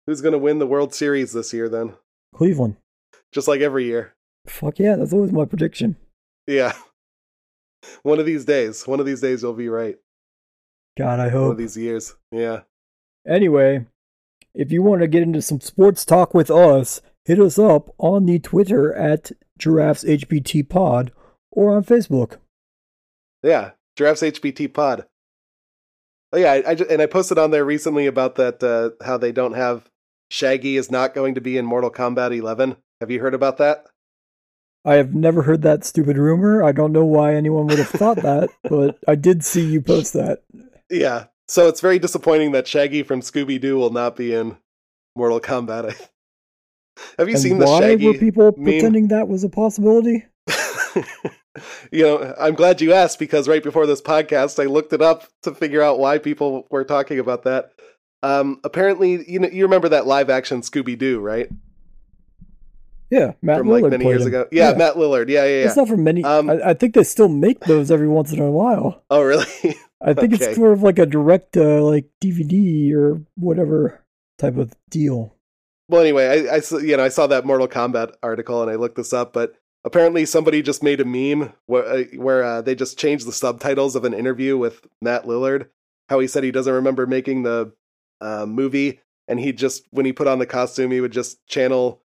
[0.05, 1.93] Who's gonna win the World Series this year then?
[2.35, 2.77] Cleveland.
[3.31, 4.13] Just like every year.
[4.47, 5.95] Fuck yeah, that's always my prediction.
[6.47, 6.73] Yeah.
[8.03, 8.87] One of these days.
[8.87, 9.97] One of these days you'll be right.
[10.97, 11.43] God, I hope.
[11.43, 12.15] One of these years.
[12.31, 12.61] Yeah.
[13.27, 13.85] Anyway,
[14.53, 18.25] if you want to get into some sports talk with us, hit us up on
[18.25, 21.11] the Twitter at Giraffes HBT Pod
[21.51, 22.37] or on Facebook.
[23.43, 25.05] Yeah, Giraffes HBT Pod.
[26.31, 29.17] Oh yeah, I, I ju- and I posted on there recently about that uh, how
[29.17, 29.89] they don't have
[30.29, 32.77] Shaggy is not going to be in Mortal Kombat 11.
[33.01, 33.85] Have you heard about that?
[34.85, 36.63] I have never heard that stupid rumor.
[36.63, 40.13] I don't know why anyone would have thought that, but I did see you post
[40.13, 40.43] that.
[40.89, 41.25] Yeah.
[41.47, 44.57] So it's very disappointing that Shaggy from Scooby Doo will not be in
[45.15, 45.85] Mortal Kombat.
[47.17, 48.05] have you and seen the why Shaggy?
[48.05, 48.65] were people meme?
[48.65, 50.25] pretending that was a possibility?
[51.91, 55.25] you know, I'm glad you asked because right before this podcast, I looked it up
[55.43, 57.71] to figure out why people were talking about that.
[58.21, 61.49] Um, apparently, you know, you remember that live action Scooby Doo, right?
[63.09, 64.27] Yeah, Matt From Lillard like many years him.
[64.27, 64.47] ago.
[64.51, 65.29] Yeah, Matt Lillard.
[65.29, 66.23] Yeah, yeah, It's not from many.
[66.23, 69.03] Um, I, I think they still make those every once in a while.
[69.09, 69.45] Oh, really?
[70.01, 70.45] I think Okay.
[70.45, 74.03] it's sort of like a direct, uh, like DVD or whatever
[74.37, 75.33] type of deal.
[75.89, 78.95] well, anyway, I, I you know I saw that Mortal Kombat article and I looked
[78.95, 82.97] this up, but apparently somebody just made a meme where uh, where uh, they just
[82.97, 85.69] changed the subtitles of an interview with Matt Lillard.
[86.09, 87.73] How he said he doesn't remember making the
[88.21, 92.01] uh, movie, and he just when he put on the costume, he would just channel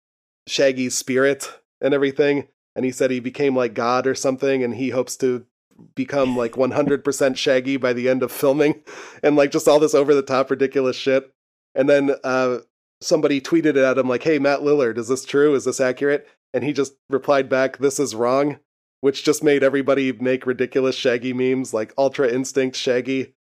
[0.48, 2.48] Shaggy's spirit and everything.
[2.76, 5.46] And he said he became like God or something, and he hopes to
[5.96, 8.82] become like 100% Shaggy by the end of filming,
[9.24, 11.34] and like just all this over the top ridiculous shit.
[11.76, 12.60] And then uh,
[13.02, 15.54] somebody tweeted at him like, "Hey, Matt Lillard, is this true?
[15.54, 18.60] Is this accurate?" And he just replied back, "This is wrong,"
[19.00, 23.36] which just made everybody make ridiculous Shaggy memes like Ultra Instinct Shaggy,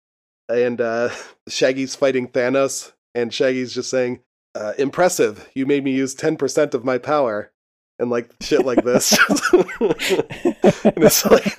[0.50, 1.10] and uh,
[1.48, 4.20] Shaggy's fighting Thanos, and Shaggy's just saying,
[4.56, 5.50] uh, "Impressive!
[5.54, 7.52] You made me use ten percent of my power,"
[8.00, 9.18] and like shit like this.
[9.52, 11.58] and it's like,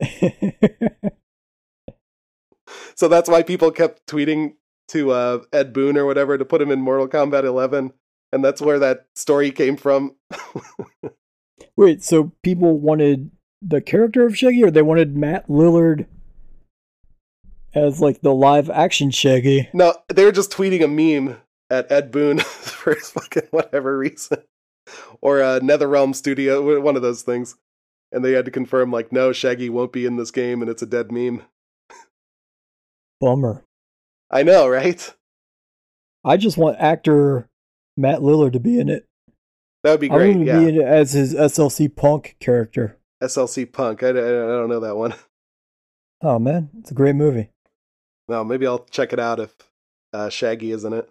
[2.94, 4.54] so that's why people kept tweeting
[4.88, 7.92] to uh, Ed Boon or whatever to put him in Mortal Kombat 11,
[8.32, 10.14] and that's where that story came from.
[11.76, 13.30] Wait, so people wanted
[13.62, 16.06] the character of Shaggy, or they wanted Matt Lillard
[17.74, 19.68] as like the live action Shaggy?
[19.72, 21.38] No, they were just tweeting a meme
[21.70, 24.38] at Ed Boon for fucking whatever reason,
[25.20, 27.56] or uh, NetherRealm Studio, one of those things,
[28.12, 30.82] and they had to confirm like, no, Shaggy won't be in this game, and it's
[30.82, 31.42] a dead meme.
[33.20, 33.64] Bummer.
[34.30, 35.14] I know, right?
[36.24, 37.48] I just want actor
[37.98, 39.04] Matt Lillard to be in it.
[39.84, 40.34] That would be great.
[40.34, 42.96] to Yeah, be as his SLC Punk character.
[43.22, 44.02] SLC Punk.
[44.02, 45.14] I, I, I don't know that one.
[46.20, 47.50] Oh man, it's a great movie.
[48.28, 49.54] No, maybe I'll check it out if
[50.12, 51.08] uh, Shaggy is in it.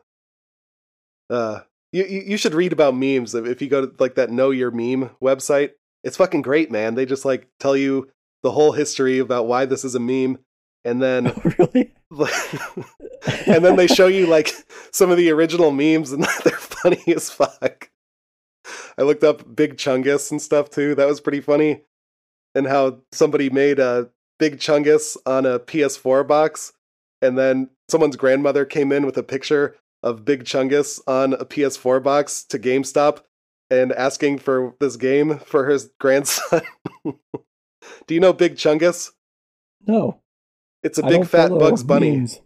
[1.30, 1.62] Uh,
[1.94, 4.70] you, you should read about memes if if you go to like that Know Your
[4.70, 5.72] Meme website.
[6.04, 6.96] It's fucking great, man.
[6.96, 8.10] They just like tell you
[8.44, 10.40] the whole history about why this is a meme,
[10.84, 11.94] and then really?
[13.48, 14.54] and then they show you like
[14.92, 17.90] some of the original memes, and they're funny as fuck.
[18.98, 20.96] I looked up Big Chungus and stuff too.
[20.96, 21.82] That was pretty funny,
[22.56, 24.10] and how somebody made a
[24.40, 26.74] Big Chungus on a PS4 box,
[27.22, 32.02] and then someone's grandmother came in with a picture of Big Chungus on a PS4
[32.04, 33.22] box to GameStop
[33.70, 36.62] and asking for this game for his grandson.
[37.04, 39.12] Do you know Big Chungus?
[39.86, 40.22] No.
[40.84, 42.18] It's a I big fat Bugs Bunny.
[42.18, 42.42] memes.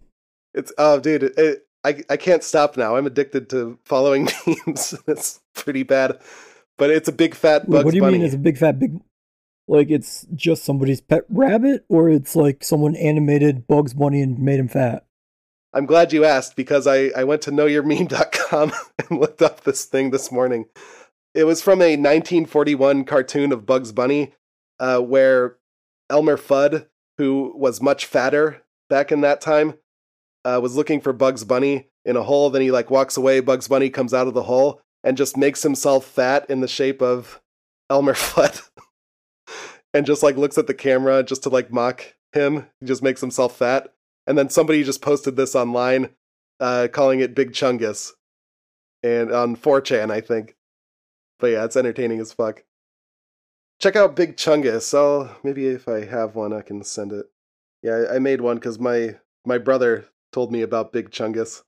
[0.54, 2.96] It's oh, dude, it, it, I I can't stop now.
[2.96, 4.96] I'm addicted to following memes.
[5.08, 6.20] it's pretty bad,
[6.78, 8.18] but it's a big fat Wait, Bugs what do you Bunny.
[8.18, 9.00] mean it's a big fat big
[9.68, 14.60] like it's just somebody's pet rabbit or it's like someone animated Bugs Bunny and made
[14.60, 15.06] him fat?
[15.74, 18.74] I'm glad you asked because I, I went to knowyourmeme.com
[19.10, 20.66] and looked up this thing this morning.
[21.34, 24.34] It was from a 1941 cartoon of Bugs Bunny
[24.82, 25.56] uh, where
[26.10, 26.88] Elmer Fudd,
[27.22, 29.76] who was much fatter back in that time,
[30.44, 32.50] uh, was looking for Bugs Bunny in a hole.
[32.50, 33.42] Then he like walks away.
[33.42, 37.00] Bugs Bunny comes out of the hole and just makes himself fat in the shape
[37.00, 37.40] of
[37.92, 38.68] Elmer Fudd,
[39.94, 42.66] and just like looks at the camera just to like mock him.
[42.80, 43.94] He just makes himself fat.
[44.26, 46.10] And then somebody just posted this online,
[46.60, 48.14] uh, calling it Big Chungus,
[49.04, 50.56] and on 4chan, I think.
[51.40, 52.64] But yeah, it's entertaining as fuck.
[53.82, 54.94] Check out Big Chungus.
[54.96, 57.26] I'll maybe if I have one, I can send it.
[57.82, 61.64] Yeah, I I made one because my my brother told me about Big Chungus,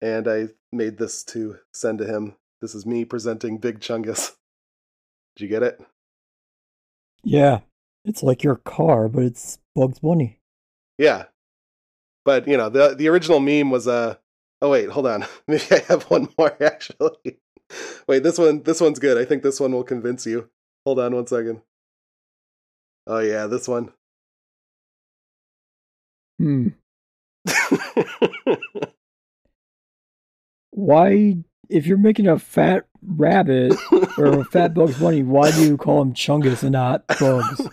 [0.00, 2.36] and I made this to send to him.
[2.62, 4.36] This is me presenting Big Chungus.
[5.36, 5.82] Did you get it?
[7.22, 7.60] Yeah.
[8.06, 10.40] It's like your car, but it's Bugs Bunny.
[10.96, 11.24] Yeah.
[12.24, 14.14] But you know, the the original meme was uh
[14.62, 15.26] oh wait, hold on.
[15.46, 17.38] Maybe I have one more actually.
[18.08, 19.18] wait, this one this one's good.
[19.18, 20.48] I think this one will convince you.
[20.84, 21.62] Hold on one second.
[23.06, 23.92] Oh yeah, this one.
[26.38, 26.68] Hmm.
[30.70, 31.36] Why
[31.70, 33.74] if you're making a fat rabbit
[34.18, 37.68] or a fat Bugs Bunny, why do you call him Chungus and not Bugs?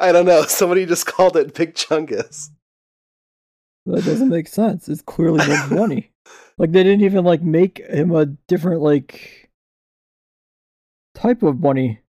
[0.00, 0.42] I don't know.
[0.42, 2.50] Somebody just called it Big Chungus.
[3.84, 4.88] That doesn't make sense.
[4.88, 6.10] It's clearly Bugs Bunny.
[6.58, 9.45] Like they didn't even like make him a different like
[11.26, 12.00] type of bunny.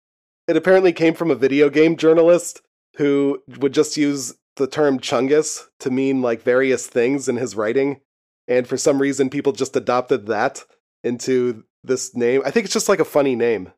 [0.48, 2.62] It apparently came from a video game journalist
[2.98, 8.02] who would just use the term Chungus to mean like various things in his writing.
[8.48, 10.64] And for some reason, people just adopted that
[11.04, 12.42] into this name.
[12.46, 13.72] I think it's just like a funny name.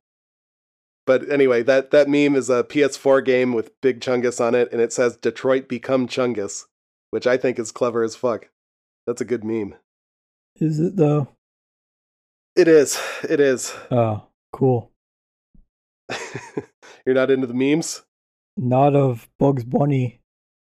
[1.07, 4.79] But anyway, that, that meme is a PS4 game with Big Chungus on it, and
[4.79, 6.65] it says Detroit Become Chungus,
[7.09, 8.49] which I think is clever as fuck.
[9.07, 9.75] That's a good meme.
[10.57, 11.29] Is it though?
[12.55, 13.01] It is.
[13.27, 13.73] It is.
[13.89, 14.91] Oh, cool.
[17.05, 18.03] You're not into the memes?
[18.57, 20.21] Not of Bugs Bunny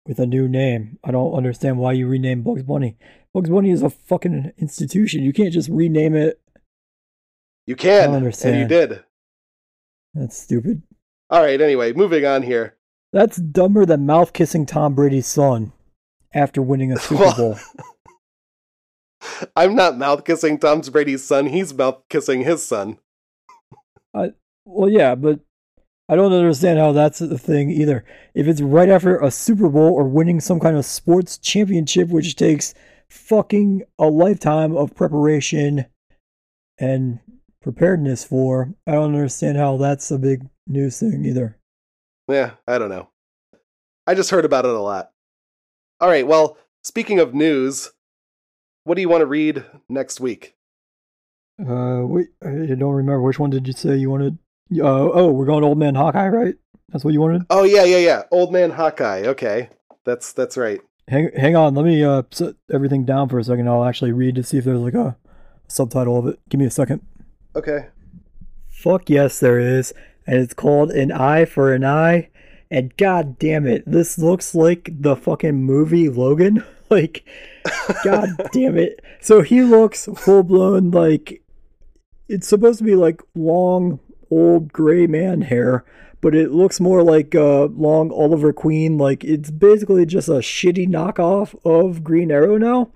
[0.05, 0.97] with a new name.
[1.03, 2.97] I don't understand why you rename Bugs Bunny.
[3.33, 5.23] Bugs Bunny is a fucking institution.
[5.23, 6.39] You can't just rename it.
[7.65, 8.69] You can, and you understand.
[8.69, 9.03] did.
[10.13, 10.81] That's stupid.
[11.29, 12.75] All right, anyway, moving on here.
[13.13, 15.71] That's dumber than mouth kissing Tom Brady's son
[16.33, 17.59] after winning a Super Well- Bowl.
[19.55, 21.45] I'm not mouth kissing Tom Brady's son.
[21.47, 22.97] He's mouth kissing his son.
[24.65, 25.39] Well, yeah, but
[26.09, 28.03] I don't understand how that's the thing either.
[28.33, 32.35] If it's right after a Super Bowl or winning some kind of sports championship, which
[32.35, 32.73] takes
[33.09, 35.85] fucking a lifetime of preparation
[36.77, 37.19] and
[37.61, 41.57] preparedness for, I don't understand how that's a big news thing either.
[42.27, 43.09] Yeah, I don't know.
[44.05, 45.11] I just heard about it a lot.
[46.01, 47.91] All right, well, speaking of news,
[48.83, 50.55] what do you want to read next week?
[51.59, 54.37] Uh, wait, I don't remember which one did you say you wanted?
[54.71, 56.55] Uh, oh, we're going Old Man Hawkeye, right?
[56.91, 57.43] That's what you wanted.
[57.49, 58.23] Oh yeah, yeah, yeah.
[58.31, 59.23] Old Man Hawkeye.
[59.25, 59.69] Okay,
[60.05, 60.79] that's that's right.
[61.07, 61.75] Hang, hang on.
[61.75, 63.67] Let me uh set everything down for a second.
[63.67, 65.17] I'll actually read to see if there's like a
[65.67, 66.39] subtitle of it.
[66.49, 67.01] Give me a second.
[67.55, 67.87] Okay.
[68.69, 69.93] Fuck yes, there is,
[70.27, 72.29] and it's called An Eye for an Eye.
[72.69, 76.63] And god damn it, this looks like the fucking movie Logan.
[76.89, 77.23] like,
[78.03, 78.99] god damn it.
[79.21, 81.43] So he looks full blown like
[82.27, 83.99] it's supposed to be like long
[84.33, 85.83] old gray man hair,
[86.21, 88.97] but it looks more like uh, long Oliver Queen.
[88.97, 92.91] Like it's basically just a shitty knockoff of Green Arrow now.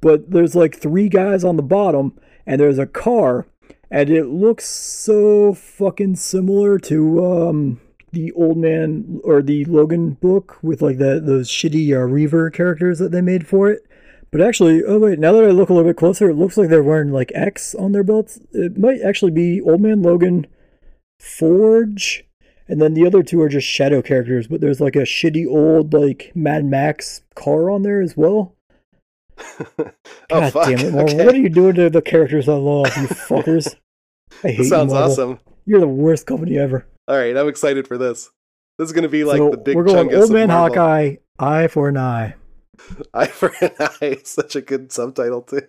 [0.00, 3.46] But there's like three guys on the bottom, and there's a car,
[3.90, 7.80] and it looks so fucking similar to um
[8.12, 12.98] the old man or the Logan book with like the those shitty uh, Reaver characters
[12.98, 13.86] that they made for it.
[14.30, 16.68] But actually, oh wait, now that I look a little bit closer, it looks like
[16.68, 18.40] they're wearing like X on their belts.
[18.52, 20.46] It might actually be Old Man Logan,
[21.20, 22.24] Forge,
[22.68, 24.46] and then the other two are just shadow characters.
[24.46, 28.54] But there's like a shitty old like Mad Max car on there as well.
[29.68, 29.92] oh
[30.30, 30.68] God fuck!
[30.68, 31.14] damn it, Marvel!
[31.14, 31.24] Okay.
[31.24, 33.76] What are you doing to the characters I love, you fuckers?
[34.42, 35.40] I hate This you, sounds awesome.
[35.66, 36.86] You're the worst company ever.
[37.08, 38.30] All right, I'm excited for this.
[38.78, 41.16] This is gonna be like so the big we're going chungus Old Man of Hawkeye,
[41.38, 42.34] eye for an eye.
[43.14, 44.18] Eye for an eye.
[44.22, 45.62] Such a good subtitle too.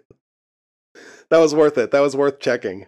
[1.30, 1.92] That was worth it.
[1.92, 2.88] That was worth checking.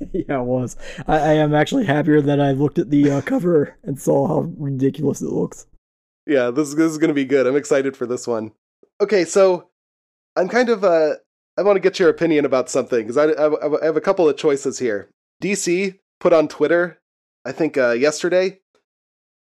[0.12, 0.76] yeah, it was.
[1.06, 4.40] I, I am actually happier that I looked at the uh, cover and saw how
[4.58, 5.66] ridiculous it looks.
[6.26, 7.46] Yeah, this, this is going to be good.
[7.46, 8.52] I'm excited for this one.
[9.00, 9.68] Okay, so
[10.36, 11.14] I'm kind of uh
[11.58, 14.28] I want to get your opinion about something because I, I I have a couple
[14.28, 15.10] of choices here.
[15.42, 17.00] DC put on Twitter,
[17.44, 18.60] I think uh, yesterday,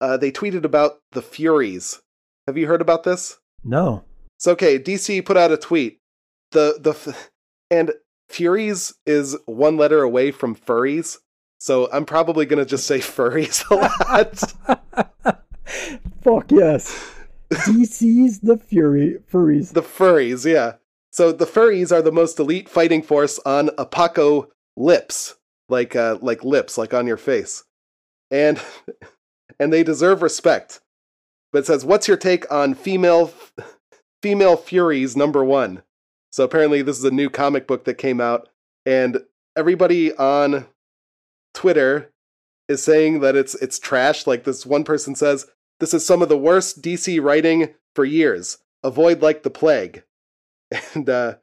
[0.00, 2.00] uh, they tweeted about the Furies.
[2.46, 3.38] Have you heard about this?
[3.62, 4.04] No.
[4.38, 5.98] So okay, DC put out a tweet.
[6.52, 7.30] The the f-
[7.70, 7.92] and
[8.30, 11.18] Furies is one letter away from furries.
[11.58, 15.42] So I'm probably gonna just say furries a lot.
[16.22, 17.14] Fuck yes.
[17.50, 19.72] DC's the Fury Furries.
[19.72, 20.74] the furries, yeah.
[21.10, 24.46] So the furries are the most elite fighting force on Apaco
[24.76, 25.34] lips,
[25.68, 27.64] like uh, like lips, like on your face,
[28.30, 28.60] and
[29.58, 30.80] and they deserve respect.
[31.52, 33.32] But it says, "What's your take on female
[34.22, 35.82] female furies number one?"
[36.30, 38.48] So apparently, this is a new comic book that came out,
[38.86, 39.22] and
[39.56, 40.66] everybody on
[41.54, 42.12] Twitter
[42.68, 44.26] is saying that it's it's trash.
[44.26, 45.46] Like this one person says,
[45.80, 48.58] "This is some of the worst DC writing for years.
[48.82, 50.04] Avoid like the plague."
[50.94, 51.34] And uh,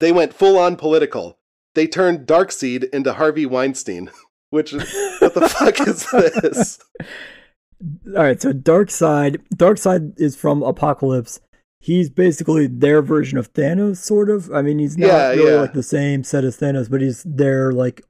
[0.00, 1.38] they went full on political.
[1.74, 4.10] They turned Darkseid into Harvey Weinstein.
[4.50, 6.80] Which what the fuck is this?
[8.16, 9.38] All right, so Darkseid.
[9.54, 11.40] Darkseid is from Apokolips.
[11.84, 14.50] He's basically their version of Thanos, sort of.
[14.50, 15.60] I mean, he's not Yeah, really yeah.
[15.60, 18.00] like the same set as Thanos, but he's their like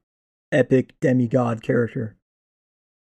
[0.49, 2.15] epic demigod character.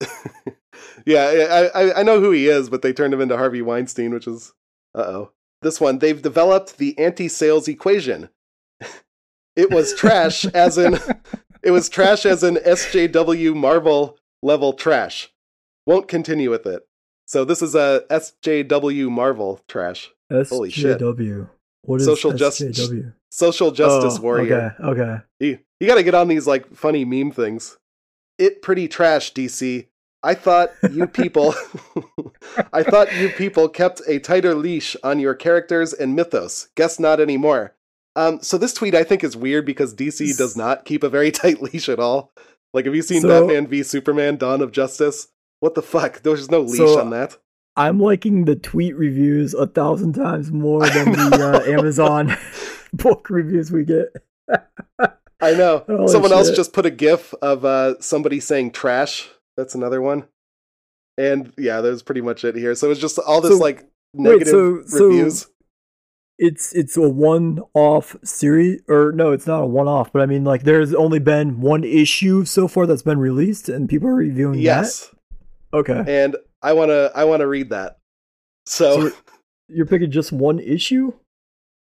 [1.06, 4.12] yeah, I, I I know who he is, but they turned him into Harvey Weinstein,
[4.12, 4.54] which is
[4.96, 5.32] uh oh.
[5.62, 8.28] This one, they've developed the anti-sales equation.
[9.56, 10.98] it was trash, as in
[11.62, 15.32] it was trash as in SJW Marvel level trash.
[15.86, 16.82] Won't continue with it.
[17.24, 20.10] So this is a SJW Marvel trash.
[20.30, 21.00] Holy shit.
[21.82, 22.90] What is Social justice-?
[23.30, 24.74] Social justice Oh, warrior.
[24.80, 25.22] Okay, okay.
[25.40, 27.76] You, you got to get on these like funny meme things.
[28.38, 29.86] It pretty trash, DC.
[30.22, 31.54] I thought you people,
[32.72, 36.68] I thought you people kept a tighter leash on your characters and mythos.
[36.76, 37.74] Guess not anymore.
[38.16, 41.30] Um, so this tweet I think is weird because DC does not keep a very
[41.32, 42.32] tight leash at all.
[42.72, 45.28] Like, have you seen So- Batman v Superman: Dawn of Justice?
[45.60, 46.22] What the fuck?
[46.22, 47.36] There's no leash So- on that.
[47.76, 52.36] I'm liking the tweet reviews a thousand times more than the uh, Amazon
[52.92, 54.06] book reviews we get.
[55.40, 55.84] I know.
[55.86, 59.28] Holy Someone else just put a GIF of uh, somebody saying trash.
[59.56, 60.24] That's another one.
[61.18, 62.74] And yeah, that was pretty much it here.
[62.74, 65.46] So it's just all this So- like negative so- so- reviews.
[66.38, 70.12] It's it's a one-off series, or no, it's not a one-off.
[70.12, 73.88] But I mean, like, there's only been one issue so far that's been released, and
[73.88, 74.60] people are reviewing that.
[74.60, 75.14] Yes,
[75.72, 75.78] that.
[75.78, 77.98] Okay, and I wanna I wanna read that.
[78.66, 79.16] So So-
[79.68, 81.12] you're picking just one issue.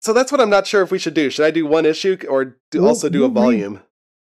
[0.02, 1.30] so that's what I'm not sure if we should do.
[1.30, 3.80] Should I do one issue or do, We'll- also do a we'll read- volume?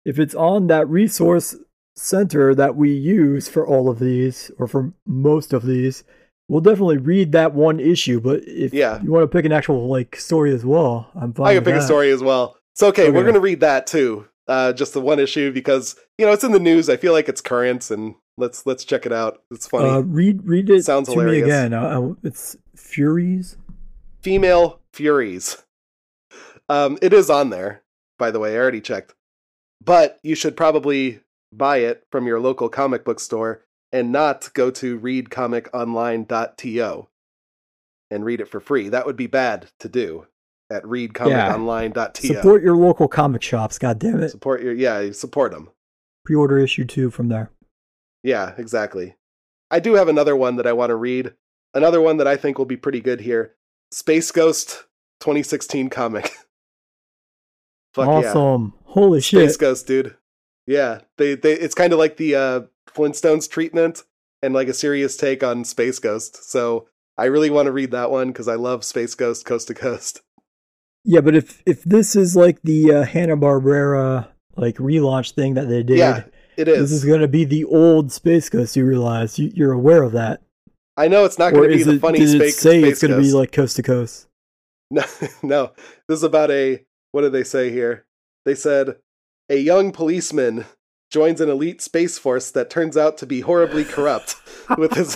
[0.05, 1.55] If it's on that resource
[1.95, 6.03] center that we use for all of these, or for most of these,
[6.49, 8.19] we'll definitely read that one issue.
[8.19, 8.99] But if Yeah.
[9.03, 11.47] you want to pick an actual like story as well, I'm fine.
[11.47, 12.57] I can pick a story as well.
[12.75, 14.25] So okay, we're gonna read that too.
[14.47, 16.89] Uh, just the one issue because you know it's in the news.
[16.89, 19.41] I feel like it's current, and let's let's check it out.
[19.51, 19.89] It's funny.
[19.89, 21.43] Uh, read read it Sounds to hilarious.
[21.43, 21.73] me again.
[21.73, 23.57] Uh, uh, it's Furies.
[24.21, 25.63] female furies.
[26.69, 27.83] Um, it is on there,
[28.17, 28.55] by the way.
[28.55, 29.13] I already checked,
[29.83, 31.19] but you should probably
[31.53, 37.07] buy it from your local comic book store and not go to readcomiconline.to
[38.09, 38.89] and read it for free.
[38.89, 40.27] That would be bad to do
[40.69, 42.27] at readcomiconline.to.
[42.27, 43.77] Support your local comic shops.
[43.77, 44.29] God damn it!
[44.29, 45.69] Support your yeah, support them.
[46.25, 47.49] Pre-order issue two from there.
[48.23, 49.15] Yeah, exactly.
[49.69, 51.33] I do have another one that I want to read.
[51.73, 53.55] Another one that I think will be pretty good here.
[53.91, 54.85] Space Ghost
[55.21, 56.31] 2016 comic.
[57.93, 58.29] Fuck yeah.
[58.29, 58.73] awesome!
[58.85, 59.49] Holy shit.
[59.49, 59.57] Space!
[59.57, 60.15] Ghost, dude.
[60.65, 64.03] Yeah, they they it's kind of like the uh, Flintstones treatment
[64.41, 66.49] and like a serious take on Space Ghost.
[66.49, 66.87] So
[67.17, 70.21] I really want to read that one because I love Space Ghost coast to coast.
[71.03, 75.67] Yeah, but if if this is like the uh, Hanna Barbera like relaunch thing that
[75.67, 76.23] they did, Yeah,
[76.61, 76.91] It is.
[76.91, 78.75] this is going to be the old Space Ghost.
[78.75, 80.41] You realize you, you're aware of that,
[80.97, 81.99] I know it's not going to be the it?
[81.99, 82.57] funny did space.
[82.57, 84.27] it say space it's going to be like coast to coast?
[84.93, 85.03] No,
[85.41, 85.71] no.
[86.09, 86.83] This is about a
[87.13, 88.05] what did they say here?
[88.43, 88.97] They said
[89.49, 90.65] a young policeman
[91.09, 94.35] joins an elite space force that turns out to be horribly corrupt
[94.77, 95.15] with his.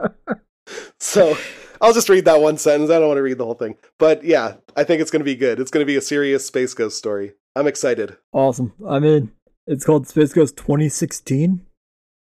[0.98, 1.36] so
[1.80, 2.90] I'll just read that one sentence.
[2.90, 3.76] I don't want to read the whole thing.
[4.00, 5.60] But yeah, I think it's going to be good.
[5.60, 7.34] It's going to be a serious Space Ghost story.
[7.54, 8.16] I'm excited.
[8.32, 8.72] Awesome.
[8.84, 9.30] I'm in.
[9.66, 11.64] It's called Space Ghost 2016.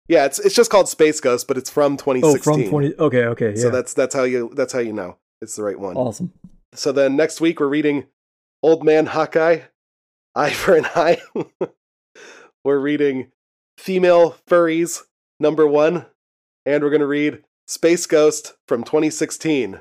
[0.08, 2.52] Yeah, it's it's just called Space Ghost, but it's from 2016.
[2.52, 2.94] Oh, from 20.
[2.98, 3.50] Okay, okay.
[3.50, 3.62] Yeah.
[3.62, 5.96] So that's that's how you that's how you know it's the right one.
[5.96, 6.32] awesome.
[6.74, 8.06] So then next week we're reading
[8.62, 9.60] Old Man Hawkeye,
[10.34, 11.18] Eye for an Eye.
[12.64, 13.30] we're reading
[13.78, 15.02] Female Furries
[15.38, 16.06] number one,
[16.66, 19.80] and we're gonna read Space Ghost from 2016.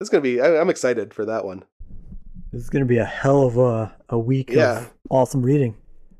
[0.00, 0.40] It's gonna be.
[0.40, 1.64] I, I'm excited for that one.
[2.52, 4.82] This is going to be a hell of a, a week Yeah.
[4.82, 5.74] of awesome reading.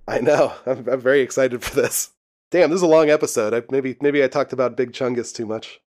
[0.06, 0.52] I know.
[0.66, 2.10] I'm, I'm very excited for this.
[2.50, 3.52] Damn, this is a long episode.
[3.54, 5.80] I, maybe maybe I talked about Big Chungus too much.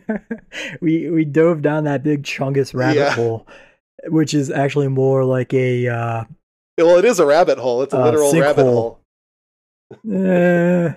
[0.80, 3.14] we we dove down that big chungus rabbit Yeah.
[3.14, 3.46] hole,
[4.08, 6.24] which is actually more like a uh,
[6.76, 7.82] Well, it is a rabbit hole.
[7.82, 9.00] It's a Uh, literal rabbit hole.
[10.12, 10.92] eh,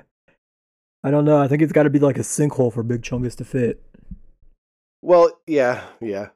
[1.04, 1.38] I don't know.
[1.38, 3.82] I think it's got to be like a sinkhole for big chungus to fit.
[5.02, 6.28] Well, yeah, yeah.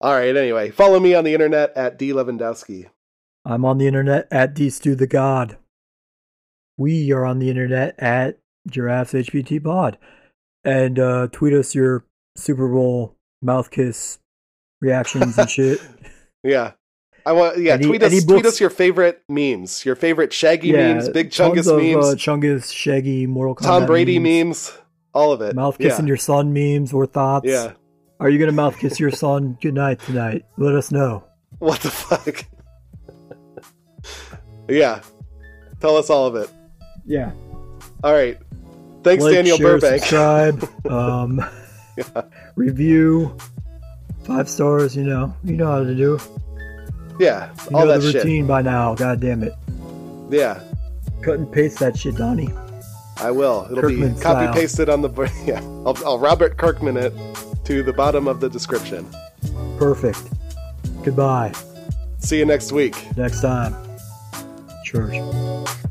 [0.00, 0.34] All right.
[0.34, 2.88] Anyway, follow me on the internet at d lewandowski.
[3.46, 5.56] I'm on the internet at dstu the god.
[6.76, 9.98] We are on the internet at giraffes HBT pod,
[10.64, 12.04] and uh, tweet us your
[12.36, 14.18] Super Bowl mouth kiss
[14.80, 15.80] reactions and shit.
[16.42, 16.72] Yeah.
[17.24, 17.58] I want.
[17.58, 18.10] Yeah, Any- tweet us.
[18.10, 22.04] Tweet books- us your favorite memes, your favorite Shaggy yeah, memes, Big Chungus of, memes,
[22.06, 24.78] uh, Chungus, Shaggy, Mortal Kombat, Tom Brady memes, memes,
[25.14, 25.54] all of it.
[25.54, 25.88] mouth yeah.
[25.88, 27.46] kissing your son memes or thoughts.
[27.48, 27.72] Yeah.
[28.18, 30.44] Are you gonna mouth kiss your son goodnight tonight?
[30.56, 31.22] Let us know.
[31.58, 32.44] What the fuck?
[34.68, 35.00] Yeah.
[35.80, 36.50] Tell us all of it.
[37.04, 37.32] Yeah.
[38.02, 38.38] All right.
[39.02, 40.00] Thanks, like, Daniel share, Burbank.
[40.02, 41.44] subscribe, um,
[42.56, 43.36] review,
[44.24, 44.96] five stars.
[44.96, 46.18] You know, you know how to do.
[47.20, 48.24] Yeah, You all know that the shit.
[48.24, 48.94] routine by now.
[48.94, 49.54] God damn it!
[50.28, 50.60] Yeah,
[51.22, 52.50] Cut and paste that shit, Donnie.
[53.18, 53.66] I will.
[53.70, 55.08] It'll Kirkman be copy pasted on the.
[55.46, 57.14] Yeah, I'll, I'll Robert Kirkman it
[57.64, 59.06] to the bottom of the description.
[59.78, 60.20] Perfect.
[61.04, 61.52] Goodbye.
[62.18, 62.96] See you next week.
[63.16, 63.74] Next time
[64.86, 65.85] church.